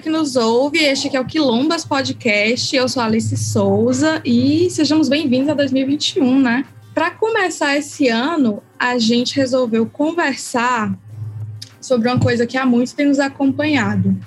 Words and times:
que 0.00 0.08
nos 0.08 0.34
ouve. 0.34 0.78
Este 0.78 1.08
aqui 1.08 1.16
é 1.16 1.20
o 1.20 1.26
Quilombas 1.26 1.84
Podcast. 1.84 2.74
Eu 2.74 2.88
sou 2.88 3.02
Alice 3.02 3.36
Souza 3.36 4.22
e 4.24 4.70
sejamos 4.70 5.10
bem-vindos 5.10 5.50
a 5.50 5.54
2021, 5.54 6.40
né? 6.40 6.64
Para 6.94 7.10
começar 7.10 7.76
esse 7.76 8.08
ano, 8.08 8.62
a 8.78 8.98
gente 8.98 9.36
resolveu 9.36 9.84
conversar 9.84 10.98
sobre 11.82 12.08
uma 12.08 12.18
coisa 12.18 12.46
que 12.46 12.56
há 12.56 12.64
muito 12.64 12.94
tem 12.94 13.06
nos 13.06 13.20
acompanhado. 13.20 14.18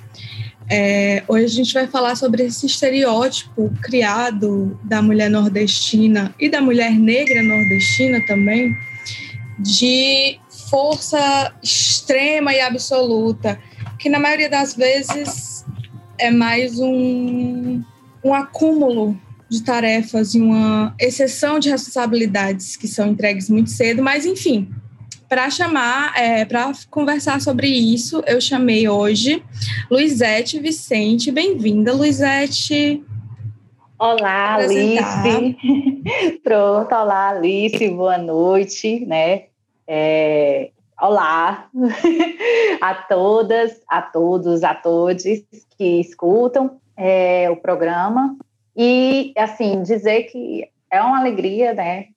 É, 0.69 1.23
hoje 1.27 1.45
a 1.45 1.49
gente 1.49 1.73
vai 1.73 1.87
falar 1.87 2.15
sobre 2.15 2.43
esse 2.43 2.67
estereótipo 2.67 3.73
criado 3.81 4.79
da 4.83 5.01
mulher 5.01 5.29
nordestina 5.29 6.35
e 6.39 6.49
da 6.49 6.61
mulher 6.61 6.91
negra 6.91 7.41
nordestina 7.41 8.23
também, 8.27 8.75
de 9.57 10.39
força 10.69 11.51
extrema 11.63 12.53
e 12.53 12.61
absoluta, 12.61 13.59
que 13.97 14.07
na 14.07 14.19
maioria 14.19 14.49
das 14.49 14.75
vezes 14.75 15.52
é 16.17 16.31
mais 16.31 16.79
um, 16.79 17.81
um 18.23 18.33
acúmulo 18.33 19.17
de 19.49 19.63
tarefas 19.63 20.33
e 20.33 20.41
uma 20.41 20.95
exceção 20.99 21.59
de 21.59 21.69
responsabilidades 21.69 22.75
que 22.75 22.87
são 22.87 23.07
entregues 23.07 23.49
muito 23.49 23.69
cedo, 23.69 24.01
mas 24.01 24.25
enfim, 24.25 24.69
para 25.29 25.49
chamar, 25.49 26.13
é, 26.15 26.45
para 26.45 26.71
conversar 26.89 27.41
sobre 27.41 27.67
isso, 27.67 28.23
eu 28.27 28.39
chamei 28.39 28.87
hoje 28.87 29.43
Luizete 29.89 30.59
Vicente. 30.59 31.31
Bem-vinda, 31.31 31.93
Luizete. 31.93 33.03
Olá, 33.97 34.55
Alice. 34.55 35.57
Pronto, 36.43 36.93
olá, 36.93 37.29
Alice, 37.29 37.87
boa 37.89 38.17
noite, 38.17 39.05
né? 39.05 39.45
É, 39.87 40.69
Olá 41.01 41.69
a 42.81 42.93
todas, 42.93 43.81
a 43.89 44.01
todos, 44.01 44.63
a 44.63 44.75
todos 44.75 45.23
que 45.77 45.99
escutam 45.99 46.79
é, 46.95 47.49
o 47.49 47.57
programa. 47.57 48.37
E, 48.75 49.33
assim, 49.37 49.81
dizer 49.81 50.23
que 50.23 50.69
é 50.91 51.01
uma 51.01 51.19
alegria, 51.19 51.73
né, 51.73 52.07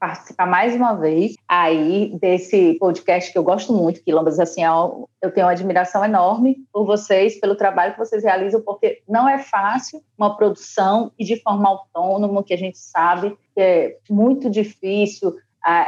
participar 0.00 0.46
mais 0.46 0.74
uma 0.74 0.94
vez 0.94 1.34
aí 1.48 2.16
desse 2.20 2.74
podcast 2.74 3.30
que 3.30 3.38
eu 3.38 3.44
gosto 3.44 3.72
muito, 3.72 4.02
Quilombas, 4.02 4.40
assim, 4.40 4.64
é 4.64 4.68
eu 4.68 5.30
tenho 5.32 5.46
uma 5.46 5.52
admiração 5.52 6.04
enorme 6.04 6.56
por 6.72 6.84
vocês, 6.84 7.38
pelo 7.38 7.54
trabalho 7.54 7.92
que 7.92 7.98
vocês 7.98 8.22
realizam, 8.22 8.60
porque 8.60 9.02
não 9.08 9.28
é 9.28 9.38
fácil 9.38 10.02
uma 10.18 10.36
produção 10.36 11.12
e 11.18 11.24
de 11.24 11.40
forma 11.40 11.68
autônoma, 11.68 12.42
que 12.42 12.54
a 12.54 12.58
gente 12.58 12.78
sabe 12.78 13.36
que 13.54 13.60
é 13.60 13.96
muito 14.10 14.50
difícil, 14.50 15.36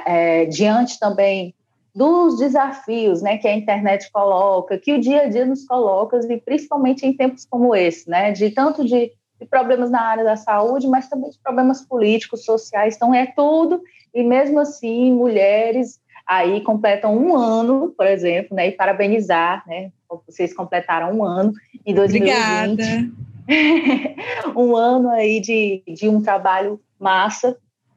é, 0.07 0.47
diante 0.47 0.98
também 0.98 1.55
dos 1.97 2.39
desafios 2.39 3.22
né, 3.22 3.39
que 3.39 3.48
a 3.48 3.56
internet 3.56 4.11
coloca, 4.12 4.77
que 4.77 4.92
o 4.92 5.00
dia 5.00 5.22
a 5.22 5.28
dia 5.28 5.47
nos 5.47 5.64
coloca, 5.64 6.20
e 6.30 6.36
principalmente 6.36 7.06
em 7.06 7.16
tempos 7.16 7.47
como 7.47 7.75
esse, 7.75 8.08
né, 8.11 8.33
de 8.33 8.50
tanto 8.50 8.84
de, 8.84 9.11
de, 9.41 9.47
problemas 9.48 9.91
na 9.91 10.02
área 10.02 10.22
da 10.22 10.36
saúde, 10.36 10.86
mas 10.86 11.08
também 11.08 11.30
de 11.30 11.39
problemas 11.39 11.80
políticos, 11.80 12.44
sociais, 12.44 12.97
então 12.97 13.14
é 13.14 13.24
tudo, 13.24 13.80
e 14.14 14.22
mesmo 14.22 14.61
assim, 14.61 15.11
mulheres 15.11 15.98
aí 16.27 16.61
completam 16.61 17.17
um 17.17 17.34
ano, 17.34 17.94
por 17.97 18.06
exemplo, 18.06 18.55
né, 18.55 18.69
e 18.69 18.72
parabenizar, 18.72 19.64
né, 19.67 19.91
vocês 20.27 20.52
completaram 20.52 21.17
um 21.17 21.24
ano 21.24 21.55
em 21.86 21.94
2020. 21.94 22.30
Obrigada. 22.72 23.11
um 24.55 24.77
ano 24.77 25.08
aí 25.08 25.41
de, 25.41 25.83
de 25.89 26.11
um 26.11 26.20
trabalho 26.20 26.78
massa, 27.00 27.56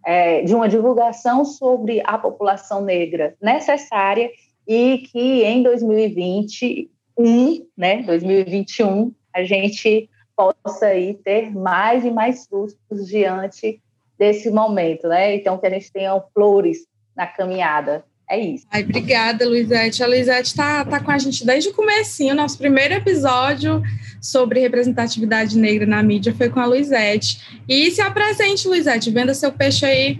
é, 0.09 0.41
de 0.41 0.55
uma 0.55 0.67
divulgação 0.67 1.45
sobre 1.45 2.02
a 2.03 2.17
população 2.17 2.81
negra 2.81 3.36
necessária 3.39 4.31
e 4.67 5.03
que 5.11 5.43
em 5.43 5.61
2021, 5.61 7.67
né, 7.77 8.02
2021, 8.02 9.14
a 9.31 9.43
gente 9.43 10.09
possa 10.36 10.87
aí 10.87 11.14
ter 11.14 11.55
mais 11.55 12.03
e 12.03 12.09
mais 12.09 12.45
sustos 12.45 13.08
diante 13.08 13.80
desse 14.17 14.49
momento, 14.49 15.08
né? 15.08 15.36
Então 15.36 15.59
que 15.59 15.67
a 15.67 15.69
gente 15.69 15.93
tenha 15.93 16.19
flores 16.33 16.87
na 17.15 17.27
caminhada 17.27 18.03
é 18.27 18.39
isso. 18.39 18.65
Ai, 18.71 18.81
obrigada, 18.81 19.48
Luizete. 19.48 20.03
A 20.03 20.08
Luizete 20.08 20.49
está 20.49 20.83
tá 20.86 20.99
com 20.99 21.11
a 21.11 21.19
gente 21.19 21.45
desde 21.45 21.69
o 21.69 21.73
comecinho. 21.73 22.33
Nosso 22.33 22.58
primeiro 22.58 22.95
episódio 22.95 23.80
sobre 24.21 24.59
representatividade 24.59 25.57
negra 25.57 25.85
na 25.85 26.02
mídia 26.03 26.33
foi 26.33 26.49
com 26.49 26.59
a 26.59 26.65
Luizete. 26.65 27.61
E 27.67 27.91
se 27.91 28.02
apresente, 28.02 28.67
Luizete, 28.67 29.11
venda 29.11 29.33
seu 29.33 29.52
peixe 29.52 29.85
aí. 29.85 30.19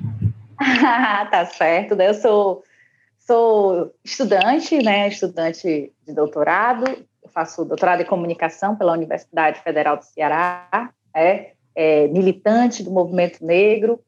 tá 1.32 1.46
certo, 1.46 1.96
né? 1.96 2.10
Eu 2.10 2.14
sou, 2.14 2.64
sou 3.20 3.94
estudante, 4.04 4.82
né? 4.84 5.08
Estudante 5.08 5.92
de 6.06 6.14
doutorado. 6.14 6.86
Eu 7.24 7.30
faço 7.30 7.64
doutorado 7.66 8.02
em 8.02 8.06
comunicação 8.06 8.76
pela 8.76 8.94
Universidade 8.94 9.62
Federal 9.62 9.98
do 9.98 10.04
Ceará, 10.04 10.90
é, 11.16 11.52
é 11.76 12.08
militante 12.08 12.84
do 12.84 12.92
movimento 12.92 13.46
negro 13.46 14.00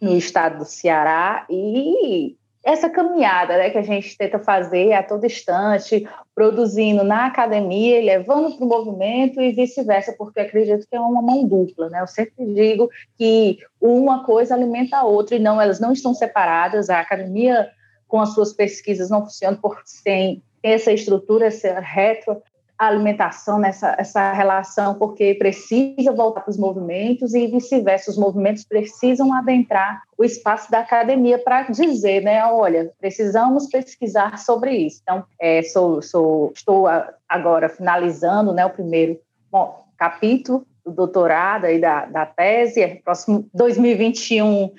no 0.00 0.16
estado 0.16 0.58
do 0.58 0.64
Ceará 0.64 1.44
e 1.50 2.36
essa 2.62 2.90
caminhada 2.90 3.56
né, 3.56 3.70
que 3.70 3.78
a 3.78 3.82
gente 3.82 4.16
tenta 4.16 4.38
fazer 4.38 4.92
a 4.92 5.02
todo 5.02 5.24
instante, 5.24 6.06
produzindo 6.34 7.02
na 7.02 7.26
academia 7.26 8.02
levando 8.02 8.54
para 8.56 8.64
o 8.64 8.68
movimento 8.68 9.40
e 9.40 9.52
vice-versa, 9.52 10.14
porque 10.18 10.40
acredito 10.40 10.86
que 10.88 10.94
é 10.94 11.00
uma 11.00 11.22
mão 11.22 11.46
dupla. 11.46 11.88
Né? 11.88 12.00
Eu 12.00 12.06
sempre 12.06 12.44
digo 12.52 12.88
que 13.16 13.58
uma 13.80 14.24
coisa 14.24 14.54
alimenta 14.54 14.98
a 14.98 15.04
outra 15.04 15.36
e 15.36 15.38
não, 15.38 15.60
elas 15.60 15.80
não 15.80 15.92
estão 15.92 16.12
separadas. 16.12 16.90
A 16.90 17.00
academia, 17.00 17.70
com 18.06 18.20
as 18.20 18.34
suas 18.34 18.52
pesquisas, 18.52 19.08
não 19.08 19.22
funciona 19.22 19.56
por 19.56 19.80
sem 19.86 20.42
essa 20.62 20.92
estrutura, 20.92 21.46
essa 21.46 21.80
retro 21.80 22.42
alimentação 22.86 23.58
nessa 23.58 23.94
essa 23.98 24.32
relação, 24.32 24.94
porque 24.94 25.34
precisa 25.34 26.12
voltar 26.12 26.40
para 26.40 26.50
os 26.50 26.56
movimentos 26.56 27.34
e 27.34 27.46
vice-versa, 27.46 28.10
os 28.10 28.16
movimentos 28.16 28.64
precisam 28.64 29.34
adentrar 29.34 30.02
o 30.16 30.24
espaço 30.24 30.70
da 30.70 30.80
academia 30.80 31.38
para 31.38 31.64
dizer, 31.64 32.22
né, 32.22 32.44
olha, 32.46 32.90
precisamos 32.98 33.66
pesquisar 33.66 34.38
sobre 34.38 34.72
isso. 34.72 35.00
Então, 35.02 35.24
é, 35.38 35.62
sou, 35.62 36.00
sou, 36.00 36.52
estou 36.54 36.86
agora 37.28 37.68
finalizando, 37.68 38.52
né, 38.52 38.64
o 38.64 38.70
primeiro 38.70 39.20
bom, 39.50 39.84
capítulo 39.96 40.66
do 40.84 40.92
doutorado 40.92 41.66
e 41.66 41.78
da, 41.78 42.06
da 42.06 42.24
tese, 42.24 43.00
próximo 43.04 43.46
2021 43.52 44.72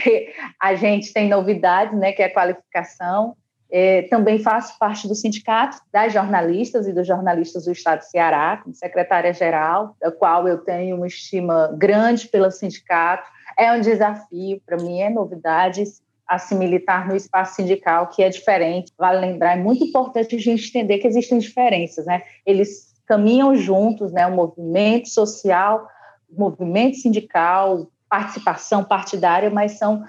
a 0.58 0.74
gente 0.74 1.12
tem 1.12 1.28
novidades, 1.28 1.98
né, 1.98 2.12
que 2.12 2.22
é 2.22 2.26
a 2.26 2.32
qualificação, 2.32 3.36
é, 3.72 4.02
também 4.02 4.38
faço 4.38 4.78
parte 4.78 5.08
do 5.08 5.14
sindicato 5.14 5.78
das 5.90 6.12
jornalistas 6.12 6.86
e 6.86 6.92
dos 6.92 7.06
jornalistas 7.06 7.64
do 7.64 7.72
Estado 7.72 8.00
de 8.00 8.10
Ceará, 8.10 8.58
como 8.62 8.74
secretária-geral, 8.74 9.96
da 9.98 10.12
qual 10.12 10.46
eu 10.46 10.58
tenho 10.58 10.96
uma 10.96 11.06
estima 11.06 11.74
grande 11.78 12.28
pelo 12.28 12.50
sindicato. 12.50 13.26
É 13.58 13.72
um 13.72 13.80
desafio, 13.80 14.60
para 14.66 14.76
mim 14.76 15.00
é 15.00 15.08
novidade 15.08 15.84
a 16.28 16.38
se 16.38 16.54
militar 16.54 17.08
no 17.08 17.16
espaço 17.16 17.56
sindical, 17.56 18.08
que 18.08 18.22
é 18.22 18.28
diferente. 18.28 18.92
Vale 18.98 19.20
lembrar, 19.20 19.56
é 19.56 19.60
muito 19.60 19.82
importante 19.84 20.36
a 20.36 20.38
gente 20.38 20.68
entender 20.68 20.98
que 20.98 21.06
existem 21.06 21.38
diferenças, 21.38 22.04
né? 22.04 22.22
Eles 22.44 22.92
caminham 23.06 23.54
juntos, 23.54 24.12
né? 24.12 24.26
O 24.26 24.34
movimento 24.34 25.08
social, 25.08 25.88
o 26.30 26.38
movimento 26.38 26.98
sindical, 26.98 27.90
participação 28.08 28.84
partidária, 28.84 29.48
mas 29.48 29.78
são 29.78 30.04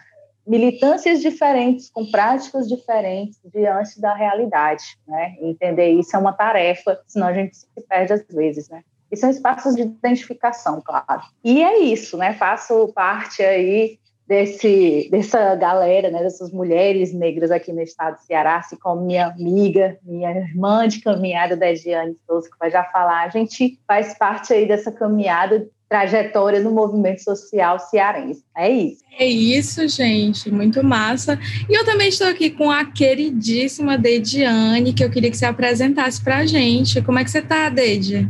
militâncias 0.46 1.22
diferentes, 1.22 1.90
com 1.90 2.10
práticas 2.10 2.68
diferentes 2.68 3.40
diante 3.46 4.00
da 4.00 4.14
realidade, 4.14 4.84
né? 5.08 5.36
Entender 5.42 5.90
isso 5.90 6.16
é 6.16 6.20
uma 6.20 6.34
tarefa, 6.34 7.00
senão 7.08 7.28
a 7.28 7.34
gente 7.34 7.56
se 7.56 7.68
perde 7.88 8.14
às 8.14 8.26
vezes, 8.28 8.70
né? 8.70 8.84
E 9.12 9.16
são 9.16 9.30
espaços 9.30 9.76
de 9.76 9.84
identificação, 9.84 10.82
claro. 10.84 11.22
E 11.44 11.64
é 11.64 11.80
isso, 11.80 12.18
né? 12.18 12.34
Faço 12.34 12.92
parte 12.94 13.44
aí 13.44 14.00
desse, 14.28 15.10
dessa 15.12 15.56
galera, 15.56 16.10
né, 16.10 16.24
dessas 16.24 16.52
mulheres 16.52 17.14
negras 17.14 17.52
aqui 17.52 17.72
no 17.72 17.82
estado 17.82 18.16
do 18.16 18.22
Ceará, 18.22 18.58
assim 18.58 18.78
como 18.78 19.06
minha 19.06 19.28
amiga, 19.28 19.98
minha 20.04 20.32
irmã 20.32 20.88
de 20.88 21.02
caminhada 21.02 21.56
da 21.56 21.70
Ediane 21.70 22.16
Souza, 22.26 22.50
que 22.50 22.58
vai 22.58 22.72
já 22.72 22.84
falar, 22.86 23.24
a 23.24 23.30
gente 23.30 23.80
faz 23.88 24.18
parte 24.18 24.54
aí 24.54 24.66
dessa 24.66 24.92
caminhada 24.92 25.68
trajetória 25.94 26.60
no 26.60 26.72
movimento 26.72 27.24
social 27.24 27.78
cearense. 27.78 28.44
É 28.58 28.68
isso. 28.68 29.04
É 29.20 29.28
isso, 29.28 29.88
gente. 29.88 30.50
Muito 30.50 30.84
massa. 30.84 31.38
E 31.70 31.78
eu 31.78 31.86
também 31.86 32.10
estou 32.10 32.26
aqui 32.26 32.50
com 32.50 32.72
a 32.72 32.84
queridíssima 32.84 33.96
Dediane, 33.96 34.92
que 34.92 35.04
eu 35.04 35.12
queria 35.12 35.30
que 35.30 35.38
você 35.38 35.46
apresentasse 35.46 36.20
para 36.20 36.38
a 36.38 36.46
gente. 36.48 37.00
Como 37.04 37.20
é 37.20 37.24
que 37.24 37.30
você 37.30 37.38
está, 37.38 37.70
Dedi? 37.70 38.28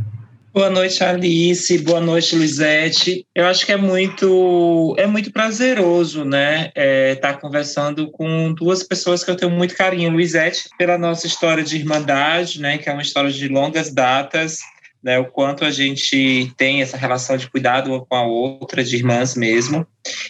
Boa 0.54 0.70
noite, 0.70 1.02
Alice. 1.06 1.78
Boa 1.80 2.02
noite, 2.02 2.36
Luizete. 2.36 3.26
Eu 3.34 3.46
acho 3.46 3.66
que 3.66 3.72
é 3.72 3.78
muito, 3.78 4.94
é 5.00 5.08
muito 5.08 5.32
prazeroso, 5.32 6.26
né, 6.26 6.66
estar 6.66 6.74
é, 6.76 7.16
tá 7.16 7.34
conversando 7.34 8.12
com 8.12 8.54
duas 8.54 8.84
pessoas 8.84 9.24
que 9.24 9.32
eu 9.32 9.38
tenho 9.38 9.52
muito 9.52 9.74
carinho. 9.74 10.12
Luizete, 10.12 10.70
pela 10.78 10.98
nossa 10.98 11.26
história 11.26 11.64
de 11.64 11.78
irmandade, 11.78 12.60
né, 12.60 12.78
que 12.78 12.90
é 12.90 12.92
uma 12.94 13.02
história 13.02 13.32
de 13.32 13.48
longas 13.48 13.92
datas, 13.92 14.60
né, 15.04 15.20
o 15.20 15.26
quanto 15.26 15.66
a 15.66 15.72
gente 15.72 16.52
tem 16.56 16.82
essa 16.82 16.96
relação 16.96 17.36
de 17.36 17.50
cuidado 17.50 17.90
uma 17.92 18.06
com 18.06 18.16
a 18.16 18.26
outra, 18.26 18.84
de 18.84 18.96
irmãs 18.96 19.36
mesmo. 19.36 19.86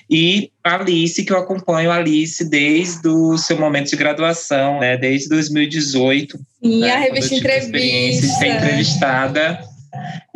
E 0.10 0.52
a 0.64 0.76
Alice, 0.76 1.24
que 1.24 1.32
eu 1.32 1.38
acompanho 1.38 1.92
a 1.92 1.96
Alice 1.96 2.44
desde 2.50 3.08
o 3.08 3.38
seu 3.38 3.58
momento 3.58 3.90
de 3.90 3.96
graduação, 3.96 4.80
né, 4.80 4.98
desde 4.98 5.30
2018. 5.30 6.40
Sim, 6.64 6.80
né, 6.80 6.92
a 6.92 7.00
revista 7.00 7.36
Entrevista. 7.36 8.28
Ser 8.28 8.48
entrevistada 8.48 9.74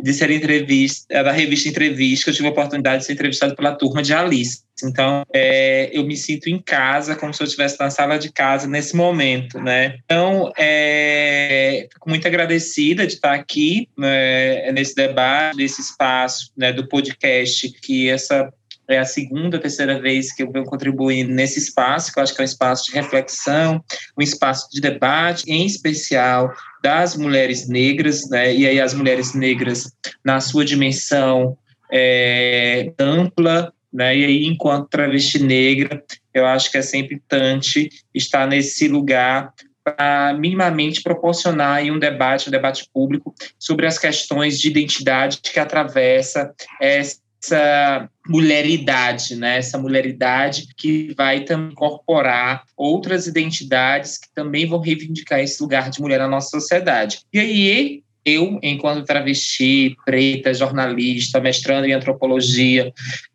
de 0.00 0.12
ser 0.14 0.30
entrevista, 0.30 1.22
da 1.22 1.32
revista 1.32 1.68
Entrevista, 1.68 2.30
eu 2.30 2.34
tive 2.34 2.48
a 2.48 2.50
oportunidade 2.50 3.00
de 3.00 3.06
ser 3.06 3.12
entrevistado 3.14 3.56
pela 3.56 3.74
turma 3.74 4.02
de 4.02 4.14
Alice. 4.14 4.62
Então, 4.84 5.24
é, 5.34 5.90
eu 5.92 6.04
me 6.04 6.16
sinto 6.16 6.48
em 6.48 6.60
casa, 6.60 7.16
como 7.16 7.34
se 7.34 7.42
eu 7.42 7.46
estivesse 7.46 7.78
na 7.80 7.90
sala 7.90 8.16
de 8.16 8.30
casa 8.32 8.68
nesse 8.68 8.94
momento, 8.94 9.58
né? 9.58 9.98
Então, 10.04 10.52
é, 10.56 11.88
fico 11.92 12.08
muito 12.08 12.26
agradecida 12.28 13.06
de 13.06 13.14
estar 13.14 13.34
aqui 13.34 13.88
né, 13.98 14.70
nesse 14.70 14.94
debate, 14.94 15.56
nesse 15.56 15.80
espaço 15.80 16.52
né, 16.56 16.72
do 16.72 16.86
podcast, 16.86 17.68
que 17.80 18.08
essa 18.08 18.52
é 18.88 18.98
a 18.98 19.04
segunda, 19.04 19.58
terceira 19.58 20.00
vez 20.00 20.32
que 20.32 20.42
eu 20.42 20.50
venho 20.50 20.64
contribuindo 20.64 21.32
nesse 21.32 21.58
espaço, 21.58 22.12
que 22.12 22.18
eu 22.18 22.22
acho 22.22 22.34
que 22.34 22.40
é 22.40 22.42
um 22.42 22.46
espaço 22.46 22.86
de 22.86 22.92
reflexão, 22.92 23.84
um 24.16 24.22
espaço 24.22 24.68
de 24.72 24.80
debate, 24.80 25.44
em 25.46 25.66
especial 25.66 26.52
das 26.82 27.14
mulheres 27.14 27.68
negras, 27.68 28.28
né? 28.30 28.54
E 28.54 28.66
aí 28.66 28.80
as 28.80 28.94
mulheres 28.94 29.34
negras 29.34 29.92
na 30.24 30.40
sua 30.40 30.64
dimensão 30.64 31.56
é, 31.92 32.92
ampla, 32.98 33.72
né? 33.92 34.16
E 34.16 34.24
aí, 34.24 34.44
enquanto 34.46 34.88
travesti 34.88 35.38
negra, 35.42 36.02
eu 36.32 36.46
acho 36.46 36.70
que 36.70 36.78
é 36.78 36.82
sempre 36.82 37.16
importante 37.16 37.90
estar 38.14 38.46
nesse 38.46 38.88
lugar 38.88 39.52
para 39.84 40.34
minimamente 40.34 41.02
proporcionar 41.02 41.82
um 41.84 41.98
debate, 41.98 42.48
um 42.48 42.52
debate 42.52 42.88
público 42.92 43.34
sobre 43.58 43.86
as 43.86 43.98
questões 43.98 44.58
de 44.60 44.68
identidade 44.68 45.40
que 45.42 45.58
atravessa 45.58 46.54
essa 46.80 47.18
essa 47.42 48.08
mulheridade, 48.26 49.36
né? 49.36 49.58
Essa 49.58 49.78
mulheridade 49.78 50.68
que 50.76 51.14
vai 51.16 51.40
também 51.40 51.72
incorporar 51.72 52.64
outras 52.76 53.26
identidades 53.26 54.18
que 54.18 54.28
também 54.34 54.66
vão 54.66 54.80
reivindicar 54.80 55.40
esse 55.40 55.62
lugar 55.62 55.90
de 55.90 56.00
mulher 56.00 56.18
na 56.18 56.28
nossa 56.28 56.50
sociedade. 56.50 57.20
E 57.32 57.38
aí 57.38 58.02
eu, 58.24 58.58
enquanto 58.62 59.06
travesti, 59.06 59.96
preta, 60.04 60.52
jornalista, 60.52 61.40
mestrando 61.40 61.86
em 61.86 61.92
antropologia 61.92 62.92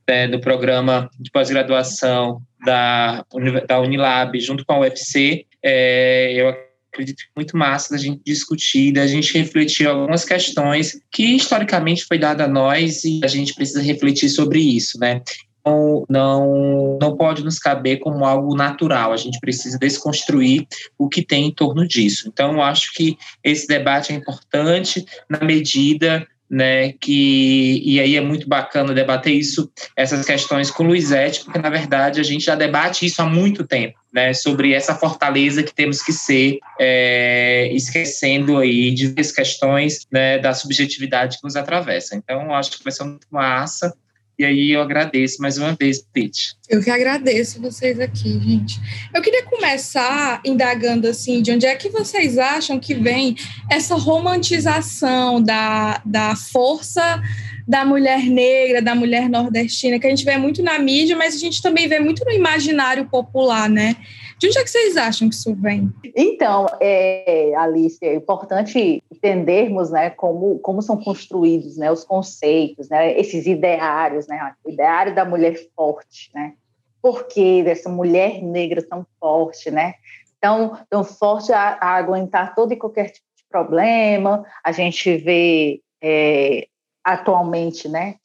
né, 0.08 0.28
no 0.28 0.40
programa 0.40 1.10
de 1.20 1.32
pós-graduação 1.32 2.42
da, 2.64 3.26
da 3.68 3.80
Unilab, 3.80 4.40
junto 4.40 4.66
com 4.66 4.74
a 4.74 4.80
UFC, 4.82 5.46
é, 5.64 6.34
eu 6.34 6.50
acredito 6.94 7.24
muito 7.36 7.58
massa 7.58 7.96
da 7.96 7.98
gente 7.98 8.22
discutir, 8.24 8.94
da 8.94 9.08
gente 9.08 9.36
refletir 9.38 9.88
algumas 9.88 10.24
questões 10.24 11.00
que 11.12 11.36
historicamente 11.36 12.06
foi 12.06 12.20
dada 12.20 12.46
a 12.46 12.48
nós 12.48 13.04
e 13.04 13.20
a 13.24 13.28
gente 13.28 13.56
precisa 13.56 13.82
refletir 13.82 14.30
sobre 14.30 14.60
isso, 14.60 15.00
né? 15.00 15.22
Não, 15.66 16.06
não, 16.10 16.98
não 17.02 17.16
pode 17.16 17.44
nos 17.44 17.58
caber 17.58 18.00
como 18.00 18.26
algo 18.26 18.54
natural, 18.54 19.14
a 19.14 19.18
gente 19.18 19.40
precisa 19.40 19.80
desconstruir 19.80 20.68
o 20.98 21.08
que 21.08 21.26
tem 21.26 21.48
em 21.48 21.54
torno 21.54 21.88
disso. 21.88 22.28
Então, 22.28 22.54
eu 22.54 22.62
acho 22.62 22.94
que 22.94 23.18
esse 23.42 23.66
debate 23.66 24.12
é 24.12 24.16
importante 24.16 25.06
na 25.30 25.40
medida 25.40 26.28
né, 26.54 26.94
que 27.02 27.82
e 27.84 28.00
aí 28.00 28.16
é 28.16 28.22
muito 28.22 28.48
bacana 28.48 28.94
debater 28.94 29.34
isso, 29.34 29.72
essas 29.96 30.24
questões 30.24 30.70
com 30.70 30.84
Luizete, 30.84 31.44
porque 31.44 31.58
na 31.58 31.70
verdade 31.72 32.22
a 32.22 32.24
gente 32.24 32.46
já 32.46 32.54
debate 32.54 33.08
isso 33.08 33.20
há 33.24 33.26
muito 33.26 33.66
tempo, 33.66 33.98
né, 34.14 34.36
sobre 34.36 34.72
essa 34.72 34.94
fortaleza 34.94 35.64
que 35.64 35.74
temos 35.74 36.04
que 36.04 36.14
ser, 36.14 36.60
é, 36.80 37.72
esquecendo 37.74 38.60
aí 38.60 38.94
de 38.94 39.12
questões 39.34 40.06
né, 40.12 40.38
da 40.38 40.54
subjetividade 40.54 41.38
que 41.38 41.44
nos 41.44 41.56
atravessa. 41.56 42.16
Então, 42.16 42.54
acho 42.54 42.78
que 42.78 42.84
vai 42.84 42.94
ser 42.94 43.04
muito 43.04 43.26
massa 43.32 43.92
e 44.38 44.44
aí 44.44 44.72
eu 44.72 44.82
agradeço 44.82 45.42
mais 45.42 45.58
uma 45.58 45.76
vez, 45.76 46.04
Pete. 46.14 46.56
Eu 46.70 46.82
que 46.84 46.90
agradeço 46.90 47.62
vocês 47.62 48.00
aqui, 48.00 48.40
gente. 48.40 48.80
Eu 49.14 49.22
queria 49.22 49.44
começar 49.44 50.42
indagando 50.44 51.08
assim, 51.08 51.42
de 51.42 51.52
onde 51.52 51.66
é 51.66 51.76
que 51.76 51.90
vocês 51.90 52.38
acham 52.38 52.80
que 52.80 52.96
vem 52.96 53.36
essa 53.70 53.96
romantização 53.96 55.42
da, 55.42 56.02
da 56.04 56.36
força 56.36 57.22
da 57.68 57.86
mulher 57.86 58.24
negra, 58.24 58.82
da 58.82 58.94
mulher 58.94 59.30
nordestina, 59.30 60.00
que 60.00 60.08
a 60.08 60.10
gente 60.10 60.26
vê 60.26 60.38
muito 60.38 60.62
na 60.62 60.78
mídia, 60.80 61.16
mas 61.16 61.36
a 61.36 61.40
gente 61.40 61.62
também 61.62 61.88
vê 61.88 62.00
muito 62.00 62.26
no 62.26 62.32
imaginário 62.32 63.06
popular, 63.06 63.70
né? 63.70 63.96
De 64.38 64.48
onde 64.48 64.58
é 64.58 64.64
que 64.64 64.70
vocês 64.70 64.98
acham 64.98 65.30
que 65.30 65.36
isso 65.36 65.54
vem? 65.56 65.92
Então, 66.16 66.66
é, 66.80 67.54
Alice, 67.56 68.00
é 68.02 68.16
importante 68.16 69.04
entendermos 69.12 69.92
né, 69.92 70.10
como, 70.10 70.60
como 70.60 70.82
são 70.82 70.98
construídos 70.98 71.78
né, 71.78 71.92
os 71.92 72.04
conceitos, 72.04 72.90
né, 72.90 73.18
esses 73.20 73.46
ideários, 73.46 74.28
né, 74.28 74.54
o 74.64 74.70
ideário 74.70 75.16
da 75.16 75.26
mulher 75.26 75.56
forte, 75.76 76.30
né? 76.34 76.54
Por 77.02 77.28
que 77.28 77.64
dessa 77.64 77.90
mulher 77.90 78.42
negra 78.42 78.82
tão 78.82 79.06
forte, 79.20 79.70
né? 79.70 79.96
Tão, 80.40 80.78
tão 80.90 81.04
forte 81.04 81.52
a, 81.52 81.78
a 81.82 81.96
aguentar 81.96 82.56
todo 82.56 82.72
e 82.72 82.78
qualquer 82.78 83.12
tipo 83.12 83.28
de 83.36 83.44
problema. 83.50 84.46
A 84.64 84.72
gente 84.72 85.18
vê 85.18 85.82
é, 86.02 86.68
atualmente, 87.04 87.90
né, 87.90 88.16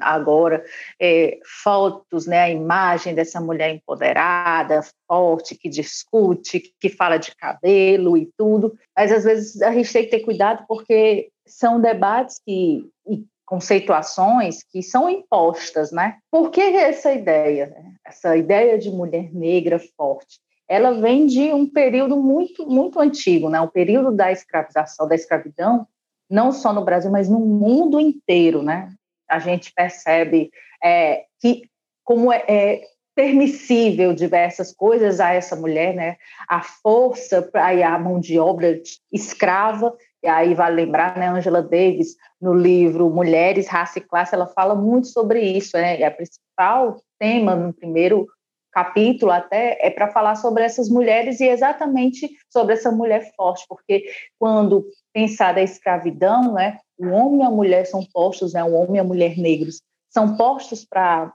agora, 0.00 0.64
é, 1.00 1.38
fotos, 1.62 2.26
né, 2.26 2.40
a 2.42 2.50
imagem 2.50 3.14
dessa 3.14 3.40
mulher 3.40 3.74
empoderada, 3.74 4.80
forte, 5.06 5.54
que 5.54 5.68
discute, 5.68 6.74
que 6.80 6.88
fala 6.88 7.18
de 7.18 7.34
cabelo 7.36 8.16
e 8.16 8.28
tudo, 8.36 8.76
mas 8.96 9.12
às 9.12 9.24
vezes 9.24 9.62
a 9.62 9.72
gente 9.72 9.92
tem 9.92 10.04
que 10.04 10.10
ter 10.10 10.20
cuidado 10.20 10.64
porque 10.66 11.30
são 11.46 11.80
debates 11.80 12.40
que, 12.44 12.84
e 13.08 13.24
conceituações 13.46 14.64
que 14.64 14.82
são 14.82 15.08
impostas, 15.08 15.92
né? 15.92 16.18
Por 16.30 16.50
que 16.50 16.60
essa 16.60 17.12
ideia, 17.12 17.66
né? 17.68 17.94
essa 18.04 18.36
ideia 18.36 18.76
de 18.76 18.90
mulher 18.90 19.32
negra 19.32 19.78
forte? 19.96 20.40
Ela 20.68 20.90
vem 21.00 21.26
de 21.26 21.52
um 21.52 21.64
período 21.64 22.16
muito, 22.16 22.66
muito 22.66 22.98
antigo, 22.98 23.48
né? 23.48 23.60
O 23.60 23.70
período 23.70 24.10
da 24.10 24.32
escravização, 24.32 25.06
da 25.06 25.14
escravidão, 25.14 25.86
não 26.28 26.52
só 26.52 26.72
no 26.72 26.84
Brasil, 26.84 27.10
mas 27.10 27.28
no 27.28 27.38
mundo 27.38 28.00
inteiro, 28.00 28.62
né? 28.62 28.92
A 29.28 29.38
gente 29.38 29.72
percebe 29.72 30.50
é, 30.82 31.24
que 31.40 31.62
como 32.04 32.32
é, 32.32 32.44
é, 32.48 32.82
permissível 33.14 34.12
diversas 34.12 34.72
coisas 34.72 35.20
a 35.20 35.32
essa 35.32 35.56
mulher, 35.56 35.94
né? 35.94 36.16
A 36.48 36.62
força 36.62 37.42
para 37.42 37.94
a 37.94 37.98
mão 37.98 38.20
de 38.20 38.38
obra 38.38 38.80
escrava, 39.10 39.96
e 40.22 40.28
aí 40.28 40.54
vale 40.54 40.76
lembrar, 40.84 41.16
né, 41.16 41.28
Angela 41.28 41.62
Davis, 41.62 42.16
no 42.40 42.52
livro 42.52 43.08
Mulheres, 43.08 43.68
Raça 43.68 43.98
e 43.98 44.02
Classe, 44.02 44.34
ela 44.34 44.46
fala 44.46 44.74
muito 44.74 45.06
sobre 45.06 45.40
isso, 45.40 45.76
né? 45.76 45.98
E 45.98 46.04
a 46.04 46.10
principal 46.10 47.00
tema 47.18 47.56
no 47.56 47.72
primeiro 47.72 48.26
capítulo 48.76 49.32
até 49.32 49.78
é 49.80 49.88
para 49.88 50.12
falar 50.12 50.34
sobre 50.34 50.62
essas 50.62 50.90
mulheres 50.90 51.40
e 51.40 51.48
exatamente 51.48 52.28
sobre 52.52 52.74
essa 52.74 52.92
mulher 52.92 53.32
forte, 53.34 53.64
porque 53.66 54.04
quando 54.38 54.84
pensar 55.14 55.54
da 55.54 55.62
escravidão, 55.62 56.52
né, 56.52 56.78
o 56.98 57.06
homem 57.06 57.40
e 57.40 57.44
a 57.44 57.50
mulher 57.50 57.86
são 57.86 58.04
postos, 58.12 58.52
né, 58.52 58.62
o 58.62 58.74
homem 58.74 58.96
e 58.96 58.98
a 58.98 59.04
mulher 59.04 59.38
negros 59.38 59.80
são 60.10 60.36
postos 60.36 60.84
para 60.84 61.32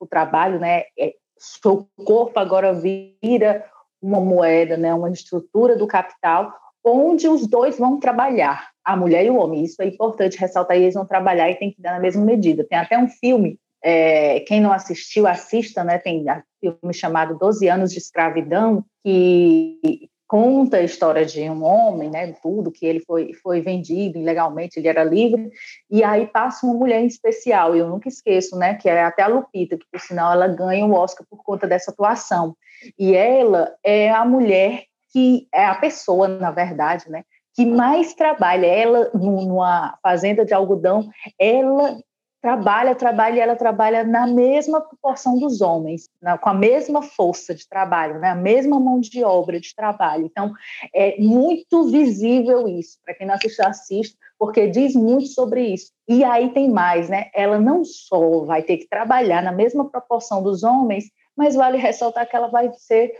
o 0.00 0.06
trabalho, 0.06 0.58
né, 0.58 0.84
é, 0.98 1.12
seu 1.36 1.86
corpo 2.06 2.40
agora 2.40 2.72
vira 2.72 3.66
uma 4.00 4.18
moeda, 4.22 4.78
né, 4.78 4.94
uma 4.94 5.10
estrutura 5.10 5.76
do 5.76 5.86
capital, 5.86 6.54
onde 6.82 7.28
os 7.28 7.46
dois 7.46 7.78
vão 7.78 8.00
trabalhar, 8.00 8.70
a 8.82 8.96
mulher 8.96 9.26
e 9.26 9.30
o 9.30 9.36
homem. 9.36 9.62
Isso 9.62 9.82
é 9.82 9.86
importante 9.86 10.38
ressaltar, 10.38 10.78
eles 10.78 10.94
vão 10.94 11.04
trabalhar 11.04 11.50
e 11.50 11.54
tem 11.54 11.70
que 11.70 11.82
dar 11.82 11.92
na 11.92 12.00
mesma 12.00 12.24
medida. 12.24 12.64
Tem 12.64 12.78
até 12.78 12.98
um 12.98 13.08
filme 13.08 13.58
é, 13.82 14.40
quem 14.40 14.60
não 14.60 14.72
assistiu, 14.72 15.26
assista, 15.26 15.82
né? 15.82 15.98
Tem 15.98 16.24
um 16.28 16.42
filme 16.60 16.94
chamado 16.94 17.36
12 17.38 17.68
anos 17.68 17.90
de 17.92 17.98
escravidão, 17.98 18.84
que 19.04 20.08
conta 20.32 20.78
a 20.78 20.82
história 20.82 21.26
de 21.26 21.42
um 21.42 21.62
homem, 21.62 22.08
né, 22.08 22.32
tudo 22.42 22.72
que 22.72 22.86
ele 22.86 23.00
foi, 23.00 23.34
foi 23.34 23.60
vendido 23.60 24.18
ilegalmente, 24.18 24.78
ele 24.78 24.88
era 24.88 25.04
livre, 25.04 25.50
e 25.90 26.02
aí 26.02 26.26
passa 26.26 26.64
uma 26.64 26.74
mulher 26.74 27.02
em 27.02 27.06
especial, 27.06 27.76
eu 27.76 27.86
nunca 27.86 28.08
esqueço, 28.08 28.56
né, 28.56 28.72
que 28.72 28.88
é 28.88 29.02
até 29.02 29.24
a 29.24 29.26
Lupita, 29.26 29.76
que 29.76 29.84
por 29.92 30.00
sinal 30.00 30.32
ela 30.32 30.48
ganha 30.48 30.86
o 30.86 30.94
Oscar 30.94 31.26
por 31.28 31.44
conta 31.44 31.66
dessa 31.66 31.90
atuação, 31.90 32.56
e 32.98 33.14
ela 33.14 33.74
é 33.84 34.10
a 34.10 34.24
mulher 34.24 34.84
que 35.12 35.46
é 35.52 35.66
a 35.66 35.74
pessoa, 35.74 36.26
na 36.26 36.50
verdade, 36.50 37.10
né, 37.10 37.24
que 37.54 37.66
mais 37.66 38.14
trabalha, 38.14 38.64
ela 38.64 39.10
numa 39.12 39.98
fazenda 40.02 40.46
de 40.46 40.54
algodão, 40.54 41.10
ela 41.38 41.98
trabalha, 42.42 42.96
trabalha 42.96 43.36
e 43.36 43.40
ela 43.40 43.54
trabalha 43.54 44.02
na 44.02 44.26
mesma 44.26 44.80
proporção 44.80 45.38
dos 45.38 45.60
homens, 45.60 46.10
com 46.40 46.48
a 46.48 46.54
mesma 46.54 47.00
força 47.00 47.54
de 47.54 47.68
trabalho, 47.68 48.18
né? 48.18 48.30
a 48.30 48.34
mesma 48.34 48.80
mão 48.80 48.98
de 48.98 49.22
obra 49.22 49.60
de 49.60 49.72
trabalho. 49.74 50.26
Então, 50.26 50.52
é 50.92 51.16
muito 51.20 51.84
visível 51.84 52.66
isso. 52.66 52.98
Para 53.04 53.14
quem 53.14 53.28
não 53.28 53.36
assistiu, 53.36 53.64
assiste, 53.64 54.16
porque 54.36 54.66
diz 54.66 54.96
muito 54.96 55.28
sobre 55.28 55.62
isso. 55.68 55.92
E 56.08 56.24
aí 56.24 56.52
tem 56.52 56.68
mais, 56.68 57.08
né? 57.08 57.30
Ela 57.32 57.60
não 57.60 57.84
só 57.84 58.44
vai 58.44 58.60
ter 58.64 58.78
que 58.78 58.88
trabalhar 58.88 59.40
na 59.40 59.52
mesma 59.52 59.88
proporção 59.88 60.42
dos 60.42 60.64
homens, 60.64 61.04
mas 61.36 61.54
vale 61.54 61.78
ressaltar 61.78 62.28
que 62.28 62.34
ela 62.34 62.48
vai 62.48 62.72
ser, 62.74 63.12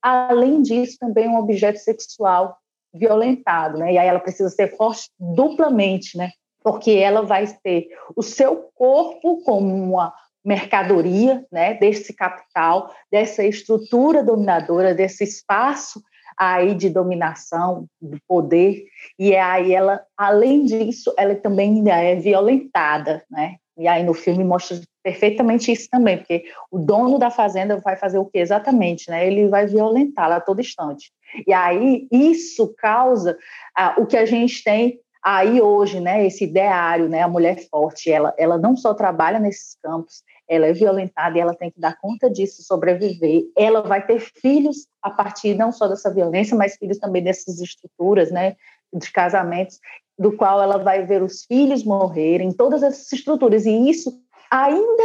além 0.00 0.62
disso, 0.62 0.96
também 1.00 1.28
um 1.28 1.36
objeto 1.36 1.78
sexual 1.78 2.56
violentado, 2.94 3.76
né? 3.76 3.92
E 3.92 3.98
aí 3.98 4.06
ela 4.06 4.20
precisa 4.20 4.48
ser 4.50 4.76
forte 4.76 5.10
duplamente, 5.18 6.16
né? 6.16 6.30
Porque 6.68 6.90
ela 6.90 7.22
vai 7.22 7.46
ter 7.62 7.88
o 8.14 8.22
seu 8.22 8.68
corpo 8.74 9.42
como 9.42 9.74
uma 9.74 10.12
mercadoria, 10.44 11.46
né, 11.50 11.72
desse 11.72 12.12
capital, 12.12 12.92
dessa 13.10 13.42
estrutura 13.42 14.22
dominadora, 14.22 14.94
desse 14.94 15.24
espaço 15.24 16.02
aí 16.36 16.74
de 16.74 16.90
dominação, 16.90 17.86
do 18.00 18.18
poder, 18.28 18.84
e 19.18 19.34
aí 19.34 19.72
ela, 19.72 20.02
além 20.14 20.66
disso, 20.66 21.12
ela 21.16 21.34
também 21.34 21.82
é 21.90 22.14
violentada, 22.16 23.24
né? 23.30 23.56
E 23.76 23.88
aí 23.88 24.04
no 24.04 24.12
filme 24.12 24.44
mostra 24.44 24.78
perfeitamente 25.02 25.72
isso 25.72 25.88
também, 25.90 26.18
porque 26.18 26.44
o 26.70 26.78
dono 26.78 27.18
da 27.18 27.30
fazenda 27.30 27.80
vai 27.80 27.96
fazer 27.96 28.18
o 28.18 28.26
que 28.26 28.38
exatamente, 28.38 29.10
né? 29.10 29.26
Ele 29.26 29.48
vai 29.48 29.66
violentá-la 29.66 30.36
a 30.36 30.40
todo 30.40 30.60
instante. 30.60 31.10
E 31.46 31.52
aí 31.52 32.06
isso 32.12 32.74
causa 32.76 33.36
ah, 33.74 33.94
o 33.98 34.06
que 34.06 34.16
a 34.16 34.26
gente 34.26 34.62
tem 34.62 35.00
aí 35.36 35.60
hoje, 35.60 36.00
né? 36.00 36.26
Esse 36.26 36.44
ideário, 36.44 37.08
né? 37.08 37.22
A 37.22 37.28
mulher 37.28 37.58
forte, 37.68 38.10
ela, 38.10 38.34
ela 38.38 38.56
não 38.56 38.76
só 38.76 38.94
trabalha 38.94 39.38
nesses 39.38 39.76
campos, 39.82 40.22
ela 40.48 40.66
é 40.66 40.72
violentada 40.72 41.36
e 41.36 41.40
ela 41.40 41.54
tem 41.54 41.70
que 41.70 41.78
dar 41.78 41.98
conta 42.00 42.30
disso, 42.30 42.62
sobreviver. 42.62 43.42
Ela 43.56 43.82
vai 43.82 44.04
ter 44.06 44.20
filhos 44.20 44.86
a 45.02 45.10
partir 45.10 45.54
não 45.54 45.70
só 45.70 45.86
dessa 45.86 46.12
violência, 46.12 46.56
mas 46.56 46.76
filhos 46.76 46.98
também 46.98 47.22
dessas 47.22 47.60
estruturas, 47.60 48.30
né? 48.30 48.56
De 48.92 49.12
casamentos, 49.12 49.78
do 50.18 50.32
qual 50.32 50.62
ela 50.62 50.78
vai 50.78 51.04
ver 51.04 51.22
os 51.22 51.44
filhos 51.44 51.84
morrerem, 51.84 52.50
todas 52.50 52.82
essas 52.82 53.12
estruturas. 53.12 53.66
E 53.66 53.90
isso 53.90 54.18
ainda 54.50 55.02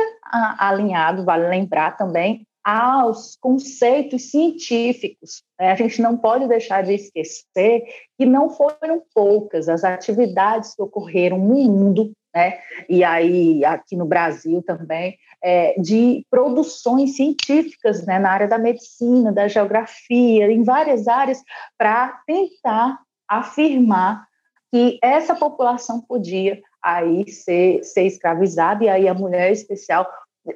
alinhado, 0.57 1.25
vale 1.25 1.49
lembrar 1.49 1.97
também, 1.97 2.47
aos 2.63 3.35
conceitos 3.35 4.31
científicos. 4.31 5.43
Né? 5.59 5.71
A 5.71 5.75
gente 5.75 6.01
não 6.01 6.17
pode 6.17 6.47
deixar 6.47 6.83
de 6.83 6.93
esquecer 6.93 7.83
que 8.17 8.25
não 8.25 8.49
foram 8.49 9.03
poucas 9.13 9.67
as 9.67 9.83
atividades 9.83 10.73
que 10.75 10.81
ocorreram 10.81 11.37
no 11.37 11.55
mundo, 11.55 12.13
né? 12.33 12.57
e 12.87 13.03
aí 13.03 13.65
aqui 13.65 13.95
no 13.95 14.05
Brasil 14.05 14.63
também, 14.63 15.17
é, 15.43 15.79
de 15.79 16.25
produções 16.29 17.17
científicas 17.17 18.05
né? 18.05 18.17
na 18.17 18.31
área 18.31 18.47
da 18.47 18.57
medicina, 18.57 19.31
da 19.31 19.47
geografia, 19.47 20.51
em 20.51 20.63
várias 20.63 21.07
áreas, 21.07 21.43
para 21.77 22.21
tentar 22.25 22.99
afirmar 23.27 24.25
que 24.71 24.97
essa 25.03 25.35
população 25.35 26.01
podia 26.01 26.61
aí 26.81 27.29
ser, 27.29 27.83
ser 27.83 28.03
escravizada, 28.03 28.83
e 28.83 28.89
aí 28.89 29.07
a 29.07 29.13
mulher 29.13 29.51
especial 29.51 30.07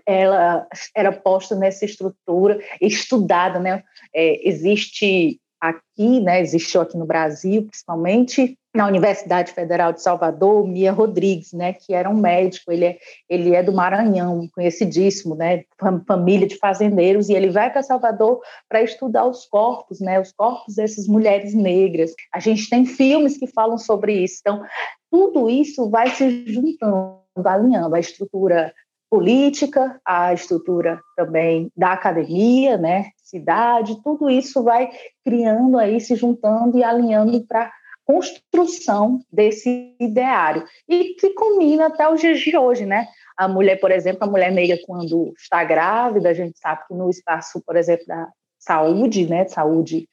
ela 0.06 0.68
era 0.96 1.12
posta 1.12 1.56
nessa 1.56 1.86
estrutura, 1.86 2.60
estudada, 2.82 3.60
né? 3.60 3.84
É, 4.14 4.48
existe 4.48 5.40
aqui, 5.60 6.20
né, 6.20 6.40
existiu 6.40 6.82
aqui 6.82 6.98
no 6.98 7.06
Brasil, 7.06 7.64
principalmente 7.64 8.58
na 8.76 8.86
Universidade 8.86 9.52
Federal 9.52 9.92
de 9.92 10.04
Salvador, 10.04 10.68
Mia 10.68 10.92
Rodrigues, 10.92 11.52
né, 11.52 11.74
que 11.74 11.96
era 11.96 12.08
um 12.08 12.16
médico, 12.16 12.72
ele 12.72 12.86
é, 12.86 12.98
ele 13.28 13.56
é 13.56 13.64
do 13.64 13.74
Maranhão, 13.74 14.48
conhecidíssimo, 14.54 15.34
né, 15.34 15.64
família 16.08 16.48
de 16.48 16.58
fazendeiros, 16.58 17.28
e 17.28 17.34
ele 17.34 17.50
vai 17.50 17.72
para 17.72 17.82
Salvador 17.82 18.40
para 18.70 18.84
estudar 18.84 19.26
os 19.26 19.48
corpos, 19.48 20.00
né, 20.00 20.20
os 20.20 20.32
corpos 20.32 20.76
dessas 20.76 21.08
mulheres 21.08 21.56
negras. 21.56 22.14
A 22.32 22.40
gente 22.40 22.70
tem 22.70 22.86
filmes 22.86 23.36
que 23.36 23.48
falam 23.48 23.80
sobre 23.80 24.14
isso, 24.14 24.38
então 24.42 24.64
tudo 25.10 25.50
isso 25.50 25.90
vai 25.90 26.12
se 26.12 26.46
juntando, 26.46 27.18
alinhando 27.44 27.96
a 27.96 28.00
estrutura 28.00 28.72
política, 29.10 30.00
a 30.06 30.34
estrutura 30.34 31.00
também 31.16 31.72
da 31.76 31.94
academia, 31.94 32.78
né, 32.78 33.12
cidade, 33.18 34.02
tudo 34.04 34.30
isso 34.30 34.64
vai 34.64 34.90
criando 35.24 35.78
aí, 35.78 36.00
se 36.00 36.16
juntando 36.16 36.78
e 36.78 36.84
alinhando 36.84 37.46
para 37.46 37.72
construção 38.06 39.20
desse 39.32 39.94
ideário 40.00 40.64
e 40.88 41.16
que 41.16 41.32
combina 41.32 41.88
até 41.88 42.10
os 42.10 42.22
dias 42.22 42.40
de 42.40 42.58
hoje, 42.58 42.86
né? 42.86 43.06
A 43.36 43.50
mulher, 43.50 43.78
por 43.82 43.92
exemplo, 43.92 44.24
a 44.24 44.32
mulher 44.32 44.50
negra 44.50 44.78
quando 44.86 45.34
está 45.38 45.62
grávida, 45.66 46.30
a 46.30 46.34
gente 46.34 46.58
sabe 46.58 46.88
que 46.88 46.94
no 46.94 47.10
espaço, 47.10 47.62
por 47.66 47.76
exemplo, 47.76 48.06
da 48.08 48.30
saúde, 48.58 49.28
né, 49.28 49.46
saúde 49.46 50.08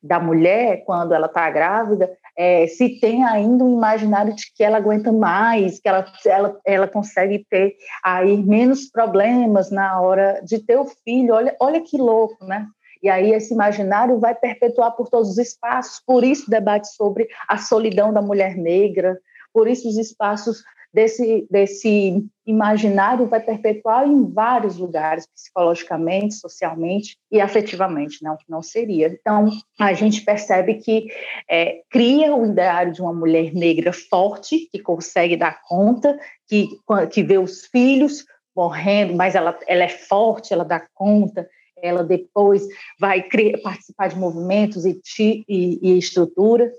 da 0.00 0.20
mulher 0.20 0.84
quando 0.84 1.12
ela 1.12 1.26
está 1.26 1.50
grávida, 1.50 2.10
é, 2.42 2.66
se 2.68 2.98
tem 2.98 3.22
ainda 3.22 3.62
um 3.62 3.76
imaginário 3.76 4.34
de 4.34 4.44
que 4.56 4.64
ela 4.64 4.78
aguenta 4.78 5.12
mais, 5.12 5.78
que 5.78 5.86
ela, 5.86 6.10
ela, 6.24 6.58
ela 6.64 6.88
consegue 6.88 7.44
ter 7.50 7.76
aí 8.02 8.34
menos 8.38 8.90
problemas 8.90 9.70
na 9.70 10.00
hora 10.00 10.40
de 10.42 10.58
ter 10.58 10.78
o 10.78 10.86
filho. 11.04 11.34
Olha, 11.34 11.54
olha 11.60 11.82
que 11.82 11.98
louco, 11.98 12.42
né? 12.46 12.66
E 13.02 13.10
aí 13.10 13.34
esse 13.34 13.52
imaginário 13.52 14.18
vai 14.18 14.34
perpetuar 14.34 14.92
por 14.92 15.10
todos 15.10 15.28
os 15.28 15.36
espaços, 15.36 16.02
por 16.06 16.24
isso 16.24 16.50
debate 16.50 16.88
sobre 16.94 17.28
a 17.46 17.58
solidão 17.58 18.10
da 18.10 18.22
mulher 18.22 18.56
negra, 18.56 19.18
por 19.52 19.68
isso 19.68 19.88
os 19.88 19.96
espaços 19.96 20.62
desse, 20.92 21.46
desse 21.50 22.24
imaginário 22.46 23.26
vai 23.26 23.40
perpetuar 23.40 24.06
em 24.06 24.30
vários 24.30 24.76
lugares, 24.76 25.26
psicologicamente, 25.26 26.34
socialmente 26.34 27.16
e 27.30 27.40
afetivamente, 27.40 28.22
não 28.22 28.36
que 28.36 28.44
não 28.48 28.62
seria. 28.62 29.06
Então, 29.06 29.48
a 29.78 29.92
gente 29.92 30.22
percebe 30.22 30.74
que 30.74 31.08
é, 31.48 31.82
cria 31.90 32.34
o 32.34 32.46
ideário 32.46 32.92
de 32.92 33.00
uma 33.00 33.12
mulher 33.12 33.54
negra 33.54 33.92
forte, 33.92 34.68
que 34.70 34.80
consegue 34.80 35.36
dar 35.36 35.60
conta, 35.62 36.18
que, 36.48 36.68
que 37.12 37.22
vê 37.22 37.38
os 37.38 37.66
filhos 37.66 38.24
morrendo, 38.54 39.14
mas 39.14 39.34
ela, 39.34 39.58
ela 39.66 39.84
é 39.84 39.88
forte, 39.88 40.52
ela 40.52 40.64
dá 40.64 40.84
conta, 40.94 41.48
ela 41.82 42.02
depois 42.02 42.66
vai 42.98 43.22
criar, 43.22 43.58
participar 43.58 44.08
de 44.08 44.18
movimentos 44.18 44.84
e, 44.84 45.00
e, 45.18 45.78
e 45.80 45.98
estrutura, 45.98 46.70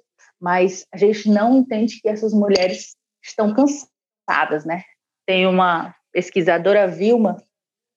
mas 0.42 0.86
a 0.92 0.98
gente 0.98 1.30
não 1.30 1.58
entende 1.58 2.00
que 2.02 2.10
essas 2.10 2.34
mulheres 2.34 2.96
estão 3.24 3.54
cansadas 3.54 4.66
né? 4.66 4.84
Tem 5.26 5.46
uma 5.46 5.94
pesquisadora, 6.12 6.88
Vilma, 6.88 7.38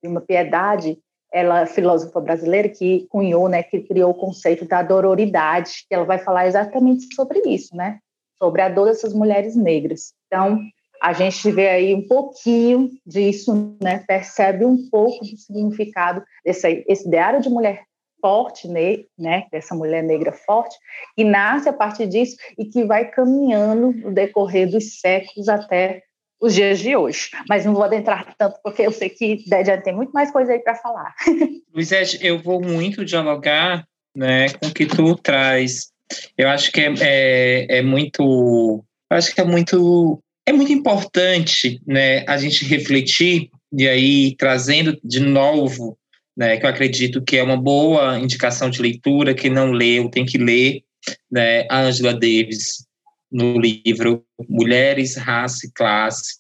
Vilma 0.03 0.21
Piedade, 0.21 0.99
ela 1.33 1.63
é 1.63 1.67
filósofa 1.67 2.21
brasileira 2.21 2.69
que 2.69 3.07
cunhou, 3.09 3.49
né, 3.49 3.63
que 3.63 3.81
criou 3.81 4.11
o 4.11 4.15
conceito 4.15 4.65
da 4.65 4.83
dororidade, 4.83 5.85
que 5.89 5.95
ela 5.95 6.05
vai 6.05 6.19
falar 6.19 6.47
exatamente 6.47 7.13
sobre 7.15 7.41
isso, 7.47 7.75
né? 7.75 7.99
Sobre 8.39 8.63
a 8.63 8.69
dor 8.69 8.87
dessas 8.87 9.13
mulheres 9.13 9.57
negras. 9.57 10.13
Então, 10.27 10.61
a 11.03 11.13
gente 11.13 11.51
vê 11.51 11.69
aí 11.69 11.95
um 11.95 12.07
pouquinho 12.07 12.91
disso, 13.05 13.77
né? 13.83 14.05
Percebe 14.07 14.65
um 14.65 14.89
pouco 14.89 15.25
do 15.25 15.37
significado 15.37 16.23
desse 16.45 16.85
esse 16.89 17.07
ideário 17.07 17.41
de 17.41 17.49
mulher 17.49 17.85
forte, 18.25 18.67
né, 18.67 19.45
dessa 19.53 19.75
mulher 19.75 20.03
negra 20.03 20.33
forte, 20.33 20.75
que 21.15 21.23
nasce 21.23 21.69
a 21.69 21.75
partir 21.75 22.07
disso 22.07 22.37
e 22.59 22.65
que 22.65 22.83
vai 22.83 23.11
caminhando 23.11 23.93
no 23.93 24.15
decorrer 24.15 24.67
dos 24.71 24.99
séculos 24.99 25.47
até 25.47 26.03
os 26.41 26.55
dias 26.55 26.79
de 26.79 26.97
hoje. 26.97 27.29
Mas 27.47 27.67
não 27.67 27.75
vou 27.75 27.83
adentrar 27.83 28.35
tanto, 28.39 28.59
porque 28.65 28.81
eu 28.81 28.93
sei 28.93 29.11
que 29.11 29.45
já 29.47 29.79
tem 29.79 29.95
muito 29.95 30.13
mais 30.13 30.31
coisa 30.31 30.55
aí 30.55 30.59
para 30.59 30.75
falar. 30.75 31.15
Luizete, 31.75 32.19
eu 32.23 32.43
vou 32.43 32.63
muito 32.63 33.05
dialogar 33.05 33.85
né, 34.17 34.49
com 34.55 34.69
o 34.69 34.73
que 34.73 34.87
tu 34.87 35.17
traz. 35.17 35.91
Eu 36.39 36.49
acho 36.49 36.73
que 36.73 36.81
é, 36.81 36.95
é, 37.03 37.79
é 37.79 37.83
muito. 37.83 38.83
acho 39.11 39.35
que 39.35 39.41
é 39.43 39.45
muito. 39.45 40.19
É 40.47 40.53
muito 40.53 40.73
importante 40.73 41.79
né, 41.87 42.25
a 42.27 42.39
gente 42.39 42.65
refletir, 42.65 43.51
e 43.71 43.87
aí 43.87 44.35
trazendo 44.37 44.99
de 45.05 45.21
novo, 45.21 45.99
né, 46.37 46.57
que 46.57 46.67
eu 46.67 46.71
acredito 46.71 47.23
que 47.23 47.37
é 47.37 47.43
uma 47.43 47.57
boa 47.57 48.19
indicação 48.19 48.69
de 48.69 48.83
leitura, 48.83 49.35
que 49.35 49.49
não 49.49 49.71
leu, 49.71 50.09
tem 50.09 50.25
que 50.25 50.39
ler, 50.39 50.83
né, 51.31 51.67
a 51.71 51.81
Angela 51.81 52.13
Davis, 52.13 52.85
no 53.31 53.59
livro 53.59 54.25
Mulheres, 54.49 55.17
Raça 55.17 55.67
e 55.67 55.73
Classe, 55.73 56.39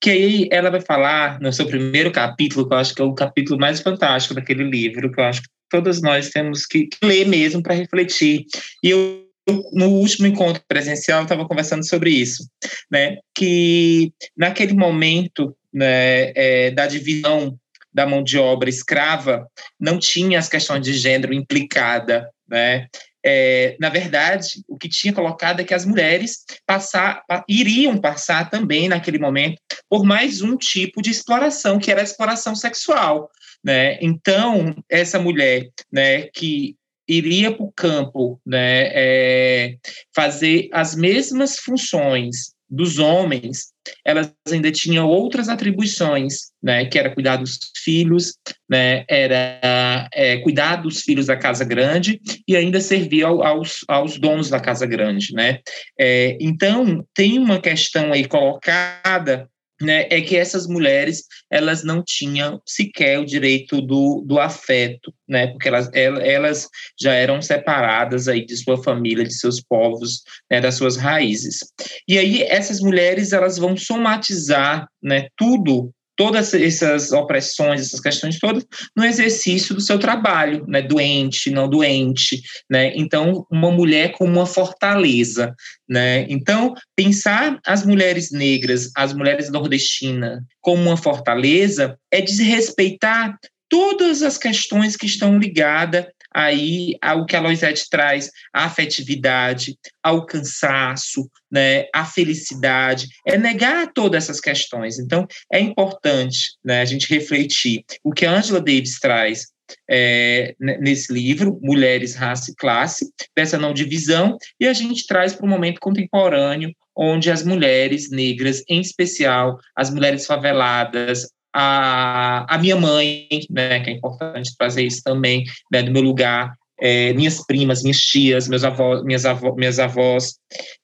que 0.00 0.10
aí 0.10 0.48
ela 0.50 0.70
vai 0.70 0.80
falar 0.80 1.40
no 1.40 1.52
seu 1.52 1.66
primeiro 1.66 2.10
capítulo, 2.10 2.66
que 2.66 2.74
eu 2.74 2.78
acho 2.78 2.94
que 2.94 3.02
é 3.02 3.04
o 3.04 3.14
capítulo 3.14 3.58
mais 3.58 3.80
fantástico 3.80 4.34
daquele 4.34 4.64
livro, 4.64 5.12
que 5.12 5.20
eu 5.20 5.24
acho 5.24 5.42
que 5.42 5.48
todos 5.68 6.00
nós 6.00 6.30
temos 6.30 6.66
que 6.66 6.88
ler 7.02 7.26
mesmo 7.26 7.62
para 7.62 7.74
refletir. 7.74 8.46
E 8.82 8.90
eu, 8.90 9.26
no 9.72 9.88
último 9.88 10.26
encontro 10.26 10.62
presencial, 10.66 11.22
estava 11.22 11.46
conversando 11.46 11.86
sobre 11.86 12.10
isso, 12.10 12.48
né? 12.90 13.18
Que 13.34 14.12
naquele 14.36 14.72
momento 14.72 15.54
né, 15.72 16.32
é, 16.34 16.70
da 16.70 16.86
divisão 16.86 17.58
da 17.92 18.06
mão 18.06 18.22
de 18.22 18.38
obra 18.38 18.68
escrava, 18.68 19.46
não 19.78 19.98
tinha 19.98 20.38
as 20.38 20.48
questões 20.48 20.82
de 20.84 20.92
gênero 20.92 21.34
implicada, 21.34 22.30
né? 22.48 22.88
é, 23.24 23.76
na 23.78 23.88
verdade, 23.88 24.62
o 24.66 24.78
que 24.78 24.88
tinha 24.88 25.12
colocado 25.12 25.60
é 25.60 25.64
que 25.64 25.74
as 25.74 25.84
mulheres 25.84 26.44
passar, 26.66 27.22
iriam 27.48 27.98
passar 27.98 28.48
também, 28.48 28.88
naquele 28.88 29.18
momento, 29.18 29.60
por 29.88 30.04
mais 30.04 30.40
um 30.40 30.56
tipo 30.56 31.02
de 31.02 31.10
exploração, 31.10 31.78
que 31.78 31.90
era 31.90 32.00
a 32.00 32.04
exploração 32.04 32.54
sexual. 32.54 33.30
Né? 33.62 33.98
Então, 34.00 34.74
essa 34.88 35.18
mulher 35.18 35.68
né, 35.92 36.22
que 36.28 36.76
iria 37.06 37.52
para 37.52 37.64
o 37.64 37.72
campo 37.72 38.40
né, 38.46 38.88
é, 38.92 39.76
fazer 40.14 40.68
as 40.72 40.94
mesmas 40.94 41.58
funções 41.58 42.54
dos 42.70 42.98
homens, 42.98 43.72
elas 44.04 44.32
ainda 44.48 44.70
tinham 44.70 45.08
outras 45.08 45.48
atribuições, 45.48 46.50
né, 46.62 46.84
que 46.84 46.98
era 46.98 47.12
cuidar 47.12 47.36
dos 47.36 47.58
filhos, 47.82 48.34
né, 48.68 49.04
era 49.08 50.08
é, 50.14 50.36
cuidar 50.38 50.76
dos 50.76 51.00
filhos 51.00 51.26
da 51.26 51.36
casa 51.36 51.64
grande 51.64 52.20
e 52.46 52.56
ainda 52.56 52.80
servir 52.80 53.24
ao, 53.24 53.42
aos, 53.42 53.80
aos 53.88 54.18
donos 54.18 54.48
da 54.48 54.60
casa 54.60 54.86
grande, 54.86 55.34
né. 55.34 55.58
É, 55.98 56.38
então 56.40 57.04
tem 57.12 57.38
uma 57.38 57.60
questão 57.60 58.12
aí 58.12 58.26
colocada 58.26 59.48
né, 59.80 60.06
é 60.10 60.20
que 60.20 60.36
essas 60.36 60.66
mulheres 60.66 61.24
elas 61.50 61.82
não 61.82 62.02
tinham 62.04 62.60
sequer 62.66 63.18
o 63.18 63.24
direito 63.24 63.80
do, 63.80 64.22
do 64.26 64.38
afeto, 64.38 65.12
né, 65.28 65.48
porque 65.48 65.68
elas, 65.68 65.90
elas 65.94 66.68
já 67.00 67.14
eram 67.14 67.40
separadas 67.40 68.28
aí 68.28 68.44
de 68.44 68.56
sua 68.56 68.82
família, 68.82 69.24
de 69.24 69.34
seus 69.34 69.60
povos, 69.60 70.22
né, 70.50 70.60
das 70.60 70.74
suas 70.74 70.96
raízes. 70.96 71.58
E 72.06 72.18
aí 72.18 72.42
essas 72.42 72.80
mulheres 72.80 73.32
elas 73.32 73.56
vão 73.56 73.76
somatizar, 73.76 74.86
né, 75.02 75.28
tudo 75.36 75.92
todas 76.20 76.52
essas 76.52 77.12
opressões, 77.12 77.80
essas 77.80 77.98
questões 77.98 78.38
todas, 78.38 78.66
no 78.94 79.02
exercício 79.06 79.74
do 79.74 79.80
seu 79.80 79.98
trabalho, 79.98 80.66
né? 80.68 80.82
Doente, 80.82 81.50
não 81.50 81.66
doente, 81.66 82.42
né? 82.68 82.92
Então, 82.94 83.46
uma 83.50 83.70
mulher 83.70 84.12
como 84.12 84.30
uma 84.30 84.44
fortaleza, 84.44 85.54
né? 85.88 86.26
Então, 86.28 86.74
pensar 86.94 87.58
as 87.66 87.86
mulheres 87.86 88.30
negras, 88.30 88.90
as 88.94 89.14
mulheres 89.14 89.50
nordestinas, 89.50 90.42
como 90.60 90.82
uma 90.82 90.96
fortaleza 90.98 91.96
é 92.12 92.20
desrespeitar 92.20 93.38
todas 93.66 94.22
as 94.22 94.36
questões 94.36 94.96
que 94.96 95.06
estão 95.06 95.38
ligadas 95.38 96.04
aí 96.32 96.96
ao 97.02 97.26
que 97.26 97.36
a 97.36 97.40
Loisete 97.40 97.88
traz, 97.90 98.30
a 98.52 98.64
afetividade, 98.64 99.76
ao 100.02 100.26
cansaço, 100.26 101.30
né, 101.50 101.86
a 101.94 102.04
felicidade, 102.04 103.08
é 103.26 103.36
negar 103.36 103.92
todas 103.92 104.24
essas 104.24 104.40
questões. 104.40 104.98
Então, 104.98 105.26
é 105.52 105.60
importante 105.60 106.54
né, 106.64 106.80
a 106.80 106.84
gente 106.84 107.12
refletir 107.12 107.84
o 108.04 108.12
que 108.12 108.24
a 108.24 108.32
Angela 108.32 108.60
Davis 108.60 108.98
traz 108.98 109.46
é, 109.88 110.54
nesse 110.58 111.12
livro, 111.12 111.58
Mulheres, 111.62 112.14
Raça 112.14 112.50
e 112.50 112.54
Classe, 112.54 113.10
dessa 113.36 113.58
não 113.58 113.72
divisão, 113.72 114.36
e 114.58 114.66
a 114.66 114.72
gente 114.72 115.06
traz 115.06 115.32
para 115.32 115.46
o 115.46 115.48
momento 115.48 115.80
contemporâneo, 115.80 116.72
onde 116.96 117.30
as 117.30 117.44
mulheres 117.44 118.10
negras, 118.10 118.62
em 118.68 118.80
especial 118.80 119.58
as 119.76 119.90
mulheres 119.90 120.26
faveladas, 120.26 121.28
a, 121.52 122.54
a 122.54 122.58
minha 122.58 122.76
mãe, 122.76 123.28
né, 123.50 123.80
que 123.80 123.90
é 123.90 123.92
importante 123.92 124.54
trazer 124.56 124.84
isso 124.84 125.02
também, 125.02 125.44
né, 125.72 125.82
do 125.82 125.90
meu 125.90 126.02
lugar, 126.02 126.54
é, 126.80 127.12
minhas 127.12 127.44
primas, 127.44 127.82
minhas 127.82 128.00
tias, 128.00 128.48
meus 128.48 128.64
avós, 128.64 129.04
minhas, 129.04 129.26
avó, 129.26 129.54
minhas 129.54 129.78
avós, 129.78 130.36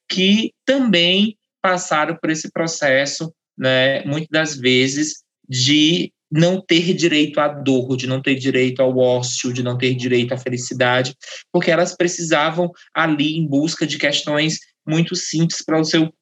que 0.09 0.53
também 0.65 1.37
passaram 1.63 2.17
por 2.21 2.31
esse 2.31 2.51
processo, 2.51 3.33
né, 3.57 4.05
muitas 4.05 4.29
das 4.31 4.57
vezes, 4.57 5.23
de 5.49 6.13
não 6.31 6.61
ter 6.61 6.93
direito 6.93 7.41
à 7.41 7.49
dor, 7.49 7.97
de 7.97 8.07
não 8.07 8.21
ter 8.21 8.35
direito 8.35 8.83
ao 8.83 8.97
ócio, 8.99 9.53
de 9.53 9.63
não 9.63 9.79
ter 9.79 9.95
direito 9.95 10.35
à 10.35 10.37
felicidade, 10.37 11.15
porque 11.53 11.71
elas 11.71 11.97
precisavam 11.97 12.71
ali 12.95 13.37
em 13.37 13.47
busca 13.47 13.87
de 13.87 13.97
questões 13.97 14.59
muito 14.87 15.17
simples 15.17 15.65
para 15.65 15.81
o 15.81 15.85
seu 15.85 16.13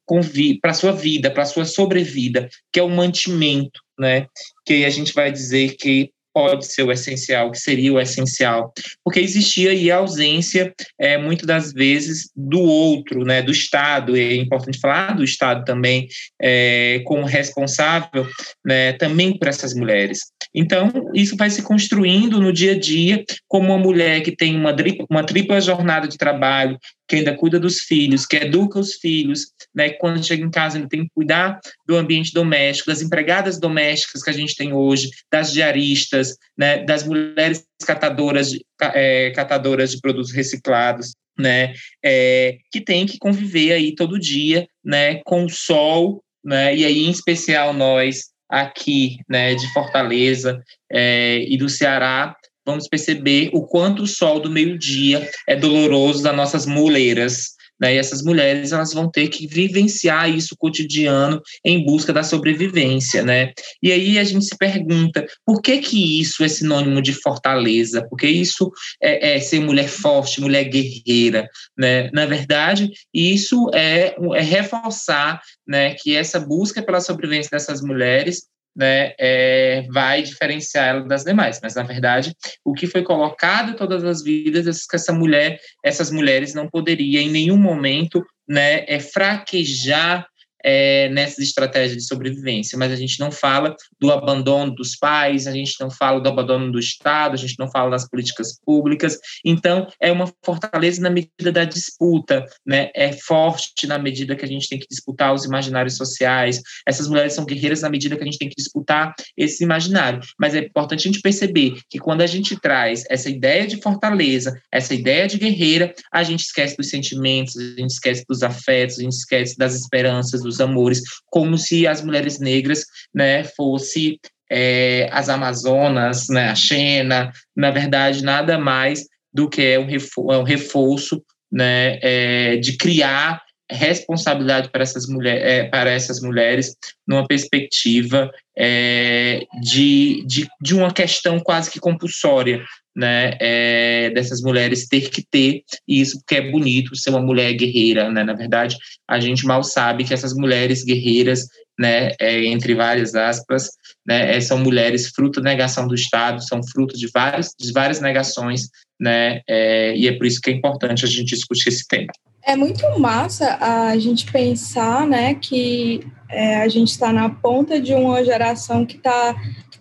para 0.61 0.71
a 0.71 0.75
sua 0.75 0.93
vida, 0.93 1.31
para 1.31 1.43
a 1.43 1.47
sua 1.47 1.65
sobrevida, 1.65 2.49
que 2.73 2.79
é 2.79 2.83
o 2.83 2.91
mantimento, 2.91 3.81
né? 3.99 4.27
Que 4.65 4.85
a 4.85 4.91
gente 4.91 5.13
vai 5.13 5.31
dizer 5.31 5.77
que 5.77 6.11
pode 6.35 6.67
ser 6.67 6.83
o 6.83 6.91
essencial, 6.91 7.53
que 7.53 7.59
seria 7.59 7.93
o 7.93 8.01
essencial, 8.01 8.73
porque 9.05 9.21
existia 9.21 9.71
aí 9.71 9.89
a 9.89 9.99
ausência, 9.99 10.75
é, 10.99 11.17
muitas 11.17 11.47
das 11.47 11.73
vezes, 11.73 12.29
do 12.35 12.61
outro, 12.61 13.25
né, 13.25 13.41
do 13.41 13.53
Estado, 13.53 14.17
é 14.17 14.35
importante 14.35 14.81
falar 14.81 15.15
do 15.15 15.23
Estado 15.23 15.65
também 15.65 16.09
é, 16.43 17.01
como 17.05 17.25
responsável, 17.25 18.27
né, 18.65 18.95
também 18.95 19.39
por 19.39 19.47
essas 19.47 19.73
mulheres. 19.75 20.23
Então, 20.53 20.91
isso 21.15 21.37
vai 21.37 21.51
se 21.51 21.63
construindo 21.63 22.41
no 22.41 22.53
dia 22.53 22.73
a 22.73 22.79
dia, 22.79 23.25
como 23.47 23.69
uma 23.69 23.79
mulher 23.79 24.21
que 24.21 24.35
tem 24.35 24.57
uma, 24.57 24.75
uma 25.09 25.25
tripla 25.25 25.61
jornada 25.61 26.09
de 26.09 26.19
trabalho, 26.19 26.79
que 27.07 27.17
ainda 27.17 27.37
cuida 27.37 27.61
dos 27.61 27.81
filhos, 27.81 28.27
que 28.27 28.37
educa 28.37 28.79
os 28.79 28.95
filhos, 28.95 29.53
né? 29.75 29.91
Quando 29.91 30.25
chega 30.25 30.45
em 30.45 30.51
casa, 30.51 30.79
ele 30.79 30.89
tem 30.89 31.05
que 31.05 31.11
cuidar 31.15 31.61
do 31.87 31.97
ambiente 31.97 32.33
doméstico, 32.33 32.91
das 32.91 33.03
empregadas 33.03 33.59
domésticas 33.59 34.23
que 34.23 34.31
a 34.31 34.35
gente 34.35 34.57
tem 34.57 34.73
hoje, 34.73 35.11
das 35.31 35.53
diaristas, 35.53 36.37
né? 36.57 36.85
Das 36.85 37.07
mulheres 37.07 37.65
catadoras 37.85 38.51
de, 38.51 38.65
é, 38.81 39.31
catadoras 39.33 39.91
de 39.91 40.01
produtos 40.01 40.33
reciclados, 40.33 41.15
né? 41.39 41.75
É, 42.03 42.57
que 42.73 42.81
tem 42.81 43.07
que 43.07 43.19
conviver 43.19 43.73
aí 43.73 43.95
todo 43.95 44.19
dia, 44.19 44.67
né? 44.83 45.21
Com 45.25 45.45
o 45.45 45.51
sol, 45.51 46.23
né? 46.43 46.75
E 46.75 46.85
aí, 46.85 47.05
em 47.05 47.11
especial 47.11 47.75
nós 47.75 48.33
aqui, 48.49 49.19
né? 49.29 49.55
De 49.55 49.71
Fortaleza 49.73 50.63
é, 50.91 51.45
e 51.47 51.57
do 51.59 51.69
Ceará, 51.69 52.35
vamos 52.65 52.89
perceber 52.89 53.51
o 53.53 53.63
quanto 53.63 54.03
o 54.03 54.07
sol 54.07 54.41
do 54.41 54.51
meio-dia 54.51 55.29
é 55.49 55.57
doloroso 55.57 56.23
das 56.23 56.37
nossas 56.37 56.67
muleiras. 56.67 57.55
Né? 57.81 57.95
E 57.95 57.99
essas 57.99 58.23
mulheres 58.23 58.73
elas 58.73 58.93
vão 58.93 59.11
ter 59.11 59.29
que 59.29 59.47
vivenciar 59.47 60.31
isso 60.31 60.57
cotidiano 60.57 61.43
em 61.65 61.85
busca 61.85 62.13
da 62.13 62.23
sobrevivência, 62.23 63.23
né? 63.23 63.53
E 63.83 63.91
aí 63.91 64.19
a 64.19 64.25
gente 64.25 64.45
se 64.45 64.57
pergunta 64.57 65.27
por 65.45 65.61
que 65.61 65.79
que 65.79 66.21
isso 66.21 66.45
é 66.45 66.49
sinônimo 66.49 67.03
de 67.03 67.13
fortaleza? 67.13 68.07
Porque 68.09 68.29
isso 68.29 68.71
é, 69.03 69.35
é 69.37 69.41
ser 69.41 69.61
mulher 69.61 69.89
forte, 69.89 70.41
mulher 70.41 70.65
guerreira, 70.65 71.49
né? 71.77 72.11
Na 72.13 72.27
verdade, 72.27 72.91
isso 73.13 73.69
é, 73.75 74.15
é 74.35 74.41
reforçar, 74.41 75.41
né, 75.67 75.95
que 75.95 76.15
essa 76.15 76.39
busca 76.39 76.83
pela 76.83 77.01
sobrevivência 77.01 77.51
dessas 77.51 77.81
mulheres 77.81 78.45
né, 78.75 79.13
é, 79.19 79.87
vai 79.93 80.23
diferenciar 80.23 80.89
ela 80.89 81.05
das 81.05 81.25
demais. 81.25 81.61
Mas, 81.63 81.75
na 81.75 81.83
verdade, 81.83 82.35
o 82.65 82.73
que 82.73 82.87
foi 82.87 83.03
colocado 83.03 83.77
todas 83.77 84.05
as 84.05 84.23
vidas 84.23 84.67
é 84.67 84.71
que 84.89 84.97
essa 84.97 85.13
mulher, 85.13 85.59
essas 85.85 86.11
mulheres 86.11 86.55
não 86.55 86.69
poderiam 86.69 87.23
em 87.23 87.31
nenhum 87.31 87.57
momento 87.57 88.25
né, 88.49 88.85
é, 88.87 88.99
fraquejar 88.99 90.27
é, 90.65 91.11
nessas 91.11 91.41
estratégias 91.41 91.99
de 91.99 92.07
sobrevivência, 92.07 92.79
mas 92.79 92.91
a 92.91 92.97
gente 92.97 93.21
não 93.21 93.31
fala 93.31 93.77
do 94.01 94.11
abandono 94.11 94.75
dos 94.75 94.97
pais, 94.97 95.47
a 95.47 95.53
gente 95.53 95.75
não 95.79 95.91
fala 95.91 96.21
do 96.21 96.29
abandono 96.29 96.73
do 96.73 96.79
Estado, 96.79 97.35
a 97.35 97.37
gente 97.37 97.59
não 97.59 97.71
fala 97.71 97.91
das 97.91 98.09
políticas 98.09 98.59
públicas. 98.65 99.19
Então, 99.45 99.87
é 100.01 100.11
uma 100.11 100.33
fortaleza 100.43 101.03
na 101.03 101.11
medida 101.11 101.53
da 101.53 101.65
disputa, 101.65 102.47
né? 102.65 102.91
é 102.95 103.13
forte 103.13 103.87
na 103.87 103.99
medida 103.99 104.37
que 104.37 104.45
a 104.45 104.49
gente 104.49 104.69
tem 104.69 104.79
que 104.79 104.87
disputar 104.89 105.35
os 105.35 105.45
imaginários 105.45 105.97
sociais. 105.97 106.61
Essas 106.87 107.09
mulheres 107.09 107.35
são 107.35 107.45
guerreiras 107.45 107.83
na 107.83 107.91
medida 107.91 108.17
que 108.17 108.23
a 108.23 108.25
gente 108.25 108.39
tem 108.39 108.49
que 108.49 108.57
disputar 108.57 109.15
esse 109.37 109.63
imaginário. 109.63 110.21
Mas 110.39 110.55
é 110.55 110.61
importante 110.61 111.01
a 111.09 111.13
gente 111.13 111.21
perceber 111.21 111.75
que 111.91 111.99
quando 111.99 112.23
a 112.23 112.27
gente 112.27 112.59
traz 112.61 113.05
essa 113.11 113.29
ideia 113.29 113.67
de 113.67 113.81
fortaleza, 113.83 114.59
essa 114.73 114.95
ideia 114.95 115.27
de 115.27 115.39
guerreira, 115.39 115.93
a 116.13 116.23
gente 116.23 116.45
esquece 116.45 116.77
dos 116.77 116.89
sentimentos, 116.89 117.57
a 117.57 117.81
gente 117.81 117.91
esquece 117.91 118.25
dos 118.29 118.43
afetos, 118.43 118.99
a 118.99 119.03
gente 119.03 119.13
esquece 119.13 119.57
das 119.59 119.75
esperanças, 119.75 120.43
dos 120.43 120.54
dos 120.55 120.61
amores, 120.61 121.03
como 121.27 121.59
se 121.59 121.87
as 121.87 122.03
mulheres 122.03 122.39
negras, 122.39 122.85
né, 123.15 123.45
fosse 123.45 124.19
é, 124.51 125.09
as 125.13 125.29
Amazonas, 125.29 126.29
né, 126.29 126.49
a 126.49 126.55
Xena, 126.55 127.33
na 127.57 127.71
verdade, 127.71 128.23
nada 128.23 128.59
mais 128.59 129.05
do 129.33 129.49
que 129.49 129.77
um 129.79 129.87
reforço, 129.87 130.33
é 130.33 130.39
um 130.39 130.45
reforço 130.45 131.23
né, 131.51 131.99
é, 132.03 132.57
de 132.57 132.77
criar 132.77 133.43
responsabilidade 133.71 134.69
para 134.71 134.83
essas, 134.83 135.09
mulher, 135.09 135.41
é, 135.43 135.65
para 135.65 135.91
essas 135.91 136.21
mulheres 136.21 136.77
numa 137.07 137.27
perspectiva 137.27 138.31
é, 138.57 139.41
de, 139.61 140.23
de, 140.27 140.47
de 140.61 140.75
uma 140.75 140.93
questão 140.93 141.41
quase 141.41 141.71
que 141.71 141.81
compulsória, 141.81 142.63
né, 142.95 143.37
é, 143.41 144.11
dessas 144.11 144.41
mulheres 144.41 144.87
ter 144.87 145.11
que 145.11 145.23
ter 145.23 145.65
isso, 145.87 146.19
porque 146.19 146.37
é 146.37 146.51
bonito 146.51 146.97
ser 146.97 147.11
uma 147.11 147.21
mulher 147.21 147.53
guerreira, 147.55 148.11
né, 148.11 148.23
na 148.23 148.35
verdade, 148.35 148.77
a 149.09 149.19
gente 149.19 149.45
mal 149.45 149.63
sabe 149.65 150.05
que 150.05 150.15
essas 150.15 150.35
mulheres 150.35 150.85
guerreiras, 150.85 151.47
né, 151.79 152.13
é, 152.21 152.45
entre 152.45 152.75
várias 152.75 153.15
aspas, 153.15 153.71
né, 154.07 154.37
é, 154.37 154.41
são 154.41 154.59
mulheres 154.59 155.09
fruto 155.09 155.41
da 155.41 155.51
negação 155.51 155.89
do 155.89 155.95
Estado, 155.95 156.47
são 156.47 156.63
fruto 156.63 156.97
de, 156.97 157.09
vários, 157.13 157.51
de 157.59 157.73
várias 157.73 158.01
negações, 158.01 158.69
né, 159.01 159.41
é, 159.49 159.97
e 159.97 160.07
é 160.07 160.13
por 160.13 160.27
isso 160.27 160.41
que 160.41 160.51
é 160.51 160.53
importante 160.53 161.05
a 161.05 161.09
gente 161.09 161.35
discutir 161.35 161.69
esse 161.69 161.87
tema. 161.89 162.13
É 162.47 162.57
muito 162.57 162.83
massa 162.99 163.57
a 163.61 163.97
gente 163.99 164.31
pensar, 164.31 165.07
né, 165.07 165.35
que 165.35 166.07
é, 166.29 166.57
a 166.57 166.69
gente 166.69 166.91
está 166.91 167.13
na 167.13 167.31
ponta 167.31 167.81
de 167.81 167.95
uma 167.95 168.25
geração 168.25 168.85
que 168.85 168.97
está 168.97 169.35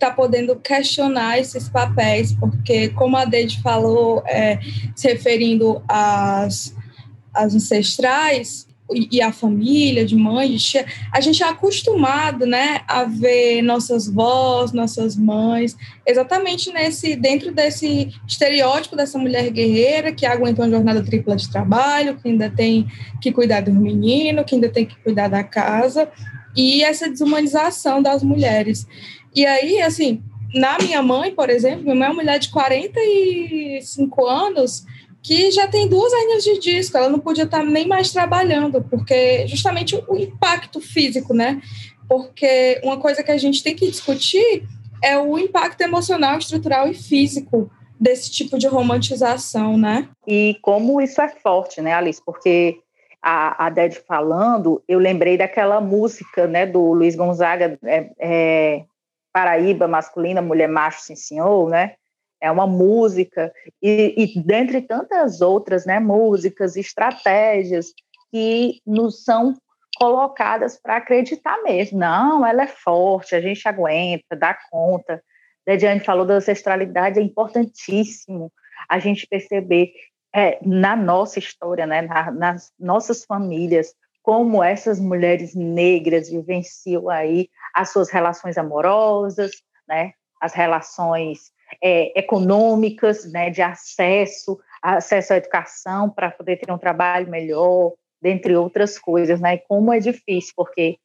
está 0.03 0.11
podendo 0.11 0.57
questionar 0.57 1.39
esses 1.39 1.69
papéis, 1.69 2.33
porque, 2.33 2.89
como 2.89 3.15
a 3.15 3.23
Deide 3.23 3.61
falou, 3.61 4.21
é, 4.25 4.59
se 4.93 5.07
referindo 5.07 5.81
às, 5.87 6.75
às 7.33 7.55
ancestrais, 7.55 8.67
e 8.93 9.21
a 9.21 9.31
família, 9.31 10.05
de 10.05 10.15
mãe, 10.15 10.49
de 10.49 10.59
tia, 10.59 10.85
a 11.11 11.19
gente 11.19 11.43
é 11.43 11.47
acostumado, 11.47 12.45
né, 12.45 12.81
a 12.87 13.03
ver 13.03 13.61
nossas 13.61 14.07
vós, 14.07 14.71
nossas 14.71 15.15
mães, 15.15 15.75
exatamente 16.05 16.71
nesse, 16.71 17.15
dentro 17.15 17.53
desse 17.53 18.13
estereótipo 18.27 18.95
dessa 18.95 19.17
mulher 19.17 19.49
guerreira 19.49 20.11
que 20.11 20.25
aguenta 20.25 20.61
uma 20.61 20.69
jornada 20.69 21.03
tripla 21.03 21.35
de 21.35 21.49
trabalho, 21.49 22.17
que 22.17 22.27
ainda 22.29 22.49
tem 22.49 22.87
que 23.21 23.31
cuidar 23.31 23.61
do 23.61 23.73
menino, 23.73 24.43
que 24.43 24.55
ainda 24.55 24.69
tem 24.69 24.85
que 24.85 24.95
cuidar 24.97 25.27
da 25.27 25.43
casa, 25.43 26.09
e 26.55 26.83
essa 26.83 27.09
desumanização 27.09 28.01
das 28.01 28.23
mulheres. 28.23 28.85
E 29.35 29.45
aí, 29.45 29.81
assim, 29.81 30.21
na 30.53 30.77
minha 30.77 31.01
mãe, 31.01 31.33
por 31.33 31.49
exemplo, 31.49 31.83
minha 31.83 31.95
mãe 31.95 32.07
é 32.07 32.11
uma 32.11 32.21
mulher 32.21 32.39
de 32.39 32.49
45 32.49 34.25
anos 34.27 34.85
que 35.23 35.49
já 35.51 35.67
tem 35.67 35.87
duas 35.87 36.11
hernias 36.11 36.43
de 36.43 36.59
disco, 36.59 36.97
ela 36.97 37.09
não 37.09 37.19
podia 37.19 37.45
estar 37.45 37.63
nem 37.63 37.87
mais 37.87 38.11
trabalhando, 38.11 38.83
porque 38.83 39.47
justamente 39.47 39.95
o 40.07 40.17
impacto 40.17 40.81
físico, 40.81 41.33
né? 41.33 41.61
porque 42.07 42.79
uma 42.83 42.99
coisa 42.99 43.23
que 43.23 43.31
a 43.31 43.37
gente 43.37 43.63
tem 43.63 43.75
que 43.75 43.89
discutir 43.89 44.67
é 45.01 45.17
o 45.17 45.37
impacto 45.37 45.81
emocional, 45.81 46.37
estrutural 46.37 46.87
e 46.87 46.93
físico 46.93 47.71
desse 47.99 48.31
tipo 48.31 48.57
de 48.57 48.67
romantização, 48.67 49.77
né? 49.77 50.07
E 50.27 50.57
como 50.61 51.01
isso 51.01 51.21
é 51.21 51.29
forte, 51.29 51.81
né, 51.81 51.93
Alice? 51.93 52.21
Porque 52.23 52.79
a, 53.21 53.65
a 53.65 53.69
Ded 53.69 53.95
falando, 54.07 54.81
eu 54.87 54.99
lembrei 54.99 55.37
daquela 55.37 55.79
música, 55.81 56.47
né, 56.47 56.65
do 56.65 56.93
Luiz 56.93 57.15
Gonzaga, 57.15 57.79
é, 57.83 58.09
é, 58.19 58.83
Paraíba 59.31 59.87
masculina, 59.87 60.41
mulher 60.41 60.67
macho, 60.67 61.01
sim 61.01 61.15
senhor, 61.15 61.69
né? 61.69 61.95
É 62.43 62.51
uma 62.51 62.67
música 62.67 63.53
e, 63.81 64.13
e 64.17 64.43
dentre 64.43 64.81
tantas 64.81 65.39
outras, 65.39 65.85
né, 65.85 65.97
músicas, 65.97 66.75
estratégias 66.75 67.93
que 68.29 68.81
nos 68.85 69.23
são 69.23 69.55
colocadas 69.97 70.77
para 70.77 70.97
acreditar 70.97 71.63
mesmo. 71.63 71.99
Não, 71.99 72.45
ela 72.45 72.63
é 72.63 72.67
forte, 72.67 73.33
a 73.33 73.39
gente 73.39 73.65
aguenta, 73.65 74.35
dá 74.35 74.57
conta. 74.69 75.23
Dediane 75.65 76.01
falou 76.01 76.25
da 76.25 76.33
ancestralidade, 76.33 77.17
é 77.17 77.23
importantíssimo 77.23 78.51
a 78.89 78.99
gente 78.99 79.25
perceber 79.25 79.93
é, 80.35 80.59
na 80.61 80.97
nossa 80.97 81.39
história, 81.39 81.87
né, 81.87 82.01
na, 82.01 82.29
nas 82.29 82.73
nossas 82.77 83.23
famílias, 83.23 83.93
como 84.21 84.61
essas 84.61 84.99
mulheres 84.99 85.55
negras 85.55 86.29
vivenciam 86.29 87.09
aí 87.09 87.47
as 87.73 87.93
suas 87.93 88.09
relações 88.09 88.57
amorosas, 88.57 89.51
né, 89.87 90.11
as 90.41 90.51
relações 90.51 91.52
é, 91.81 92.19
econômicas, 92.19 93.31
né, 93.31 93.49
de 93.49 93.61
acesso, 93.61 94.59
acesso 94.81 95.33
à 95.33 95.37
educação 95.37 96.09
para 96.09 96.31
poder 96.31 96.57
ter 96.57 96.71
um 96.71 96.77
trabalho 96.77 97.29
melhor, 97.29 97.93
dentre 98.21 98.55
outras 98.55 98.97
coisas, 98.97 99.41
né? 99.41 99.55
E 99.55 99.63
como 99.67 99.91
é 99.91 99.99
difícil, 99.99 100.53
porque 100.55 100.97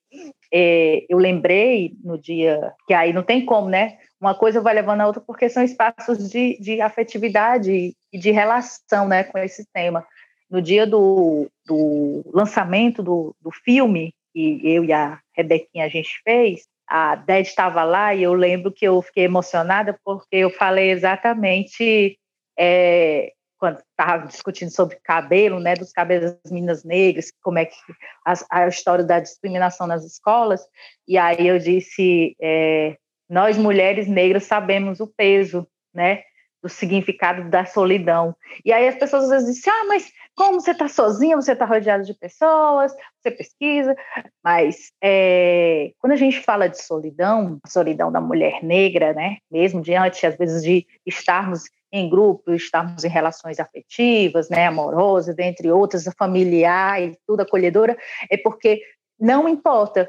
é, 0.53 1.05
eu 1.09 1.19
lembrei 1.19 1.93
no 2.03 2.17
dia 2.17 2.73
que 2.87 2.95
aí 2.95 3.13
não 3.13 3.25
tem 3.25 3.45
como, 3.45 3.69
né? 3.69 3.99
Uma 4.21 4.35
coisa 4.35 4.61
vai 4.61 4.73
levando 4.73 5.01
a 5.01 5.07
outra 5.07 5.21
porque 5.21 5.49
são 5.49 5.63
espaços 5.63 6.31
de, 6.31 6.57
de 6.61 6.81
afetividade 6.81 7.95
e 8.13 8.19
de 8.19 8.31
relação, 8.31 9.09
né, 9.09 9.25
com 9.25 9.37
esse 9.39 9.67
tema. 9.73 10.07
No 10.49 10.63
dia 10.63 10.87
do, 10.87 11.51
do 11.67 12.23
lançamento 12.33 13.03
do, 13.03 13.35
do 13.41 13.51
filme 13.51 14.15
que 14.33 14.61
eu 14.65 14.85
e 14.85 14.93
a 14.93 15.19
Rebequinha 15.37 15.85
a 15.85 15.89
gente 15.89 16.21
fez, 16.23 16.67
a 16.89 17.15
Ded 17.15 17.47
estava 17.47 17.85
lá 17.85 18.15
e 18.15 18.23
eu 18.23 18.33
lembro 18.33 18.73
que 18.73 18.87
eu 18.87 19.01
fiquei 19.03 19.25
emocionada 19.25 19.99
porque 20.05 20.37
eu 20.37 20.51
falei 20.51 20.91
exatamente 20.91 22.19
é, 22.59 23.33
quando 23.59 23.79
estava 23.91 24.27
discutindo 24.27 24.71
sobre 24.71 24.97
cabelo, 25.03 25.61
né, 25.61 25.75
dos 25.75 25.93
cabelos 25.93 26.33
das 26.33 26.51
meninas 26.51 26.85
negras, 26.85 27.31
como 27.43 27.59
é 27.59 27.67
que 27.67 27.77
a, 28.25 28.35
a 28.51 28.69
história 28.69 29.05
da 29.05 29.21
discriminação 29.21 29.87
nas 29.87 30.05
escolas, 30.05 30.63
e 31.07 31.19
aí 31.19 31.47
eu 31.47 31.59
disse, 31.59 32.35
é, 32.41 32.97
nós 33.29 33.59
mulheres 33.59 34.07
negras 34.07 34.45
sabemos 34.45 35.01
o 35.01 35.07
peso, 35.07 35.67
né, 35.93 36.23
do 36.63 36.69
significado 36.69 37.49
da 37.51 37.65
solidão. 37.65 38.35
E 38.65 38.73
aí 38.73 38.89
as 38.89 38.97
pessoas 38.97 39.25
às 39.25 39.31
vezes 39.31 39.55
dizem, 39.57 39.73
ah, 39.73 39.85
mas 39.87 40.11
como 40.39 40.61
você 40.61 40.71
está 40.71 40.87
sozinha, 40.87 41.35
você 41.35 41.53
está 41.53 41.65
rodeada 41.65 42.05
de 42.05 42.15
pessoas, 42.15 42.95
você 43.21 43.31
pesquisa, 43.33 43.95
mas 44.43 44.93
é, 45.03 45.91
quando 45.99 46.13
a 46.13 46.17
gente 46.17 46.41
fala 46.41 46.69
de 46.69 46.81
solidão, 46.81 47.59
solidão 47.67 48.13
da 48.13 48.21
mulher 48.21 48.63
negra, 48.63 49.13
né, 49.13 49.39
mesmo 49.51 49.83
diante 49.83 50.25
às 50.25 50.37
vezes 50.37 50.63
de 50.63 50.87
estarmos 51.05 51.65
em 51.91 52.09
grupo, 52.09 52.53
estarmos 52.53 53.03
em 53.03 53.09
relações 53.09 53.59
afetivas, 53.59 54.49
né, 54.49 54.69
amorosas, 54.69 55.35
dentre 55.35 55.73
outras, 55.73 56.09
familiar 56.17 57.03
e 57.03 57.19
tudo 57.27 57.41
acolhedora, 57.41 57.99
é 58.31 58.37
porque 58.37 58.81
não 59.19 59.49
importa. 59.49 60.09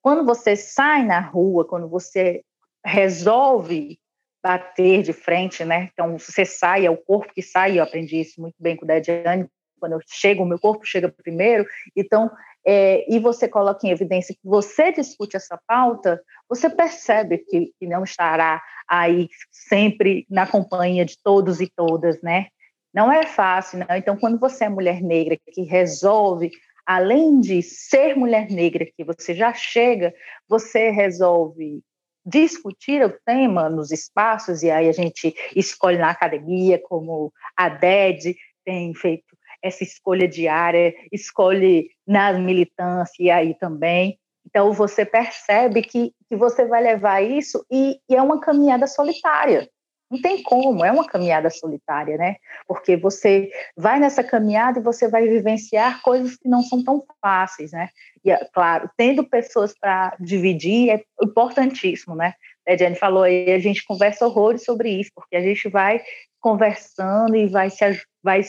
Quando 0.00 0.24
você 0.24 0.56
sai 0.56 1.04
na 1.04 1.20
rua, 1.20 1.66
quando 1.66 1.88
você 1.88 2.42
resolve 2.82 3.98
bater 4.42 5.02
de 5.02 5.12
frente, 5.12 5.64
né? 5.64 5.90
Então, 5.92 6.16
você 6.16 6.44
sai, 6.44 6.86
é 6.86 6.90
o 6.90 6.96
corpo 6.96 7.34
que 7.34 7.42
sai, 7.42 7.78
eu 7.78 7.82
aprendi 7.82 8.20
isso 8.20 8.40
muito 8.40 8.54
bem 8.58 8.76
com 8.76 8.84
o 8.84 8.88
Dediane, 8.88 9.48
quando 9.78 9.92
eu 9.92 10.00
chego, 10.06 10.42
o 10.42 10.46
meu 10.46 10.58
corpo 10.58 10.84
chega 10.84 11.08
primeiro, 11.08 11.66
então, 11.96 12.30
é, 12.66 13.04
e 13.08 13.18
você 13.18 13.48
coloca 13.48 13.86
em 13.86 13.90
evidência 13.90 14.34
que 14.34 14.46
você 14.46 14.92
discute 14.92 15.36
essa 15.36 15.58
pauta, 15.66 16.20
você 16.48 16.68
percebe 16.68 17.38
que, 17.38 17.72
que 17.78 17.86
não 17.86 18.04
estará 18.04 18.62
aí 18.88 19.28
sempre 19.50 20.26
na 20.28 20.46
companhia 20.46 21.04
de 21.04 21.16
todos 21.22 21.60
e 21.60 21.66
todas, 21.66 22.20
né? 22.22 22.48
Não 22.92 23.12
é 23.12 23.26
fácil, 23.26 23.78
não. 23.78 23.96
Então, 23.96 24.16
quando 24.16 24.38
você 24.38 24.64
é 24.64 24.68
mulher 24.68 25.02
negra 25.02 25.38
que 25.52 25.62
resolve, 25.62 26.50
além 26.86 27.38
de 27.38 27.62
ser 27.62 28.16
mulher 28.16 28.50
negra, 28.50 28.86
que 28.86 29.04
você 29.04 29.34
já 29.34 29.52
chega, 29.52 30.14
você 30.48 30.90
resolve 30.90 31.82
discutir 32.24 33.02
o 33.04 33.18
tema 33.24 33.68
nos 33.68 33.90
espaços, 33.90 34.62
e 34.62 34.70
aí 34.70 34.88
a 34.88 34.92
gente 34.92 35.34
escolhe 35.56 35.96
na 35.96 36.10
academia, 36.10 36.78
como 36.78 37.32
a 37.56 37.68
DED 37.68 38.36
tem 38.64 38.94
feito 38.94 39.24
essa 39.62 39.82
escolha 39.82 40.28
diária, 40.28 40.94
escolhe 41.12 41.90
na 42.06 42.32
militância 42.32 43.22
e 43.22 43.30
aí 43.30 43.54
também. 43.54 44.18
Então, 44.46 44.72
você 44.72 45.04
percebe 45.04 45.82
que, 45.82 46.12
que 46.28 46.36
você 46.36 46.66
vai 46.66 46.82
levar 46.82 47.22
isso 47.22 47.64
e, 47.70 48.00
e 48.08 48.14
é 48.14 48.22
uma 48.22 48.40
caminhada 48.40 48.86
solitária. 48.86 49.68
Não 50.10 50.20
tem 50.22 50.42
como, 50.42 50.82
é 50.82 50.90
uma 50.90 51.06
caminhada 51.06 51.50
solitária, 51.50 52.16
né? 52.16 52.36
Porque 52.66 52.96
você 52.96 53.50
vai 53.76 54.00
nessa 54.00 54.24
caminhada 54.24 54.78
e 54.78 54.82
você 54.82 55.06
vai 55.06 55.28
vivenciar 55.28 56.00
coisas 56.00 56.34
que 56.36 56.48
não 56.48 56.62
são 56.62 56.82
tão 56.82 57.04
fáceis, 57.20 57.72
né? 57.72 57.90
E, 58.24 58.30
é 58.30 58.42
claro, 58.54 58.88
tendo 58.96 59.28
pessoas 59.28 59.74
para 59.78 60.16
dividir 60.18 60.90
é 60.90 61.02
importantíssimo, 61.22 62.14
né? 62.14 62.32
A 62.66 62.74
Jenny 62.74 62.96
falou 62.96 63.24
aí, 63.24 63.52
a 63.52 63.58
gente 63.58 63.84
conversa 63.84 64.26
horrores 64.26 64.64
sobre 64.64 64.90
isso, 64.90 65.10
porque 65.14 65.36
a 65.36 65.42
gente 65.42 65.68
vai 65.68 66.02
conversando 66.40 67.36
e 67.36 67.46
vai 67.46 67.68
se 67.68 68.00
vai 68.22 68.42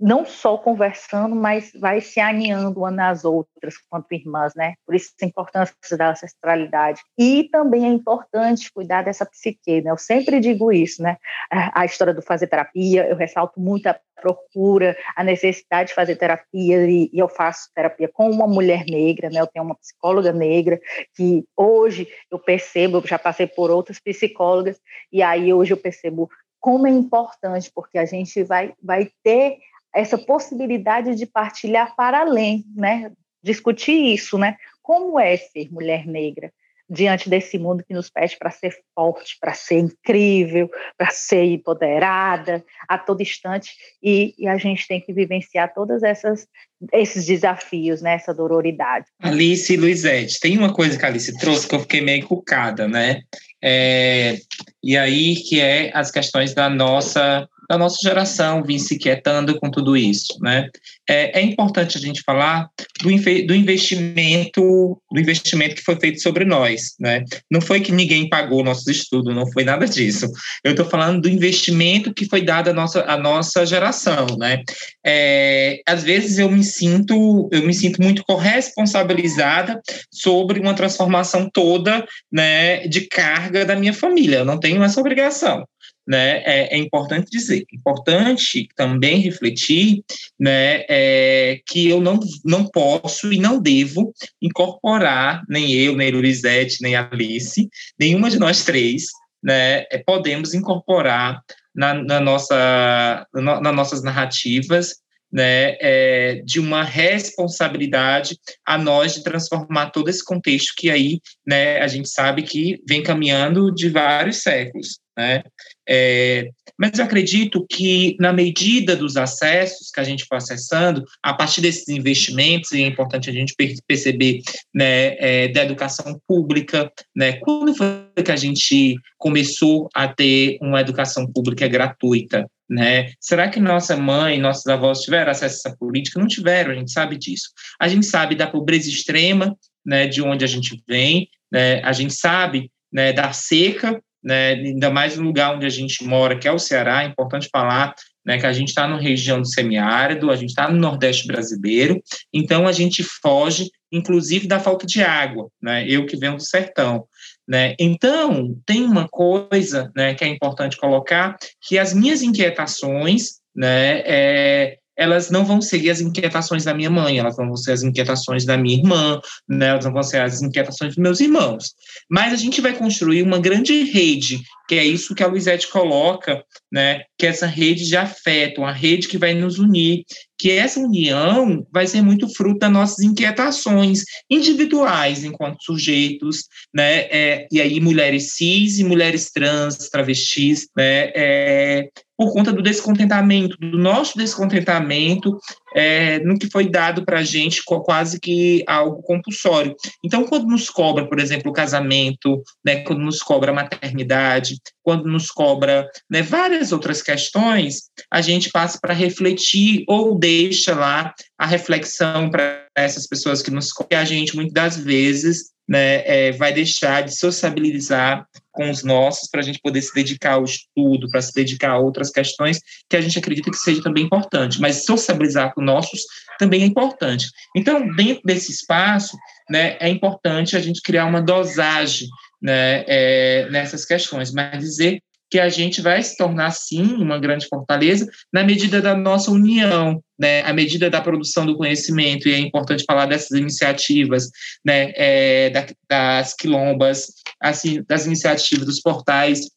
não 0.00 0.24
só 0.24 0.56
conversando, 0.56 1.36
mas 1.36 1.70
vai 1.78 2.00
se 2.00 2.18
aninhando 2.18 2.80
umas 2.80 2.94
nas 2.94 3.24
outras 3.24 3.74
quanto 3.88 4.12
irmãs, 4.12 4.54
né? 4.54 4.74
Por 4.86 4.94
isso 4.94 5.12
a 5.20 5.26
importância 5.26 5.74
da 5.96 6.10
ancestralidade. 6.10 7.02
E 7.18 7.48
também 7.52 7.84
é 7.84 7.88
importante 7.88 8.72
cuidar 8.72 9.02
dessa 9.02 9.26
psique, 9.26 9.82
né? 9.82 9.90
Eu 9.90 9.98
sempre 9.98 10.40
digo 10.40 10.72
isso, 10.72 11.02
né? 11.02 11.16
A 11.50 11.84
história 11.84 12.14
do 12.14 12.22
fazer 12.22 12.46
terapia, 12.46 13.06
eu 13.06 13.16
ressalto 13.16 13.60
muito 13.60 13.86
a 13.86 13.98
procura, 14.20 14.96
a 15.16 15.24
necessidade 15.24 15.88
de 15.88 15.94
fazer 15.94 16.16
terapia, 16.16 16.86
e, 16.86 17.10
e 17.12 17.18
eu 17.18 17.28
faço 17.28 17.70
terapia 17.74 18.08
com 18.08 18.30
uma 18.30 18.46
mulher 18.46 18.84
negra, 18.88 19.28
né? 19.28 19.40
Eu 19.40 19.46
tenho 19.46 19.64
uma 19.64 19.74
psicóloga 19.74 20.32
negra, 20.32 20.80
que 21.14 21.44
hoje 21.56 22.08
eu 22.30 22.38
percebo, 22.38 22.98
eu 22.98 23.06
já 23.06 23.18
passei 23.18 23.46
por 23.46 23.70
outras 23.70 23.98
psicólogas, 23.98 24.80
e 25.12 25.22
aí 25.22 25.52
hoje 25.52 25.72
eu 25.72 25.76
percebo 25.76 26.28
como 26.58 26.86
é 26.86 26.90
importante, 26.90 27.70
porque 27.74 27.98
a 27.98 28.04
gente 28.04 28.42
vai, 28.42 28.74
vai 28.82 29.10
ter 29.22 29.58
essa 29.94 30.18
possibilidade 30.18 31.14
de 31.14 31.26
partilhar 31.26 31.94
para 31.96 32.20
além, 32.20 32.64
né? 32.74 33.10
Discutir 33.42 34.14
isso, 34.14 34.38
né? 34.38 34.56
Como 34.82 35.18
é 35.18 35.36
ser 35.36 35.72
mulher 35.72 36.06
negra 36.06 36.52
diante 36.90 37.30
desse 37.30 37.56
mundo 37.56 37.84
que 37.86 37.94
nos 37.94 38.10
pede 38.10 38.36
para 38.36 38.50
ser 38.50 38.76
forte, 38.94 39.36
para 39.40 39.54
ser 39.54 39.78
incrível, 39.78 40.68
para 40.98 41.10
ser 41.10 41.44
empoderada 41.44 42.64
a 42.88 42.98
todo 42.98 43.22
instante 43.22 43.70
e, 44.02 44.34
e, 44.36 44.48
a 44.48 44.58
gente 44.58 44.88
tem 44.88 45.00
que 45.00 45.12
vivenciar 45.12 45.72
todas 45.72 46.02
essas 46.02 46.48
esses 46.92 47.26
desafios, 47.26 48.02
né? 48.02 48.14
Essa 48.14 48.34
dororidade. 48.34 49.06
Alice 49.22 49.72
e 49.72 49.76
Luizete, 49.76 50.40
tem 50.40 50.58
uma 50.58 50.72
coisa 50.72 50.98
que 50.98 51.04
a 51.04 51.08
Alice 51.08 51.38
trouxe 51.38 51.68
que 51.68 51.74
eu 51.74 51.80
fiquei 51.80 52.00
meio 52.00 52.26
cucada, 52.26 52.88
né? 52.88 53.20
É, 53.62 54.36
e 54.82 54.96
aí 54.96 55.36
que 55.36 55.60
é 55.60 55.92
as 55.94 56.10
questões 56.10 56.54
da 56.54 56.68
nossa 56.68 57.46
da 57.70 57.78
nossa 57.78 57.98
geração 58.02 58.64
vir 58.64 58.80
se 58.80 58.98
quietando 58.98 59.56
com 59.60 59.70
tudo 59.70 59.96
isso, 59.96 60.36
né? 60.40 60.68
É, 61.08 61.38
é 61.38 61.40
importante 61.40 61.96
a 61.96 62.00
gente 62.00 62.20
falar 62.26 62.68
do, 63.00 63.08
do, 63.46 63.54
investimento, 63.54 65.00
do 65.08 65.20
investimento 65.20 65.76
que 65.76 65.84
foi 65.84 65.94
feito 66.00 66.20
sobre 66.20 66.44
nós, 66.44 66.96
né? 66.98 67.22
Não 67.48 67.60
foi 67.60 67.80
que 67.80 67.92
ninguém 67.92 68.28
pagou 68.28 68.64
nossos 68.64 68.88
estudos, 68.88 69.32
não 69.32 69.48
foi 69.52 69.62
nada 69.62 69.86
disso. 69.86 70.26
Eu 70.64 70.72
estou 70.72 70.84
falando 70.84 71.20
do 71.20 71.28
investimento 71.28 72.12
que 72.12 72.26
foi 72.26 72.42
dado 72.42 72.70
à 72.70 72.72
nossa, 72.72 73.04
à 73.04 73.16
nossa 73.16 73.64
geração, 73.64 74.26
né? 74.36 74.64
É, 75.06 75.80
às 75.86 76.02
vezes 76.02 76.40
eu 76.40 76.50
me 76.50 76.64
sinto, 76.64 77.48
eu 77.52 77.62
me 77.62 77.72
sinto 77.72 78.02
muito 78.02 78.24
corresponsabilizada 78.24 79.80
sobre 80.10 80.58
uma 80.58 80.74
transformação 80.74 81.48
toda, 81.48 82.04
né, 82.32 82.88
de 82.88 83.02
carga 83.02 83.64
da 83.64 83.76
minha 83.76 83.94
família. 83.94 84.38
Eu 84.38 84.44
não 84.44 84.58
tenho 84.58 84.82
essa 84.82 84.98
obrigação 84.98 85.64
né, 86.06 86.42
é, 86.44 86.74
é, 86.74 86.78
importante 86.78 87.30
dizer, 87.30 87.64
importante 87.72 88.68
também 88.74 89.20
refletir, 89.20 90.02
né, 90.38 90.84
é, 90.88 91.60
que 91.66 91.88
eu 91.88 92.00
não, 92.00 92.18
não 92.44 92.66
posso 92.66 93.32
e 93.32 93.38
não 93.38 93.60
devo 93.60 94.12
incorporar, 94.40 95.42
nem 95.48 95.72
eu, 95.72 95.96
nem 95.96 96.10
Luizete, 96.10 96.82
nem 96.82 96.96
Alice, 96.96 97.68
nenhuma 97.98 98.30
de 98.30 98.38
nós 98.38 98.64
três, 98.64 99.04
né, 99.42 99.84
é, 99.90 100.02
podemos 100.04 100.54
incorporar 100.54 101.40
na, 101.74 101.94
na 101.94 102.20
nossa, 102.20 103.26
na, 103.32 103.60
nas 103.60 103.74
nossas 103.74 104.02
narrativas 104.02 104.96
né, 105.32 105.76
é, 105.80 106.42
de 106.44 106.58
uma 106.58 106.82
responsabilidade 106.82 108.36
a 108.66 108.76
nós 108.76 109.14
de 109.14 109.22
transformar 109.22 109.90
todo 109.90 110.08
esse 110.08 110.24
contexto 110.24 110.74
que 110.76 110.90
aí 110.90 111.20
né, 111.46 111.78
a 111.80 111.86
gente 111.86 112.08
sabe 112.08 112.42
que 112.42 112.82
vem 112.88 113.02
caminhando 113.02 113.72
de 113.72 113.88
vários 113.88 114.38
séculos. 114.38 114.98
Né? 115.20 115.42
É, 115.86 116.48
mas 116.78 116.98
eu 116.98 117.04
acredito 117.04 117.66
que, 117.68 118.16
na 118.18 118.32
medida 118.32 118.96
dos 118.96 119.18
acessos 119.18 119.90
que 119.90 120.00
a 120.00 120.04
gente 120.04 120.24
for 120.24 120.36
acessando, 120.36 121.04
a 121.22 121.34
partir 121.34 121.60
desses 121.60 121.86
investimentos, 121.88 122.72
e 122.72 122.82
é 122.82 122.86
importante 122.86 123.28
a 123.28 123.32
gente 123.32 123.54
perceber 123.86 124.40
né, 124.74 125.16
é, 125.18 125.48
da 125.48 125.62
educação 125.62 126.18
pública, 126.26 126.90
né, 127.14 127.34
quando 127.34 127.74
foi 127.74 128.24
que 128.24 128.32
a 128.32 128.36
gente 128.36 128.94
começou 129.18 129.90
a 129.94 130.08
ter 130.08 130.56
uma 130.62 130.80
educação 130.80 131.30
pública 131.30 131.68
gratuita? 131.68 132.50
Né? 132.66 133.12
Será 133.20 133.50
que 133.50 133.60
nossa 133.60 133.94
mãe, 133.94 134.40
nossos 134.40 134.66
avós 134.68 135.02
tiveram 135.02 135.32
acesso 135.32 135.66
a 135.66 135.68
essa 135.68 135.76
política? 135.76 136.18
Não 136.18 136.26
tiveram, 136.26 136.70
a 136.70 136.74
gente 136.74 136.92
sabe 136.92 137.18
disso. 137.18 137.50
A 137.78 137.88
gente 137.88 138.06
sabe 138.06 138.34
da 138.34 138.46
pobreza 138.46 138.88
extrema, 138.88 139.54
né, 139.84 140.06
de 140.06 140.22
onde 140.22 140.46
a 140.46 140.48
gente 140.48 140.82
vem, 140.88 141.28
né? 141.52 141.82
a 141.82 141.92
gente 141.92 142.14
sabe 142.14 142.70
né, 142.90 143.12
da 143.12 143.32
seca, 143.32 144.00
né, 144.22 144.52
ainda 144.52 144.90
mais 144.90 145.16
no 145.16 145.24
lugar 145.24 145.54
onde 145.54 145.66
a 145.66 145.70
gente 145.70 146.04
mora, 146.04 146.38
que 146.38 146.46
é 146.46 146.52
o 146.52 146.58
Ceará, 146.58 147.02
é 147.02 147.06
importante 147.06 147.48
falar 147.50 147.94
né, 148.24 148.38
que 148.38 148.46
a 148.46 148.52
gente 148.52 148.68
está 148.68 148.86
na 148.86 148.98
região 148.98 149.40
do 149.40 149.48
semiárido, 149.48 150.30
a 150.30 150.36
gente 150.36 150.50
está 150.50 150.70
no 150.70 150.78
Nordeste 150.78 151.26
brasileiro, 151.26 152.02
então 152.32 152.66
a 152.66 152.72
gente 152.72 153.02
foge, 153.02 153.70
inclusive, 153.90 154.46
da 154.46 154.60
falta 154.60 154.86
de 154.86 155.02
água, 155.02 155.48
né, 155.60 155.86
eu 155.88 156.06
que 156.06 156.16
venho 156.16 156.36
do 156.36 156.42
sertão. 156.42 157.06
Né? 157.48 157.74
Então, 157.80 158.56
tem 158.64 158.84
uma 158.84 159.08
coisa 159.08 159.90
né, 159.96 160.14
que 160.14 160.22
é 160.22 160.28
importante 160.28 160.76
colocar, 160.76 161.36
que 161.60 161.78
as 161.78 161.92
minhas 161.92 162.22
inquietações, 162.22 163.40
né, 163.54 164.02
é, 164.04 164.78
elas 165.00 165.30
não 165.30 165.46
vão 165.46 165.62
ser 165.62 165.88
as 165.88 166.02
inquietações 166.02 166.62
da 166.62 166.74
minha 166.74 166.90
mãe, 166.90 167.18
elas 167.18 167.34
vão 167.34 167.56
ser 167.56 167.72
as 167.72 167.82
inquietações 167.82 168.44
da 168.44 168.58
minha 168.58 168.76
irmã, 168.76 169.18
né, 169.48 169.68
elas 169.68 169.86
vão 169.86 170.02
ser 170.02 170.20
as 170.20 170.42
inquietações 170.42 170.94
dos 170.94 171.02
meus 171.02 171.20
irmãos. 171.20 171.72
Mas 172.06 172.34
a 172.34 172.36
gente 172.36 172.60
vai 172.60 172.76
construir 172.76 173.22
uma 173.22 173.38
grande 173.38 173.82
rede, 173.84 174.42
que 174.68 174.74
é 174.74 174.84
isso 174.84 175.14
que 175.14 175.22
a 175.22 175.26
Luizete 175.26 175.68
coloca, 175.68 176.44
né, 176.70 177.04
que 177.18 177.24
é 177.24 177.30
essa 177.30 177.46
rede 177.46 177.88
de 177.88 177.96
afeto, 177.96 178.60
uma 178.60 178.72
rede 178.72 179.08
que 179.08 179.16
vai 179.16 179.32
nos 179.32 179.58
unir, 179.58 180.04
que 180.40 180.50
essa 180.50 180.80
união 180.80 181.66
vai 181.70 181.86
ser 181.86 182.00
muito 182.00 182.26
fruto 182.34 182.60
das 182.60 182.72
nossas 182.72 183.00
inquietações 183.00 184.04
individuais 184.30 185.22
enquanto 185.22 185.62
sujeitos, 185.62 186.44
né, 186.74 187.00
é, 187.10 187.46
e 187.52 187.60
aí 187.60 187.78
mulheres 187.78 188.32
cis 188.32 188.78
e 188.78 188.84
mulheres 188.84 189.30
trans, 189.30 189.90
travestis, 189.90 190.66
né, 190.74 191.10
é, 191.14 191.88
por 192.16 192.32
conta 192.32 192.54
do 192.54 192.62
descontentamento, 192.62 193.54
do 193.58 193.78
nosso 193.78 194.16
descontentamento 194.16 195.38
é, 195.74 196.18
no 196.20 196.38
que 196.38 196.50
foi 196.50 196.68
dado 196.68 197.04
para 197.04 197.20
a 197.20 197.24
gente 197.24 197.62
quase 197.64 198.18
que 198.20 198.62
algo 198.66 199.02
compulsório. 199.02 199.74
Então, 200.04 200.24
quando 200.24 200.46
nos 200.46 200.68
cobra, 200.68 201.06
por 201.06 201.18
exemplo, 201.18 201.50
o 201.50 201.54
casamento, 201.54 202.42
né, 202.64 202.82
quando 202.82 203.00
nos 203.00 203.22
cobra 203.22 203.50
a 203.50 203.54
maternidade, 203.54 204.56
quando 204.82 205.06
nos 205.06 205.30
cobra 205.30 205.88
né, 206.10 206.22
várias 206.22 206.72
outras 206.72 207.02
questões, 207.02 207.90
a 208.10 208.20
gente 208.20 208.50
passa 208.50 208.78
para 208.80 208.94
refletir 208.94 209.84
ou 209.86 210.18
deixa 210.18 210.74
lá 210.74 211.14
a 211.40 211.46
reflexão 211.46 212.30
para 212.30 212.66
essas 212.76 213.06
pessoas 213.06 213.40
que 213.40 213.50
nos 213.50 213.72
cobram. 213.72 213.98
a 213.98 214.04
gente, 214.04 214.36
muitas 214.36 214.52
das 214.52 214.76
vezes, 214.76 215.44
né, 215.66 216.02
é, 216.04 216.32
vai 216.32 216.52
deixar 216.52 217.02
de 217.02 217.16
sociabilizar 217.16 218.26
com 218.52 218.70
os 218.70 218.84
nossos 218.84 219.26
para 219.30 219.40
a 219.40 219.42
gente 219.42 219.58
poder 219.58 219.80
se 219.80 219.94
dedicar 219.94 220.34
ao 220.34 220.44
estudo, 220.44 221.08
para 221.10 221.22
se 221.22 221.32
dedicar 221.32 221.70
a 221.70 221.78
outras 221.78 222.10
questões 222.10 222.60
que 222.90 222.94
a 222.94 223.00
gente 223.00 223.18
acredita 223.18 223.50
que 223.50 223.56
seja 223.56 223.82
também 223.82 224.04
importante, 224.04 224.60
mas 224.60 224.84
sociabilizar 224.84 225.54
com 225.54 225.62
nossos 225.62 226.02
também 226.38 226.62
é 226.62 226.66
importante. 226.66 227.28
Então, 227.56 227.90
dentro 227.96 228.20
desse 228.22 228.52
espaço, 228.52 229.16
né, 229.48 229.78
é 229.80 229.88
importante 229.88 230.58
a 230.58 230.60
gente 230.60 230.82
criar 230.82 231.06
uma 231.06 231.22
dosagem 231.22 232.06
né, 232.42 232.84
é, 232.86 233.48
nessas 233.48 233.86
questões, 233.86 234.30
mas 234.30 234.58
dizer 234.58 235.00
que 235.30 235.38
a 235.38 235.48
gente 235.48 235.80
vai 235.80 236.02
se 236.02 236.16
tornar, 236.16 236.50
sim, 236.50 236.82
uma 236.94 237.18
grande 237.18 237.46
fortaleza 237.46 238.06
na 238.32 238.42
medida 238.42 238.82
da 238.82 238.96
nossa 238.96 239.30
união, 239.30 240.02
né, 240.18 240.42
à 240.42 240.52
medida 240.52 240.90
da 240.90 241.00
produção 241.00 241.46
do 241.46 241.56
conhecimento, 241.56 242.28
e 242.28 242.32
é 242.32 242.38
importante 242.38 242.84
falar 242.84 243.06
dessas 243.06 243.38
iniciativas, 243.38 244.28
né, 244.64 244.92
é, 244.96 245.50
da, 245.50 245.66
das 245.88 246.34
quilombas, 246.34 247.12
assim, 247.40 247.82
das 247.88 248.06
iniciativas 248.06 248.66
dos 248.66 248.80
portais 248.80 249.48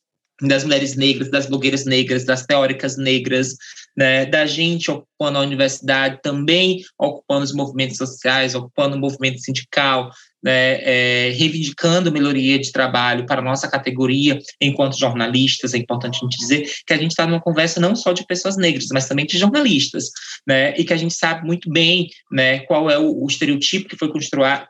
das 0.47 0.63
mulheres 0.63 0.95
negras, 0.95 1.29
das 1.29 1.45
blogueiras 1.45 1.85
negras, 1.85 2.25
das 2.25 2.45
teóricas 2.45 2.97
negras, 2.97 3.55
né, 3.95 4.25
da 4.25 4.45
gente 4.45 4.89
ocupando 4.89 5.37
a 5.37 5.41
universidade, 5.41 6.19
também 6.21 6.81
ocupando 6.99 7.43
os 7.43 7.53
movimentos 7.53 7.97
sociais, 7.97 8.55
ocupando 8.55 8.95
o 8.95 8.99
movimento 8.99 9.39
sindical, 9.39 10.09
né, 10.43 10.81
é, 10.81 11.29
reivindicando 11.29 12.11
melhoria 12.11 12.59
de 12.59 12.71
trabalho 12.71 13.25
para 13.25 13.39
a 13.39 13.43
nossa 13.43 13.69
categoria 13.69 14.37
enquanto 14.59 14.99
jornalistas. 14.99 15.73
É 15.73 15.77
importante 15.77 16.17
a 16.17 16.25
gente 16.25 16.37
dizer 16.37 16.69
que 16.85 16.93
a 16.93 16.97
gente 16.97 17.11
está 17.11 17.25
numa 17.25 17.39
conversa 17.39 17.79
não 17.79 17.95
só 17.95 18.11
de 18.11 18.25
pessoas 18.25 18.57
negras, 18.57 18.87
mas 18.91 19.07
também 19.07 19.25
de 19.25 19.37
jornalistas, 19.37 20.09
né, 20.45 20.75
e 20.77 20.83
que 20.83 20.91
a 20.91 20.97
gente 20.97 21.13
sabe 21.13 21.45
muito 21.45 21.69
bem 21.69 22.09
né, 22.31 22.59
qual 22.61 22.89
é 22.89 22.97
o, 22.97 23.23
o 23.23 23.27
estereotipo 23.27 23.87
que 23.87 23.97
foi 23.97 24.11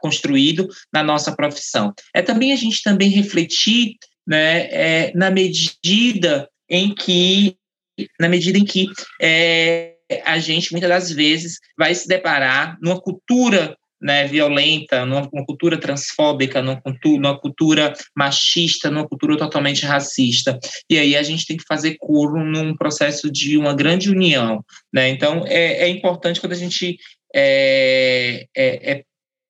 construído 0.01 0.67
na 0.93 1.01
nossa 1.01 1.35
profissão. 1.35 1.91
É 2.13 2.21
também 2.21 2.53
a 2.53 2.57
gente 2.57 2.83
também 2.83 3.09
refletir 3.09 3.95
né, 4.27 4.67
é, 4.71 5.11
na 5.15 5.29
medida 5.29 6.49
em 6.69 6.93
que 6.93 7.57
na 8.19 8.27
medida 8.27 8.57
em 8.57 8.65
que 8.65 8.87
é, 9.21 9.93
a 10.25 10.39
gente 10.39 10.71
muitas 10.71 10.89
das 10.89 11.11
vezes 11.11 11.59
vai 11.77 11.93
se 11.93 12.07
deparar 12.07 12.77
numa 12.81 12.99
cultura 12.99 13.77
né, 14.03 14.27
violenta, 14.27 15.05
numa, 15.05 15.29
numa, 15.31 15.45
cultura 15.45 15.77
transfóbica, 15.77 16.61
numa 16.61 16.79
cultura, 16.81 17.21
numa 17.21 17.39
cultura 17.39 17.93
machista, 18.13 18.91
numa 18.91 19.07
cultura 19.07 19.37
totalmente 19.37 19.85
racista. 19.85 20.59
E 20.89 20.99
aí 20.99 21.15
a 21.15 21.23
gente 21.23 21.45
tem 21.45 21.55
que 21.55 21.63
fazer 21.65 21.95
coro 21.99 22.43
num 22.43 22.75
processo 22.75 23.31
de 23.31 23.57
uma 23.57 23.73
grande 23.73 24.09
união. 24.09 24.61
Né? 24.91 25.07
Então, 25.07 25.45
é, 25.47 25.83
é 25.83 25.87
importante 25.87 26.41
quando 26.41 26.51
a 26.51 26.57
gente 26.57 26.97
é, 27.33 28.45
é, 28.55 28.91
é 28.91 29.03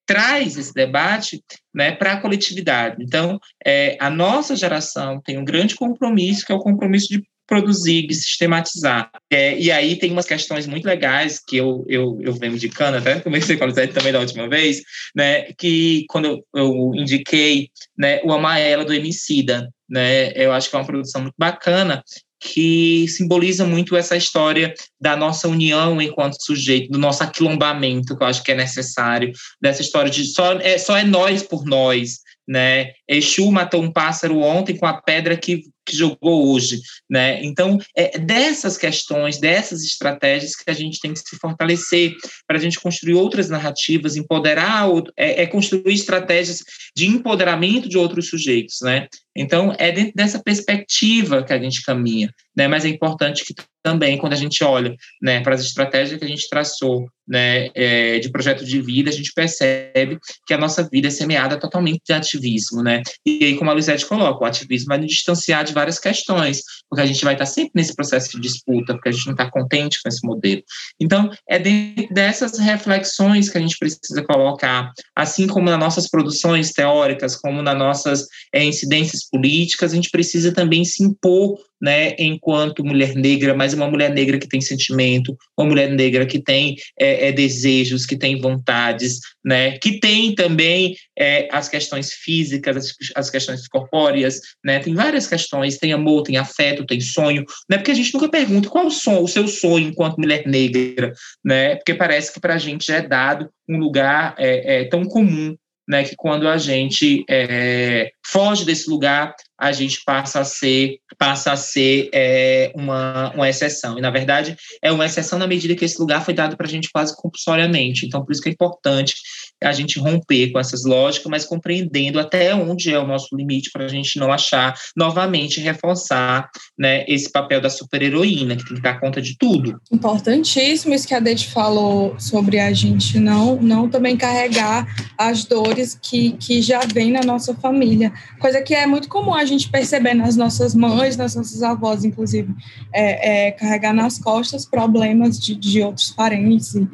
traz 0.05 0.57
esse 0.57 0.73
debate 0.73 1.43
né, 1.73 1.91
para 1.91 2.13
a 2.13 2.21
coletividade. 2.21 2.97
Então, 2.99 3.39
é, 3.65 3.97
a 3.99 4.09
nossa 4.09 4.55
geração 4.55 5.21
tem 5.21 5.37
um 5.37 5.45
grande 5.45 5.75
compromisso, 5.75 6.45
que 6.45 6.51
é 6.51 6.55
o 6.55 6.59
compromisso 6.59 7.07
de 7.07 7.23
produzir, 7.45 8.07
de 8.07 8.15
sistematizar. 8.15 9.11
É, 9.29 9.57
e 9.59 9.71
aí 9.71 9.97
tem 9.97 10.11
umas 10.11 10.25
questões 10.25 10.65
muito 10.65 10.85
legais 10.85 11.39
que 11.45 11.57
eu, 11.57 11.85
eu, 11.87 12.19
eu 12.21 12.33
venho 12.33 12.55
indicando, 12.55 12.97
até 12.97 13.19
comecei 13.19 13.57
com 13.57 13.63
a 13.63 13.67
Lisete 13.67 13.93
também 13.93 14.13
da 14.13 14.19
última 14.19 14.47
vez, 14.47 14.81
né, 15.15 15.51
que 15.57 16.05
quando 16.07 16.25
eu, 16.25 16.43
eu 16.55 16.91
indiquei 16.95 17.69
né, 17.97 18.21
o 18.23 18.31
Amaela 18.31 18.85
do 18.85 18.93
Emicida, 18.93 19.69
né, 19.89 20.31
eu 20.33 20.51
acho 20.53 20.69
que 20.69 20.75
é 20.75 20.79
uma 20.79 20.85
produção 20.85 21.21
muito 21.21 21.35
bacana, 21.37 22.01
que 22.43 23.07
simboliza 23.07 23.65
muito 23.65 23.95
essa 23.95 24.17
história 24.17 24.73
da 24.99 25.15
nossa 25.15 25.47
união 25.47 26.01
enquanto 26.01 26.43
sujeito, 26.43 26.91
do 26.91 26.99
nosso 26.99 27.23
aquilombamento, 27.23 28.17
que 28.17 28.23
eu 28.23 28.27
acho 28.27 28.43
que 28.43 28.51
é 28.51 28.55
necessário, 28.55 29.31
dessa 29.61 29.81
história 29.81 30.11
de 30.11 30.25
só 30.25 30.53
é, 30.53 30.77
só 30.77 30.97
é 30.97 31.03
nós 31.03 31.41
por 31.41 31.63
nós, 31.63 32.19
né? 32.47 32.91
Exu 33.07 33.49
matou 33.49 33.81
um 33.81 33.91
pássaro 33.91 34.39
ontem 34.39 34.75
com 34.75 34.85
a 34.85 35.01
pedra 35.01 35.37
que, 35.37 35.63
que 35.85 35.95
jogou 35.95 36.53
hoje, 36.53 36.79
né? 37.09 37.43
Então, 37.43 37.77
é 37.95 38.17
dessas 38.17 38.77
questões, 38.77 39.37
dessas 39.37 39.83
estratégias 39.83 40.55
que 40.55 40.69
a 40.69 40.73
gente 40.73 40.99
tem 40.99 41.13
que 41.13 41.19
se 41.19 41.37
fortalecer 41.37 42.15
para 42.47 42.57
a 42.57 42.59
gente 42.59 42.79
construir 42.79 43.13
outras 43.13 43.49
narrativas, 43.49 44.15
empoderar, 44.15 44.87
é, 45.17 45.43
é 45.43 45.47
construir 45.47 45.93
estratégias 45.93 46.59
de 46.95 47.07
empoderamento 47.07 47.89
de 47.89 47.97
outros 47.97 48.29
sujeitos, 48.29 48.77
né? 48.81 49.07
Então, 49.35 49.75
é 49.77 49.91
dentro 49.91 50.13
dessa 50.15 50.41
perspectiva 50.41 51.43
que 51.43 51.53
a 51.53 51.59
gente 51.59 51.83
caminha, 51.83 52.31
né? 52.55 52.67
Mas 52.67 52.85
é 52.85 52.89
importante 52.89 53.43
que 53.43 53.53
também, 53.83 54.17
quando 54.17 54.31
a 54.31 54.37
gente 54.37 54.63
olha 54.63 54.95
né, 55.21 55.41
para 55.41 55.55
as 55.55 55.61
estratégias 55.61 56.17
que 56.17 56.23
a 56.23 56.27
gente 56.27 56.47
traçou 56.49 57.05
né, 57.27 57.69
é, 57.75 58.17
de 58.17 58.31
projeto 58.31 58.63
de 58.63 58.81
vida, 58.81 59.09
a 59.09 59.13
gente 59.13 59.33
percebe 59.33 60.17
que 60.47 60.53
a 60.53 60.57
nossa 60.57 60.87
vida 60.89 61.09
é 61.09 61.11
semeada 61.11 61.59
totalmente 61.59 62.01
de 62.05 62.13
ativismo. 62.13 62.81
Né? 62.81 63.01
E 63.25 63.43
aí, 63.43 63.57
como 63.57 63.69
a 63.69 63.73
Luizete 63.73 64.05
coloca, 64.05 64.41
o 64.41 64.47
ativismo 64.47 64.87
vai 64.87 64.97
nos 64.97 65.11
distanciar 65.11 65.65
de 65.65 65.72
várias 65.73 65.99
questões, 65.99 66.61
porque 66.89 67.01
a 67.01 67.05
gente 67.05 67.23
vai 67.23 67.33
estar 67.33 67.45
sempre 67.45 67.71
nesse 67.75 67.95
processo 67.95 68.31
de 68.31 68.39
disputa, 68.39 68.93
porque 68.93 69.09
a 69.09 69.11
gente 69.11 69.25
não 69.25 69.33
está 69.33 69.49
contente 69.49 70.01
com 70.01 70.09
esse 70.09 70.25
modelo. 70.25 70.61
Então, 70.99 71.29
é 71.49 71.59
dentro 71.59 72.13
dessas 72.13 72.57
reflexões 72.57 73.49
que 73.49 73.57
a 73.57 73.61
gente 73.61 73.77
precisa 73.77 74.23
colocar, 74.23 74.91
assim 75.15 75.47
como 75.47 75.69
nas 75.69 75.79
nossas 75.79 76.09
produções 76.09 76.71
teóricas, 76.71 77.35
como 77.35 77.61
nas 77.61 77.77
nossas 77.77 78.27
é, 78.53 78.63
incidências 78.63 79.27
políticas, 79.29 79.91
a 79.91 79.95
gente 79.95 80.09
precisa 80.09 80.51
também 80.51 80.85
se 80.85 81.03
impor 81.03 81.57
né, 81.83 82.15
enquanto 82.17 82.81
mulher 82.81 83.13
negra, 83.13 83.53
mas 83.53 83.73
uma 83.73 83.91
mulher 83.91 84.09
negra 84.09 84.39
que 84.39 84.47
tem 84.47 84.61
sentimento, 84.61 85.37
uma 85.57 85.67
mulher 85.67 85.89
negra 85.89 86.25
que 86.25 86.39
tem 86.39 86.77
é, 86.97 87.27
é, 87.27 87.31
desejos, 87.33 88.05
que 88.05 88.15
tem 88.15 88.39
vontades, 88.39 89.19
né, 89.43 89.77
que 89.79 89.99
tem 89.99 90.33
também 90.33 90.95
é, 91.19 91.49
as 91.51 91.67
questões 91.67 92.13
físicas, 92.13 92.77
as, 92.77 92.93
as, 93.17 93.29
questões 93.29 93.67
corpóreas, 93.67 94.39
né, 94.63 94.79
tem 94.79 94.93
várias 94.93 95.27
questões, 95.27 95.77
tem 95.77 95.91
amor, 95.91 96.23
tem 96.23 96.37
afeto, 96.37 96.85
tem 96.85 97.01
sonho, 97.01 97.43
né, 97.69 97.75
porque 97.75 97.91
a 97.91 97.95
gente 97.95 98.13
nunca 98.13 98.29
pergunta 98.29 98.69
qual 98.69 98.85
o, 98.85 99.21
o 99.21 99.27
seu 99.27 99.45
sonho 99.49 99.89
enquanto 99.89 100.21
mulher 100.21 100.47
negra, 100.47 101.11
né, 101.43 101.75
porque 101.75 101.93
parece 101.93 102.33
que 102.33 102.39
para 102.39 102.53
a 102.53 102.59
gente 102.59 102.87
já 102.87 102.95
é 102.95 103.01
dado 103.01 103.49
um 103.67 103.77
lugar 103.77 104.35
é, 104.37 104.83
é, 104.83 104.85
tão 104.85 105.03
comum 105.03 105.53
né, 105.87 106.03
que 106.03 106.15
quando 106.15 106.47
a 106.47 106.57
gente 106.57 107.25
é, 107.29 108.11
foge 108.25 108.65
desse 108.65 108.89
lugar, 108.89 109.35
a 109.59 109.71
gente 109.71 110.01
passa 110.05 110.39
a 110.39 110.43
ser 110.43 110.97
passa 111.17 111.51
a 111.51 111.55
ser 111.55 112.09
é, 112.13 112.71
uma, 112.75 113.31
uma 113.33 113.49
exceção. 113.49 113.97
E, 113.97 114.01
na 114.01 114.09
verdade, 114.09 114.57
é 114.81 114.91
uma 114.91 115.05
exceção 115.05 115.37
na 115.37 115.47
medida 115.47 115.75
que 115.75 115.85
esse 115.85 115.99
lugar 115.99 116.23
foi 116.23 116.33
dado 116.33 116.57
para 116.57 116.65
a 116.65 116.69
gente 116.69 116.89
quase 116.91 117.15
compulsoriamente. 117.15 118.05
Então, 118.05 118.23
por 118.23 118.31
isso 118.31 118.41
que 118.41 118.49
é 118.49 118.51
importante 118.51 119.15
a 119.63 119.71
gente 119.71 119.99
romper 119.99 120.51
com 120.51 120.59
essas 120.59 120.83
lógicas, 120.83 121.29
mas 121.29 121.45
compreendendo 121.45 122.19
até 122.19 122.53
onde 122.53 122.93
é 122.93 122.99
o 122.99 123.07
nosso 123.07 123.35
limite 123.35 123.69
para 123.71 123.85
a 123.85 123.87
gente 123.87 124.19
não 124.19 124.31
achar, 124.31 124.75
novamente, 124.95 125.61
reforçar 125.61 126.49
né, 126.77 127.05
esse 127.07 127.31
papel 127.31 127.61
da 127.61 127.69
super-heroína, 127.69 128.55
que 128.55 128.65
tem 128.65 128.75
que 128.75 128.81
dar 128.81 128.99
conta 128.99 129.21
de 129.21 129.37
tudo. 129.37 129.79
Importantíssimo 129.91 130.93
isso 130.93 131.07
que 131.07 131.13
a 131.13 131.19
Dete 131.19 131.49
falou 131.49 132.19
sobre 132.19 132.59
a 132.59 132.73
gente 132.73 133.19
não, 133.19 133.55
não 133.61 133.89
também 133.89 134.17
carregar 134.17 134.87
as 135.17 135.45
dores 135.45 135.97
que, 136.01 136.33
que 136.33 136.61
já 136.61 136.81
vem 136.81 137.11
na 137.11 137.21
nossa 137.21 137.53
família. 137.55 138.11
Coisa 138.39 138.61
que 138.61 138.73
é 138.73 138.85
muito 138.85 139.07
comum 139.07 139.33
a 139.43 139.45
gente 139.45 139.69
perceber 139.69 140.13
nas 140.13 140.35
nossas 140.35 140.73
mães, 140.73 141.15
nas 141.15 141.35
nossas 141.35 141.61
avós, 141.61 142.03
inclusive, 142.03 142.53
é, 142.91 143.47
é 143.47 143.51
carregar 143.51 143.93
nas 143.93 144.17
costas 144.17 144.65
problemas 144.65 145.39
de, 145.39 145.55
de 145.55 145.81
outros 145.81 146.11
parentes, 146.11 146.75
e, 146.75 146.87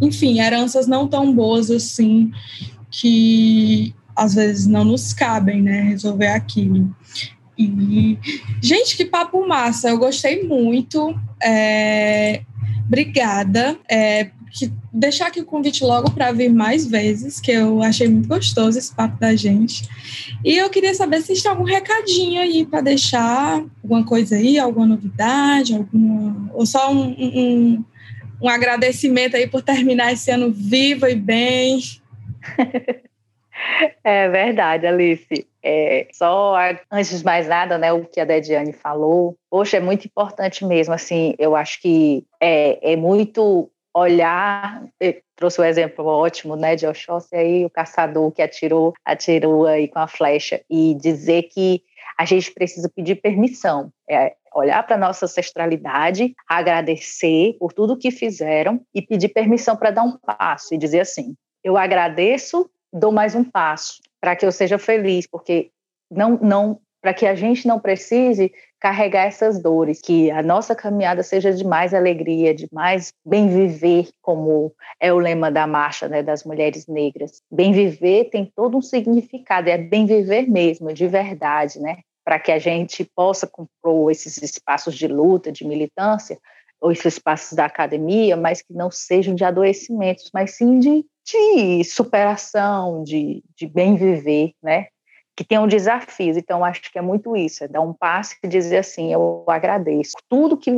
enfim, 0.00 0.40
heranças 0.40 0.86
não 0.86 1.06
tão 1.06 1.34
boas 1.34 1.70
assim, 1.70 2.32
que 2.90 3.94
às 4.14 4.34
vezes 4.34 4.66
não 4.66 4.84
nos 4.84 5.12
cabem, 5.12 5.62
né, 5.62 5.82
resolver 5.82 6.28
aquilo. 6.28 6.94
E, 7.58 8.18
gente, 8.60 8.96
que 8.96 9.04
papo 9.04 9.46
massa, 9.46 9.90
eu 9.90 9.98
gostei 9.98 10.42
muito. 10.44 11.14
É, 11.42 12.42
obrigada. 12.86 13.78
É, 13.90 14.30
que 14.52 14.72
deixar 14.92 15.28
aqui 15.28 15.40
o 15.40 15.46
convite 15.46 15.82
logo 15.82 16.10
para 16.10 16.30
vir 16.30 16.52
mais 16.52 16.86
vezes, 16.86 17.40
que 17.40 17.50
eu 17.50 17.82
achei 17.82 18.08
muito 18.08 18.28
gostoso 18.28 18.78
esse 18.78 18.94
papo 18.94 19.18
da 19.18 19.34
gente. 19.34 19.88
E 20.44 20.56
eu 20.56 20.68
queria 20.68 20.94
saber 20.94 21.22
se 21.22 21.42
tem 21.42 21.50
algum 21.50 21.64
recadinho 21.64 22.40
aí 22.40 22.66
para 22.66 22.82
deixar, 22.82 23.64
alguma 23.82 24.04
coisa 24.04 24.36
aí, 24.36 24.58
alguma 24.58 24.86
novidade, 24.86 25.74
alguma, 25.74 26.50
ou 26.52 26.66
só 26.66 26.92
um, 26.92 27.16
um, 27.18 27.84
um 28.42 28.48
agradecimento 28.48 29.36
aí 29.36 29.46
por 29.46 29.62
terminar 29.62 30.12
esse 30.12 30.30
ano 30.30 30.52
viva 30.52 31.10
e 31.10 31.14
bem. 31.14 31.80
É 34.02 34.28
verdade, 34.28 34.86
Alice. 34.86 35.46
É, 35.62 36.08
só 36.12 36.56
antes 36.90 37.18
de 37.18 37.24
mais 37.24 37.46
nada, 37.46 37.78
né, 37.78 37.92
o 37.92 38.04
que 38.04 38.20
a 38.20 38.24
Dediane 38.24 38.72
falou, 38.72 39.36
poxa, 39.48 39.76
é 39.76 39.80
muito 39.80 40.06
importante 40.06 40.64
mesmo, 40.64 40.92
assim, 40.92 41.34
eu 41.38 41.54
acho 41.54 41.80
que 41.80 42.24
é, 42.40 42.94
é 42.94 42.96
muito 42.96 43.70
olhar, 43.94 44.84
trouxe 45.36 45.60
o 45.60 45.64
um 45.64 45.66
exemplo 45.66 46.04
ótimo, 46.06 46.56
né, 46.56 46.76
de 46.76 46.86
Oxóssi 46.86 47.34
aí, 47.34 47.64
o 47.64 47.70
caçador 47.70 48.30
que 48.32 48.42
atirou, 48.42 48.92
atirou 49.04 49.66
aí 49.66 49.88
com 49.88 49.98
a 49.98 50.06
flecha, 50.06 50.62
e 50.70 50.94
dizer 50.94 51.44
que 51.44 51.82
a 52.18 52.24
gente 52.24 52.52
precisa 52.52 52.90
pedir 52.94 53.16
permissão, 53.16 53.92
é, 54.08 54.34
olhar 54.54 54.82
para 54.86 54.96
nossa 54.96 55.26
ancestralidade, 55.26 56.34
agradecer 56.48 57.56
por 57.58 57.72
tudo 57.72 57.98
que 57.98 58.10
fizeram 58.10 58.80
e 58.94 59.02
pedir 59.02 59.28
permissão 59.28 59.76
para 59.76 59.90
dar 59.90 60.04
um 60.04 60.16
passo 60.18 60.74
e 60.74 60.78
dizer 60.78 61.00
assim, 61.00 61.34
eu 61.64 61.76
agradeço, 61.76 62.70
dou 62.92 63.12
mais 63.12 63.34
um 63.34 63.44
passo 63.44 64.00
para 64.20 64.36
que 64.36 64.44
eu 64.44 64.52
seja 64.52 64.78
feliz, 64.78 65.26
porque 65.26 65.70
não, 66.10 66.38
não 66.40 66.80
para 67.00 67.14
que 67.14 67.26
a 67.26 67.34
gente 67.34 67.66
não 67.66 67.80
precise 67.80 68.52
carregar 68.82 69.28
essas 69.28 69.62
dores, 69.62 70.02
que 70.02 70.28
a 70.32 70.42
nossa 70.42 70.74
caminhada 70.74 71.22
seja 71.22 71.52
de 71.52 71.64
mais 71.64 71.94
alegria, 71.94 72.52
de 72.52 72.66
mais 72.72 73.14
bem 73.24 73.48
viver, 73.48 74.08
como 74.20 74.74
é 74.98 75.12
o 75.12 75.20
lema 75.20 75.52
da 75.52 75.68
marcha 75.68 76.08
né, 76.08 76.20
das 76.20 76.42
mulheres 76.42 76.88
negras. 76.88 77.40
Bem 77.48 77.72
viver 77.72 78.24
tem 78.30 78.44
todo 78.44 78.76
um 78.76 78.82
significado, 78.82 79.70
é 79.70 79.78
bem 79.78 80.04
viver 80.04 80.50
mesmo, 80.50 80.92
de 80.92 81.06
verdade, 81.06 81.78
né? 81.78 81.98
Para 82.24 82.40
que 82.40 82.50
a 82.50 82.58
gente 82.58 83.08
possa 83.14 83.46
compor 83.46 84.10
esses 84.10 84.42
espaços 84.42 84.96
de 84.96 85.06
luta, 85.06 85.52
de 85.52 85.64
militância, 85.64 86.36
ou 86.80 86.90
esses 86.90 87.14
espaços 87.14 87.52
da 87.52 87.66
academia, 87.66 88.36
mas 88.36 88.62
que 88.62 88.72
não 88.74 88.90
sejam 88.90 89.32
de 89.36 89.44
adoecimentos, 89.44 90.28
mas 90.34 90.56
sim 90.56 90.80
de, 90.80 91.06
de 91.24 91.84
superação, 91.84 93.04
de, 93.04 93.44
de 93.56 93.68
bem 93.68 93.94
viver, 93.94 94.54
né? 94.60 94.88
Que 95.42 95.48
tenham 95.48 95.66
desafios. 95.66 96.36
Então, 96.36 96.64
acho 96.64 96.90
que 96.90 96.98
é 96.98 97.02
muito 97.02 97.36
isso, 97.36 97.64
é 97.64 97.68
dar 97.68 97.80
um 97.80 97.92
passo 97.92 98.36
e 98.42 98.48
dizer 98.48 98.78
assim, 98.78 99.12
eu 99.12 99.44
agradeço. 99.48 100.12
Tudo 100.28 100.56
que 100.56 100.70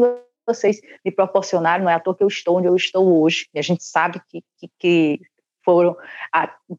vocês 0.46 0.80
me 1.04 1.10
proporcionaram, 1.10 1.84
não 1.84 1.90
é 1.90 1.94
à 1.94 2.00
toa 2.00 2.16
que 2.16 2.24
eu 2.24 2.28
estou 2.28 2.58
onde 2.58 2.66
eu 2.66 2.76
estou 2.76 3.22
hoje. 3.22 3.46
E 3.54 3.58
a 3.58 3.62
gente 3.62 3.84
sabe 3.84 4.20
que, 4.28 4.42
que, 4.58 4.70
que 4.78 5.20
foram, 5.64 5.96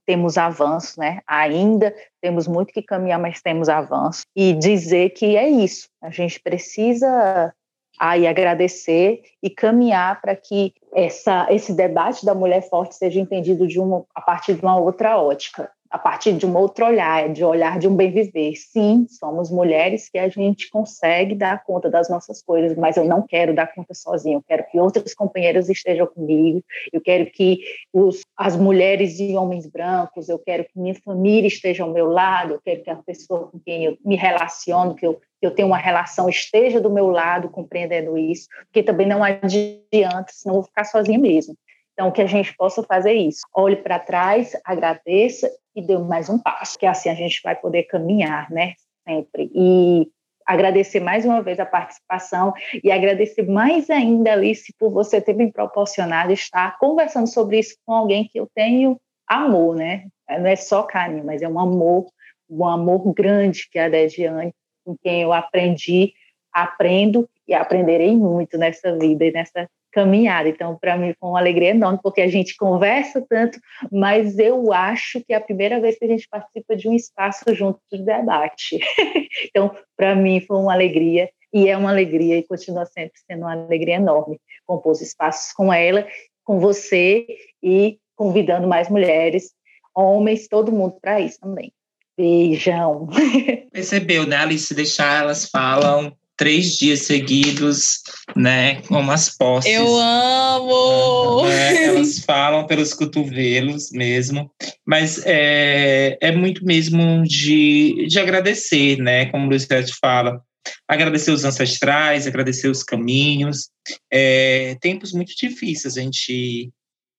temos 0.06 0.38
avanços, 0.38 0.98
né? 0.98 1.22
Ainda 1.28 1.94
temos 2.22 2.48
muito 2.48 2.74
que 2.74 2.82
caminhar, 2.82 3.20
mas 3.20 3.42
temos 3.42 3.70
avanço. 3.70 4.24
E 4.36 4.54
dizer 4.54 5.12
que 5.12 5.38
é 5.38 5.48
isso, 5.48 5.88
a 6.02 6.10
gente 6.10 6.40
precisa 6.40 7.54
aí 8.00 8.28
agradecer 8.28 9.22
e 9.42 9.50
caminhar 9.50 10.20
para 10.22 10.36
que 10.36 10.74
essa, 10.94 11.48
esse 11.50 11.74
debate 11.74 12.26
da 12.26 12.36
mulher 12.36 12.68
forte 12.68 12.96
seja 12.96 13.20
entendido 13.20 13.66
de 13.66 13.80
uma, 13.80 14.04
a 14.14 14.22
partir 14.22 14.56
de 14.56 14.62
uma 14.62 14.78
outra 14.78 15.18
ótica 15.18 15.72
a 15.90 16.00
partir 16.00 16.34
de 16.34 16.46
um 16.46 16.56
outro 16.56 16.86
olhar, 16.86 17.30
de 17.30 17.44
olhar 17.44 17.80
de 17.80 17.88
um 17.88 17.96
bem 17.96 18.12
viver. 18.12 18.56
Sim, 18.56 19.06
somos 19.10 19.52
mulheres 19.52 20.10
que 20.10 20.18
a 20.18 20.28
gente 20.28 20.70
consegue 20.70 21.36
dar 21.36 21.64
conta 21.64 21.90
das 21.90 22.10
nossas 22.10 22.42
coisas, 22.42 22.78
mas 22.78 22.98
eu 22.98 23.06
não 23.06 23.22
quero 23.22 23.54
dar 23.54 23.74
conta 23.74 23.94
sozinha. 23.94 24.36
Eu 24.38 24.44
quero 24.46 24.66
que 24.70 24.80
outras 24.80 25.14
companheiras 25.14 25.70
estejam 25.70 26.08
comigo. 26.08 26.64
Eu 26.92 27.02
quero 27.02 27.26
que 27.28 27.60
os, 27.94 28.22
as 28.38 28.56
mulheres 28.56 29.20
e 29.20 29.36
homens 29.36 29.68
brancos, 29.68 30.28
eu 30.28 30.40
quero 30.40 30.66
que 30.66 30.78
minha 30.80 30.96
família 30.96 31.48
esteja 31.48 31.84
ao 31.84 31.92
meu 31.92 32.08
lado. 32.08 32.56
Eu 32.56 32.62
quero 32.64 32.84
que 32.84 32.90
a 32.90 32.96
pessoa 32.96 33.48
com 33.48 33.60
quem 33.60 33.86
eu 33.86 33.98
me 34.04 34.16
relaciono, 34.16 34.96
que 34.96 35.06
eu 35.06 35.20
que 35.40 35.46
eu 35.46 35.52
tenho 35.52 35.68
uma 35.68 35.78
relação 35.78 36.30
esteja 36.30 36.80
do 36.80 36.90
meu 36.90 37.10
lado 37.10 37.50
compreendendo 37.50 38.18
isso, 38.18 38.48
porque 38.66 38.82
também 38.82 39.06
não 39.06 39.24
adianta, 39.24 40.28
senão 40.32 40.56
eu 40.56 40.62
vou 40.62 40.64
ficar 40.64 40.86
sozinha 40.86 41.20
mesmo. 41.20 41.56
Então, 41.96 42.12
que 42.12 42.22
a 42.22 42.28
gente 42.28 42.54
possa 42.58 42.84
fazer 42.84 43.14
isso. 43.14 43.40
Olhe 43.54 43.78
para 43.78 43.98
trás, 43.98 44.52
agradeça 44.66 45.50
e 45.74 45.82
dê 45.82 45.98
mais 45.98 46.30
um 46.30 46.38
passo, 46.38 46.78
que 46.78 46.86
assim 46.86 47.10
a 47.10 47.16
gente 47.16 47.40
vai 47.42 47.56
poder 47.56 47.84
caminhar, 47.84 48.52
né? 48.52 48.74
Sempre. 49.08 49.50
E 49.56 50.08
agradecer 50.46 51.00
mais 51.00 51.26
uma 51.26 51.42
vez 51.42 51.58
a 51.58 51.66
participação 51.66 52.54
e 52.84 52.92
agradecer 52.92 53.48
mais 53.48 53.90
ainda, 53.90 54.34
Alice, 54.34 54.74
por 54.78 54.92
você 54.92 55.22
ter 55.22 55.34
me 55.34 55.52
proporcionado 55.52 56.34
estar 56.34 56.78
conversando 56.78 57.28
sobre 57.28 57.60
isso 57.60 57.76
com 57.86 57.94
alguém 57.94 58.28
que 58.28 58.40
eu 58.40 58.48
tenho 58.54 59.00
amor, 59.26 59.76
né? 59.76 60.06
Não 60.30 60.48
é 60.48 60.56
só 60.56 60.84
carinho, 60.84 61.24
mas 61.24 61.42
é 61.42 61.48
um 61.48 61.60
amor, 61.60 62.08
um 62.50 62.66
amor 62.68 63.14
grande 63.14 63.70
que 63.72 63.80
é 63.80 63.86
a 63.86 63.90
Dejiane, 63.90 64.54
com 64.86 64.96
quem 65.02 65.22
eu 65.22 65.32
aprendi, 65.32 66.14
aprendo 66.54 67.28
e 67.48 67.54
aprenderei 67.54 68.16
muito 68.16 68.58
nessa 68.58 68.98
vida 68.98 69.26
e 69.26 69.32
nessa 69.32 69.68
caminhada. 69.96 70.50
Então, 70.50 70.78
para 70.78 70.98
mim 70.98 71.16
foi 71.18 71.30
uma 71.30 71.40
alegria 71.40 71.70
enorme, 71.70 72.00
porque 72.04 72.22
a 72.22 72.28
gente 72.28 72.58
conversa 72.58 73.26
tanto, 73.28 73.58
mas 73.90 74.38
eu 74.38 74.74
acho 74.74 75.24
que 75.26 75.34
é 75.34 75.38
a 75.38 75.42
primeira 75.42 75.80
vez 75.80 75.98
que 75.98 76.04
a 76.04 76.08
gente 76.10 76.28
participa 76.30 76.76
de 76.76 76.90
um 76.90 76.94
espaço 76.94 77.56
junto 77.56 77.80
de 77.90 78.04
debate. 78.04 78.78
então, 79.48 79.74
para 79.96 80.14
mim 80.14 80.42
foi 80.42 80.58
uma 80.58 80.74
alegria, 80.74 81.30
e 81.54 81.70
é 81.70 81.78
uma 81.78 81.90
alegria, 81.90 82.38
e 82.38 82.44
continua 82.44 82.86
sempre 82.86 83.14
sendo 83.26 83.44
uma 83.44 83.54
alegria 83.54 83.96
enorme 83.96 84.38
compor 84.66 84.92
os 84.92 85.02
espaços 85.02 85.54
com 85.54 85.72
ela, 85.72 86.06
com 86.44 86.60
você, 86.60 87.26
e 87.64 87.98
convidando 88.18 88.68
mais 88.68 88.90
mulheres, 88.90 89.54
homens, 89.96 90.50
todo 90.50 90.72
mundo 90.72 90.98
para 91.02 91.22
isso 91.22 91.40
também. 91.40 91.72
Beijão. 92.18 93.08
Percebeu, 93.72 94.28
né, 94.28 94.38
Alice? 94.38 94.74
Deixar 94.74 95.22
elas 95.22 95.50
falam 95.50 96.16
três 96.38 96.78
dias 96.78 97.02
seguidos, 97.02 98.02
né, 98.36 98.82
com 98.82 99.00
umas 99.00 99.30
posses. 99.30 99.72
Eu 99.72 99.98
amo! 99.98 101.46
É, 101.48 101.86
elas 101.96 102.20
falam 102.20 102.68
pelos 102.68 102.94
cotovelos 102.94 103.92
mesmo, 103.92 104.52
mas 104.86 105.22
é, 105.26 106.18
é 106.22 106.32
muito 106.32 106.66
mesmo 106.66 107.24
de, 107.24 108.08
de 108.08 108.20
agradecer, 108.20 108.98
né, 108.98 109.28
como 109.28 109.46
o 109.46 109.50
Luiz 109.50 109.68
fala, 110.02 110.42
agradecer 110.88 111.32
os 111.32 111.46
ancestrais, 111.46 112.28
agradecer 112.28 112.68
os 112.68 112.84
caminhos, 112.84 113.70
é, 114.12 114.76
tempos 114.82 115.14
muito 115.14 115.34
difíceis 115.36 115.98
a 115.98 116.02
gente 116.02 116.72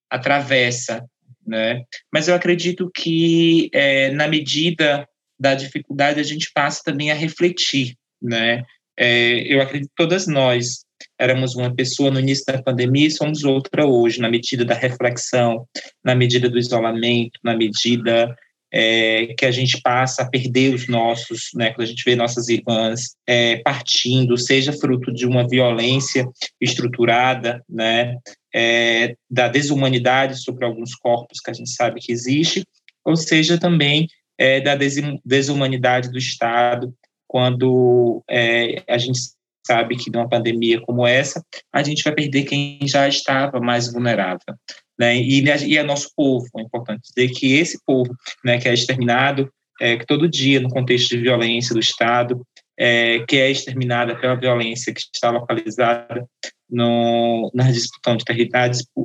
atravessa, 0.09 1.03
né, 1.45 1.81
mas 2.13 2.27
eu 2.27 2.35
acredito 2.35 2.91
que 2.93 3.69
é, 3.73 4.11
na 4.11 4.27
medida 4.27 5.07
da 5.39 5.53
dificuldade 5.55 6.19
a 6.19 6.23
gente 6.23 6.51
passa 6.53 6.81
também 6.83 7.11
a 7.11 7.15
refletir, 7.15 7.95
né, 8.21 8.63
é, 8.97 9.53
eu 9.53 9.61
acredito 9.61 9.89
que 9.89 9.95
todas 9.95 10.27
nós 10.27 10.85
éramos 11.19 11.55
uma 11.55 11.73
pessoa 11.73 12.11
no 12.11 12.19
início 12.19 12.45
da 12.45 12.61
pandemia 12.61 13.07
e 13.07 13.11
somos 13.11 13.43
outra 13.43 13.85
hoje, 13.85 14.19
na 14.19 14.29
medida 14.29 14.65
da 14.65 14.73
reflexão, 14.73 15.67
na 16.03 16.15
medida 16.15 16.49
do 16.49 16.57
isolamento, 16.57 17.39
na 17.43 17.55
medida 17.55 18.35
é, 18.71 19.27
que 19.37 19.45
a 19.45 19.51
gente 19.51 19.79
passa 19.81 20.23
a 20.23 20.29
perder 20.29 20.73
os 20.73 20.87
nossos, 20.87 21.49
né, 21.55 21.71
quando 21.71 21.83
a 21.83 21.89
gente 21.89 22.03
vê 22.03 22.15
nossas 22.15 22.49
irmãs 22.49 23.15
é, 23.25 23.57
partindo, 23.57 24.37
seja 24.37 24.73
fruto 24.73 25.13
de 25.13 25.25
uma 25.25 25.47
violência 25.47 26.27
estruturada, 26.59 27.63
né, 27.69 28.15
é, 28.53 29.15
da 29.29 29.47
desumanidade 29.47 30.41
sobre 30.41 30.65
alguns 30.65 30.95
corpos 30.95 31.39
que 31.39 31.51
a 31.51 31.53
gente 31.53 31.69
sabe 31.69 32.01
que 32.01 32.11
existe, 32.11 32.63
ou 33.05 33.15
seja 33.15 33.57
também 33.57 34.07
é, 34.37 34.59
da 34.59 34.77
desumanidade 35.25 36.11
do 36.11 36.17
Estado, 36.17 36.93
quando 37.27 38.23
é, 38.29 38.83
a 38.87 38.97
gente 38.97 39.19
sabe 39.65 39.97
que 39.97 40.09
numa 40.09 40.29
pandemia 40.29 40.79
como 40.81 41.05
essa, 41.05 41.43
a 41.73 41.83
gente 41.83 42.03
vai 42.03 42.13
perder 42.13 42.43
quem 42.43 42.79
já 42.83 43.07
estava 43.07 43.59
mais 43.59 43.91
vulnerável. 43.91 44.55
Né? 44.97 45.17
E, 45.17 45.43
e 45.43 45.77
é 45.77 45.83
nosso 45.83 46.09
povo, 46.15 46.47
é 46.57 46.61
importante 46.61 47.01
dizer 47.13 47.31
que 47.33 47.53
esse 47.55 47.77
povo 47.85 48.15
né, 48.43 48.57
que 48.57 48.67
é 48.67 48.73
exterminado, 48.73 49.51
é, 49.79 49.97
que 49.97 50.05
todo 50.05 50.29
dia, 50.29 50.59
no 50.59 50.69
contexto 50.69 51.09
de 51.09 51.21
violência 51.21 51.73
do 51.73 51.79
Estado, 51.79 52.41
é, 52.79 53.19
que 53.27 53.37
é 53.37 53.51
exterminada 53.51 54.15
pela 54.15 54.35
violência 54.35 54.93
que 54.93 55.01
está 55.01 55.29
localizada 55.29 56.25
no, 56.69 57.51
na, 57.53 57.71
disputa 57.71 58.15
de 58.15 58.49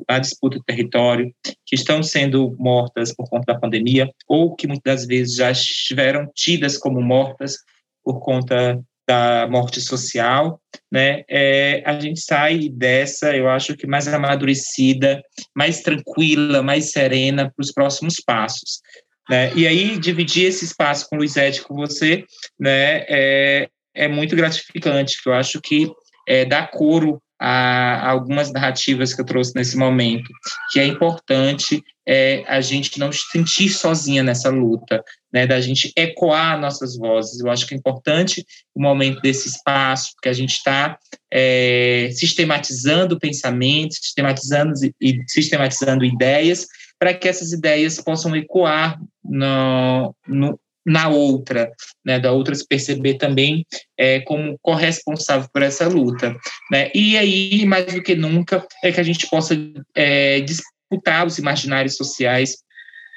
na 0.09 0.19
disputa 0.19 0.59
de 0.59 0.65
território, 0.65 1.33
que 1.65 1.75
estão 1.75 2.03
sendo 2.03 2.55
mortas 2.59 3.15
por 3.15 3.29
conta 3.29 3.53
da 3.53 3.59
pandemia, 3.59 4.11
ou 4.29 4.55
que 4.55 4.67
muitas 4.67 5.01
das 5.01 5.07
vezes 5.07 5.37
já 5.37 5.51
estiveram 5.51 6.31
tidas 6.35 6.77
como 6.77 7.01
mortas 7.01 7.57
por 8.05 8.21
conta 8.21 8.81
da 9.07 9.49
morte 9.51 9.81
social, 9.81 10.61
né, 10.91 11.25
é, 11.29 11.83
a 11.85 11.99
gente 11.99 12.21
sai 12.21 12.69
dessa, 12.69 13.37
eu 13.37 13.49
acho 13.49 13.77
que 13.77 13.87
mais 13.87 14.07
amadurecida, 14.07 15.23
mais 15.55 15.81
tranquila, 15.83 16.63
mais 16.63 16.93
serena 16.93 17.51
para 17.51 17.63
os 17.63 17.73
próximos 17.73 18.17
passos. 18.25 18.81
Né? 19.29 19.53
E 19.55 19.67
aí, 19.67 19.99
dividir 19.99 20.47
esse 20.47 20.65
espaço 20.65 21.09
com 21.09 21.17
o 21.17 21.19
Luizete, 21.19 21.63
com 21.63 21.75
você, 21.75 22.25
né, 22.59 23.05
é, 23.09 23.69
é 23.95 24.09
muito 24.09 24.37
gratificante, 24.37 25.17
eu 25.27 25.33
acho 25.33 25.61
que 25.61 25.91
é, 26.27 26.45
dá 26.45 26.67
coro 26.67 27.21
a, 27.45 28.09
algumas 28.09 28.53
narrativas 28.53 29.13
que 29.13 29.21
eu 29.21 29.27
trouxe 29.27 29.53
nesse 29.57 29.77
momento, 29.77 30.31
que 30.71 30.79
é 30.79 30.87
importante 30.87 31.83
é, 32.07 32.45
a 32.47 32.61
gente 32.61 33.01
não 33.01 33.11
se 33.11 33.23
sentir 33.33 33.69
sozinha 33.69 34.23
nessa 34.23 34.49
luta, 34.49 35.03
né, 35.33 35.45
da 35.45 35.61
gente 35.61 35.93
ecoar 35.97 36.61
nossas 36.61 36.97
vozes. 36.97 37.41
Eu 37.41 37.51
acho 37.51 37.67
que 37.67 37.75
é 37.75 37.77
importante 37.77 38.47
o 38.73 38.81
momento 38.81 39.21
desse 39.21 39.49
espaço, 39.49 40.13
que 40.23 40.29
a 40.29 40.33
gente 40.33 40.53
está 40.53 40.97
é, 41.33 42.11
sistematizando 42.13 43.19
pensamentos, 43.19 43.99
sistematizando 44.01 44.75
e 45.01 45.19
sistematizando 45.27 46.05
ideias, 46.05 46.69
para 46.97 47.13
que 47.13 47.29
essas 47.29 47.51
ideias 47.51 48.01
possam 48.01 48.37
ecoar 48.37 49.01
no, 49.25 50.15
no, 50.29 50.61
na 50.85 51.09
outra, 51.09 51.71
né, 52.05 52.19
da 52.19 52.33
outra 52.33 52.55
se 52.55 52.67
perceber 52.67 53.15
também 53.15 53.65
é, 53.97 54.21
como 54.21 54.59
corresponsável 54.61 55.49
por 55.53 55.63
essa 55.63 55.87
luta. 55.87 56.37
Né? 56.71 56.91
E 56.95 57.17
aí, 57.17 57.65
mais 57.65 57.87
do 57.93 58.03
que 58.03 58.15
nunca, 58.15 58.67
é 58.83 58.91
que 58.91 59.01
a 59.01 59.05
gente 59.05 59.29
possa 59.29 59.55
é, 59.95 60.41
disputar 60.41 61.27
os 61.27 61.39
imaginários 61.39 61.97
sociais 61.97 62.57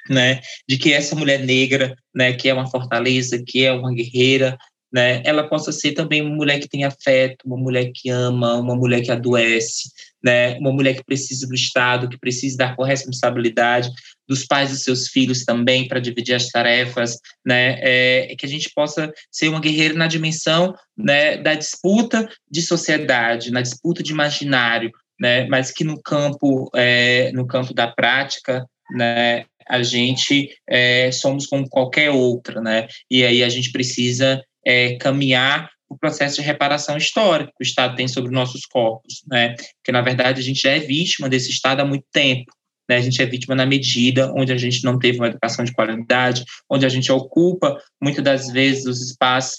né, 0.09 0.39
de 0.67 0.77
que 0.77 0.93
essa 0.93 1.15
mulher 1.15 1.39
negra, 1.39 1.95
né, 2.13 2.33
que 2.33 2.47
é 2.47 2.53
uma 2.53 2.69
fortaleza, 2.69 3.41
que 3.45 3.65
é 3.65 3.71
uma 3.71 3.93
guerreira, 3.93 4.57
né, 4.95 5.21
ela 5.25 5.43
possa 5.45 5.73
ser 5.73 5.91
também 5.91 6.21
uma 6.21 6.33
mulher 6.33 6.57
que 6.57 6.69
tem 6.69 6.85
afeto, 6.85 7.43
uma 7.45 7.57
mulher 7.57 7.91
que 7.93 8.09
ama, 8.09 8.55
uma 8.55 8.77
mulher 8.77 9.01
que 9.01 9.11
adoece, 9.11 9.89
né, 10.23 10.57
uma 10.57 10.71
mulher 10.71 10.95
que 10.95 11.03
precisa 11.03 11.45
do 11.45 11.53
Estado, 11.53 12.07
que 12.07 12.17
precisa 12.17 12.55
da 12.55 12.73
corresponsabilidade 12.73 13.89
dos 14.25 14.45
pais 14.45 14.69
dos 14.69 14.83
seus 14.83 15.09
filhos 15.09 15.43
também 15.43 15.85
para 15.85 15.99
dividir 15.99 16.33
as 16.33 16.47
tarefas, 16.47 17.19
né, 17.45 17.77
é, 17.81 18.35
que 18.37 18.45
a 18.45 18.49
gente 18.49 18.71
possa 18.73 19.11
ser 19.29 19.49
uma 19.49 19.59
guerreira 19.59 19.95
na 19.95 20.07
dimensão 20.07 20.73
né, 20.97 21.35
da 21.39 21.55
disputa 21.55 22.25
de 22.49 22.61
sociedade, 22.61 23.51
na 23.51 23.61
disputa 23.61 24.01
de 24.01 24.13
imaginário, 24.13 24.91
né, 25.19 25.45
mas 25.47 25.71
que 25.71 25.83
no 25.83 26.01
campo, 26.01 26.69
é, 26.73 27.33
no 27.33 27.45
campo 27.45 27.73
da 27.73 27.87
prática, 27.89 28.65
né, 28.91 29.43
a 29.67 29.83
gente 29.83 30.55
é, 30.69 31.11
somos 31.11 31.47
como 31.47 31.67
qualquer 31.67 32.11
outra, 32.11 32.61
né? 32.61 32.87
E 33.09 33.25
aí 33.25 33.43
a 33.43 33.49
gente 33.49 33.71
precisa 33.71 34.39
é, 34.65 34.95
caminhar 34.97 35.69
o 35.87 35.97
processo 35.97 36.37
de 36.37 36.41
reparação 36.41 36.97
histórica 36.97 37.51
que 37.55 37.63
o 37.63 37.67
Estado 37.67 37.95
tem 37.95 38.07
sobre 38.07 38.31
nossos 38.31 38.65
corpos, 38.65 39.23
né? 39.29 39.55
Porque 39.77 39.91
na 39.91 40.01
verdade 40.01 40.41
a 40.41 40.43
gente 40.43 40.61
já 40.61 40.71
é 40.71 40.79
vítima 40.79 41.29
desse 41.29 41.51
Estado 41.51 41.81
há 41.81 41.85
muito 41.85 42.05
tempo. 42.11 42.51
Né, 42.87 42.97
a 42.97 43.01
gente 43.01 43.19
é 43.19 43.25
vítima 43.25 43.55
na 43.55 43.65
medida 43.65 44.31
onde 44.35 44.53
a 44.53 44.57
gente 44.57 44.83
não 44.83 44.99
teve 44.99 45.17
uma 45.17 45.25
educação 45.25 45.65
de 45.65 45.73
qualidade, 45.73 46.45
onde 46.69 46.85
a 46.85 46.89
gente 46.89 47.11
ocupa 47.11 47.75
muitas 47.99 48.23
das 48.23 48.51
vezes 48.51 48.85
os 48.85 49.01
espaços 49.01 49.57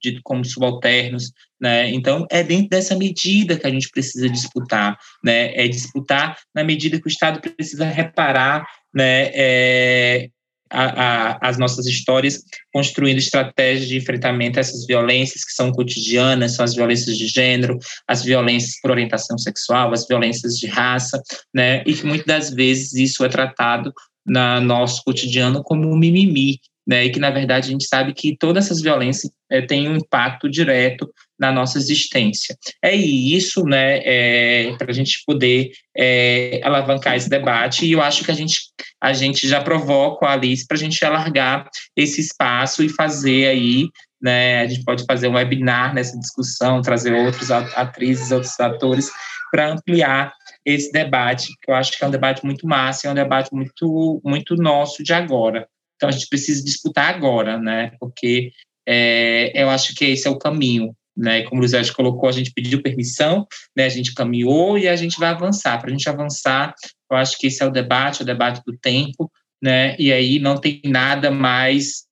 ditos 0.00 0.22
como 0.24 0.42
subalternos, 0.42 1.30
né? 1.60 1.90
Então 1.90 2.26
é 2.30 2.42
dentro 2.42 2.70
dessa 2.70 2.96
medida 2.96 3.58
que 3.58 3.66
a 3.66 3.70
gente 3.70 3.90
precisa 3.90 4.30
disputar, 4.30 4.96
né? 5.22 5.54
É 5.54 5.68
disputar 5.68 6.38
na 6.54 6.64
medida 6.64 6.98
que 6.98 7.06
o 7.06 7.08
Estado 7.08 7.38
precisa 7.38 7.84
reparar 7.84 8.66
né, 8.94 9.30
é, 9.34 10.30
a, 10.74 11.36
a, 11.36 11.48
as 11.48 11.56
nossas 11.56 11.86
histórias, 11.86 12.42
construindo 12.72 13.18
estratégias 13.18 13.88
de 13.88 13.96
enfrentamento 13.96 14.58
a 14.58 14.60
essas 14.60 14.84
violências 14.86 15.44
que 15.44 15.52
são 15.52 15.70
cotidianas, 15.70 16.56
são 16.56 16.64
as 16.64 16.74
violências 16.74 17.16
de 17.16 17.28
gênero, 17.28 17.78
as 18.08 18.22
violências 18.22 18.80
por 18.80 18.90
orientação 18.90 19.38
sexual, 19.38 19.92
as 19.92 20.06
violências 20.06 20.54
de 20.54 20.66
raça, 20.66 21.22
né, 21.54 21.82
e 21.86 21.94
que 21.94 22.04
muitas 22.04 22.26
das 22.26 22.50
vezes 22.50 22.92
isso 22.94 23.24
é 23.24 23.28
tratado 23.28 23.92
na 24.26 24.60
nosso 24.60 25.02
cotidiano 25.04 25.62
como 25.62 25.88
um 25.88 25.96
mimimi, 25.96 26.58
né, 26.86 27.04
e 27.04 27.10
que 27.10 27.18
na 27.18 27.30
verdade 27.30 27.68
a 27.68 27.70
gente 27.70 27.86
sabe 27.86 28.12
que 28.12 28.36
todas 28.36 28.66
essas 28.66 28.80
violências 28.80 29.32
é, 29.50 29.62
têm 29.62 29.88
um 29.88 29.96
impacto 29.96 30.48
direto 30.48 31.10
na 31.38 31.50
nossa 31.50 31.78
existência. 31.78 32.56
É 32.82 32.94
isso, 32.94 33.64
né, 33.64 34.00
é, 34.04 34.76
para 34.76 34.90
a 34.90 34.94
gente 34.94 35.22
poder 35.26 35.70
é, 35.96 36.60
alavancar 36.62 37.16
esse 37.16 37.28
debate, 37.28 37.86
e 37.86 37.92
eu 37.92 38.02
acho 38.02 38.24
que 38.24 38.30
a 38.30 38.34
gente, 38.34 38.56
a 39.00 39.12
gente 39.12 39.48
já 39.48 39.60
provoca 39.62 40.26
a 40.26 40.32
Alice 40.32 40.66
para 40.66 40.76
a 40.76 40.80
gente 40.80 41.04
alargar 41.04 41.68
esse 41.96 42.20
espaço 42.20 42.82
e 42.82 42.88
fazer 42.88 43.48
aí, 43.48 43.88
né, 44.20 44.60
a 44.60 44.66
gente 44.66 44.84
pode 44.84 45.04
fazer 45.04 45.28
um 45.28 45.34
webinar 45.34 45.94
nessa 45.94 46.18
discussão, 46.18 46.82
trazer 46.82 47.12
outros 47.12 47.50
atrizes, 47.50 48.30
outros 48.30 48.58
atores, 48.60 49.10
para 49.50 49.70
ampliar 49.70 50.32
esse 50.64 50.90
debate, 50.90 51.48
que 51.62 51.70
eu 51.70 51.74
acho 51.74 51.92
que 51.92 52.02
é 52.02 52.06
um 52.06 52.10
debate 52.10 52.44
muito 52.44 52.66
massa, 52.66 53.06
é 53.06 53.10
um 53.10 53.14
debate 53.14 53.50
muito, 53.52 54.20
muito 54.24 54.56
nosso 54.56 55.02
de 55.02 55.12
agora. 55.12 55.68
Então, 55.96 56.08
a 56.08 56.12
gente 56.12 56.28
precisa 56.28 56.64
disputar 56.64 57.14
agora, 57.14 57.58
né, 57.58 57.92
porque 58.00 58.50
é, 58.86 59.52
eu 59.54 59.70
acho 59.70 59.94
que 59.94 60.04
esse 60.04 60.26
é 60.26 60.30
o 60.30 60.38
caminho, 60.38 60.94
né? 61.16 61.42
Como 61.42 61.60
o 61.60 61.64
José 61.64 61.80
colocou, 61.92 62.28
a 62.28 62.32
gente 62.32 62.52
pediu 62.52 62.82
permissão, 62.82 63.46
né? 63.76 63.84
A 63.84 63.88
gente 63.88 64.12
caminhou 64.14 64.76
e 64.76 64.88
a 64.88 64.96
gente 64.96 65.18
vai 65.18 65.30
avançar. 65.30 65.78
Para 65.78 65.88
a 65.88 65.92
gente 65.92 66.08
avançar, 66.08 66.74
eu 67.10 67.16
acho 67.16 67.38
que 67.38 67.46
esse 67.46 67.62
é 67.62 67.66
o 67.66 67.70
debate, 67.70 68.22
o 68.22 68.26
debate 68.26 68.60
do 68.66 68.76
tempo, 68.76 69.30
né? 69.62 69.96
E 69.98 70.12
aí 70.12 70.38
não 70.38 70.56
tem 70.56 70.80
nada 70.84 71.30
mais 71.30 72.04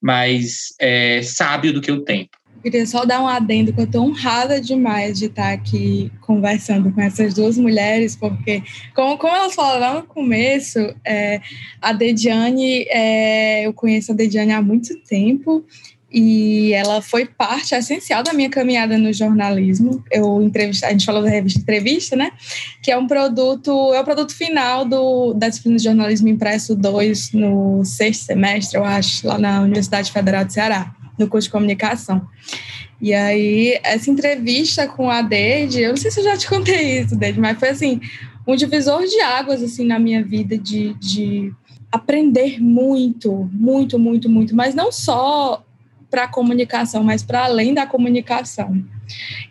mais 0.00 0.74
é, 0.80 1.22
sábio 1.22 1.72
do 1.72 1.80
que 1.80 1.90
o 1.90 2.04
tempo. 2.04 2.36
Queria 2.62 2.86
só 2.86 3.04
dar 3.04 3.22
um 3.22 3.26
adendo 3.26 3.72
que 3.72 3.80
eu 3.80 3.84
estou 3.84 4.04
honrada 4.04 4.60
demais 4.60 5.18
de 5.18 5.26
estar 5.26 5.52
aqui 5.52 6.10
conversando 6.20 6.92
com 6.92 7.00
essas 7.00 7.34
duas 7.34 7.56
mulheres, 7.56 8.16
porque, 8.16 8.62
como, 8.94 9.16
como 9.16 9.34
elas 9.34 9.54
falaram 9.54 10.00
no 10.00 10.06
começo, 10.06 10.78
é, 11.04 11.40
a 11.80 11.92
Dediane, 11.92 12.86
é, 12.88 13.66
eu 13.66 13.72
conheço 13.72 14.12
a 14.12 14.14
Dediane 14.14 14.52
há 14.52 14.62
muito 14.62 14.98
tempo 15.02 15.64
e 16.10 16.72
ela 16.72 17.02
foi 17.02 17.26
parte 17.26 17.74
essencial 17.74 18.22
da 18.22 18.32
minha 18.32 18.48
caminhada 18.48 18.96
no 18.96 19.12
jornalismo. 19.12 20.02
Eu 20.10 20.42
entrevista, 20.42 20.86
a 20.86 20.90
gente 20.90 21.04
falou 21.04 21.22
da 21.22 21.28
revista 21.28 21.60
Entrevista, 21.60 22.16
né? 22.16 22.30
Que 22.82 22.90
é 22.90 22.96
um 22.96 23.06
produto, 23.06 23.92
é 23.92 24.00
o 24.00 24.04
produto 24.04 24.34
final 24.34 24.84
do, 24.86 25.34
da 25.34 25.48
disciplina 25.48 25.76
de 25.76 25.84
jornalismo 25.84 26.28
impresso 26.28 26.74
2 26.74 27.32
no 27.32 27.84
sexto 27.84 28.24
semestre, 28.24 28.78
eu 28.78 28.84
acho, 28.84 29.26
lá 29.26 29.38
na 29.38 29.60
Universidade 29.60 30.10
Federal 30.10 30.44
de 30.44 30.54
Ceará, 30.54 30.94
no 31.18 31.28
curso 31.28 31.48
de 31.48 31.52
comunicação. 31.52 32.26
E 33.00 33.14
aí, 33.14 33.78
essa 33.82 34.10
entrevista 34.10 34.86
com 34.86 35.10
a 35.10 35.22
Deide, 35.22 35.80
eu 35.80 35.90
não 35.90 35.96
sei 35.96 36.10
se 36.10 36.20
eu 36.20 36.24
já 36.24 36.36
te 36.36 36.48
contei 36.48 37.00
isso, 37.00 37.16
Deide, 37.16 37.38
mas 37.38 37.58
foi 37.58 37.70
assim, 37.70 38.00
um 38.46 38.56
divisor 38.56 39.04
de 39.04 39.20
águas 39.20 39.62
assim 39.62 39.86
na 39.86 39.98
minha 39.98 40.24
vida 40.24 40.56
de, 40.56 40.94
de 40.94 41.52
aprender 41.92 42.60
muito, 42.60 43.48
muito, 43.52 43.98
muito, 43.98 44.28
muito, 44.28 44.56
mas 44.56 44.74
não 44.74 44.90
só 44.90 45.64
para 46.10 46.24
a 46.24 46.28
comunicação, 46.28 47.04
mas 47.04 47.22
para 47.22 47.44
além 47.44 47.74
da 47.74 47.86
comunicação. 47.86 48.82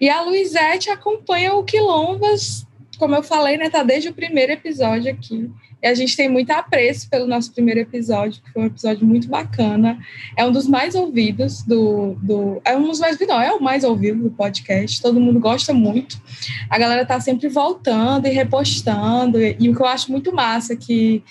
E 0.01 0.09
a 0.09 0.21
Luizete 0.21 0.89
acompanha 0.89 1.53
o 1.53 1.63
Quilombas, 1.63 2.65
como 2.97 3.15
eu 3.15 3.23
falei, 3.23 3.57
né, 3.57 3.69
tá 3.69 3.83
desde 3.83 4.09
o 4.09 4.13
primeiro 4.13 4.51
episódio 4.51 5.11
aqui. 5.11 5.49
E 5.81 5.87
a 5.87 5.93
gente 5.93 6.17
tem 6.17 6.27
muito 6.27 6.49
apreço 6.51 7.09
pelo 7.09 7.27
nosso 7.27 7.53
primeiro 7.53 7.79
episódio, 7.79 8.41
que 8.41 8.51
foi 8.51 8.63
um 8.63 8.65
episódio 8.65 9.05
muito 9.05 9.27
bacana. 9.27 9.99
É 10.35 10.43
um 10.43 10.51
dos 10.51 10.67
mais 10.67 10.95
ouvidos 10.95 11.61
do. 11.63 12.17
do 12.21 12.61
é 12.65 12.75
um 12.75 12.87
dos 12.87 12.99
mais 12.99 13.17
não, 13.19 13.39
é 13.39 13.51
o 13.51 13.61
mais 13.61 13.83
ouvido 13.83 14.23
do 14.23 14.31
podcast. 14.31 15.01
Todo 15.01 15.19
mundo 15.19 15.39
gosta 15.39 15.73
muito. 15.73 16.19
A 16.69 16.79
galera 16.79 17.05
tá 17.05 17.19
sempre 17.19 17.47
voltando 17.47 18.25
e 18.27 18.31
repostando. 18.31 19.39
E, 19.39 19.55
e 19.59 19.69
o 19.69 19.75
que 19.75 19.81
eu 19.81 19.87
acho 19.87 20.11
muito 20.11 20.33
massa 20.33 20.73
é 20.73 20.75
que 20.75 21.23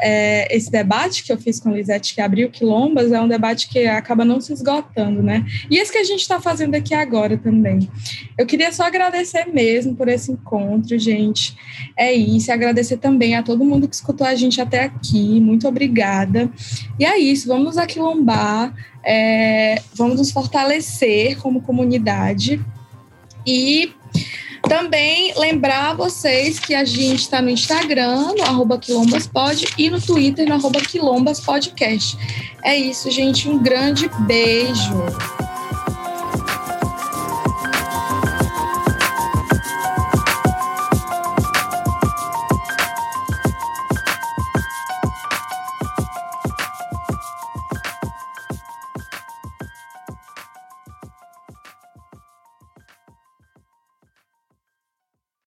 é, 0.00 0.54
esse 0.54 0.70
debate 0.70 1.22
que 1.22 1.32
eu 1.32 1.38
fiz 1.38 1.60
com 1.60 1.70
a 1.70 1.72
Lisete, 1.72 2.14
que 2.14 2.20
abriu 2.20 2.50
Quilombas, 2.50 3.12
é 3.12 3.20
um 3.20 3.28
debate 3.28 3.68
que 3.68 3.86
acaba 3.86 4.24
não 4.24 4.40
se 4.40 4.52
esgotando, 4.52 5.22
né? 5.22 5.46
E 5.70 5.78
esse 5.78 5.92
que 5.92 5.98
a 5.98 6.04
gente 6.04 6.20
está 6.20 6.40
fazendo 6.40 6.74
aqui 6.74 6.94
agora 6.94 7.36
também. 7.36 7.88
Eu 8.36 8.44
queria 8.44 8.72
só 8.72 8.84
agradecer 8.84 9.46
mesmo 9.46 9.94
por 9.94 10.08
esse 10.08 10.32
encontro, 10.32 10.98
gente. 10.98 11.56
É 11.96 12.12
isso, 12.12 12.50
agradecer 12.50 12.96
também 12.96 13.36
a 13.36 13.42
todo 13.42 13.64
mundo 13.64 13.88
que 13.88 13.94
escutou 13.94 14.26
a 14.26 14.34
gente 14.34 14.60
até 14.60 14.84
aqui. 14.84 15.40
Muito 15.40 15.68
obrigada. 15.68 16.50
E 16.98 17.04
é 17.04 17.18
isso, 17.18 17.46
vamos 17.46 17.64
nos 17.64 17.78
aquilombar, 17.78 18.74
é, 19.04 19.80
vamos 19.94 20.18
nos 20.18 20.30
fortalecer 20.30 21.38
como 21.38 21.62
comunidade. 21.62 22.60
E 23.46 23.92
também 24.68 25.32
lembrar 25.36 25.94
vocês 25.94 26.58
que 26.58 26.74
a 26.74 26.84
gente 26.84 27.20
está 27.20 27.42
no 27.42 27.50
Instagram, 27.50 28.34
no 28.36 28.42
arroba 28.42 28.78
quilombaspod, 28.78 29.66
e 29.76 29.90
no 29.90 30.00
Twitter, 30.00 30.48
no 30.48 30.54
arroba 30.54 30.80
quilombaspodcast. 30.80 32.16
É 32.62 32.76
isso, 32.76 33.10
gente. 33.10 33.48
Um 33.48 33.58
grande 33.58 34.08
beijo. 34.26 34.92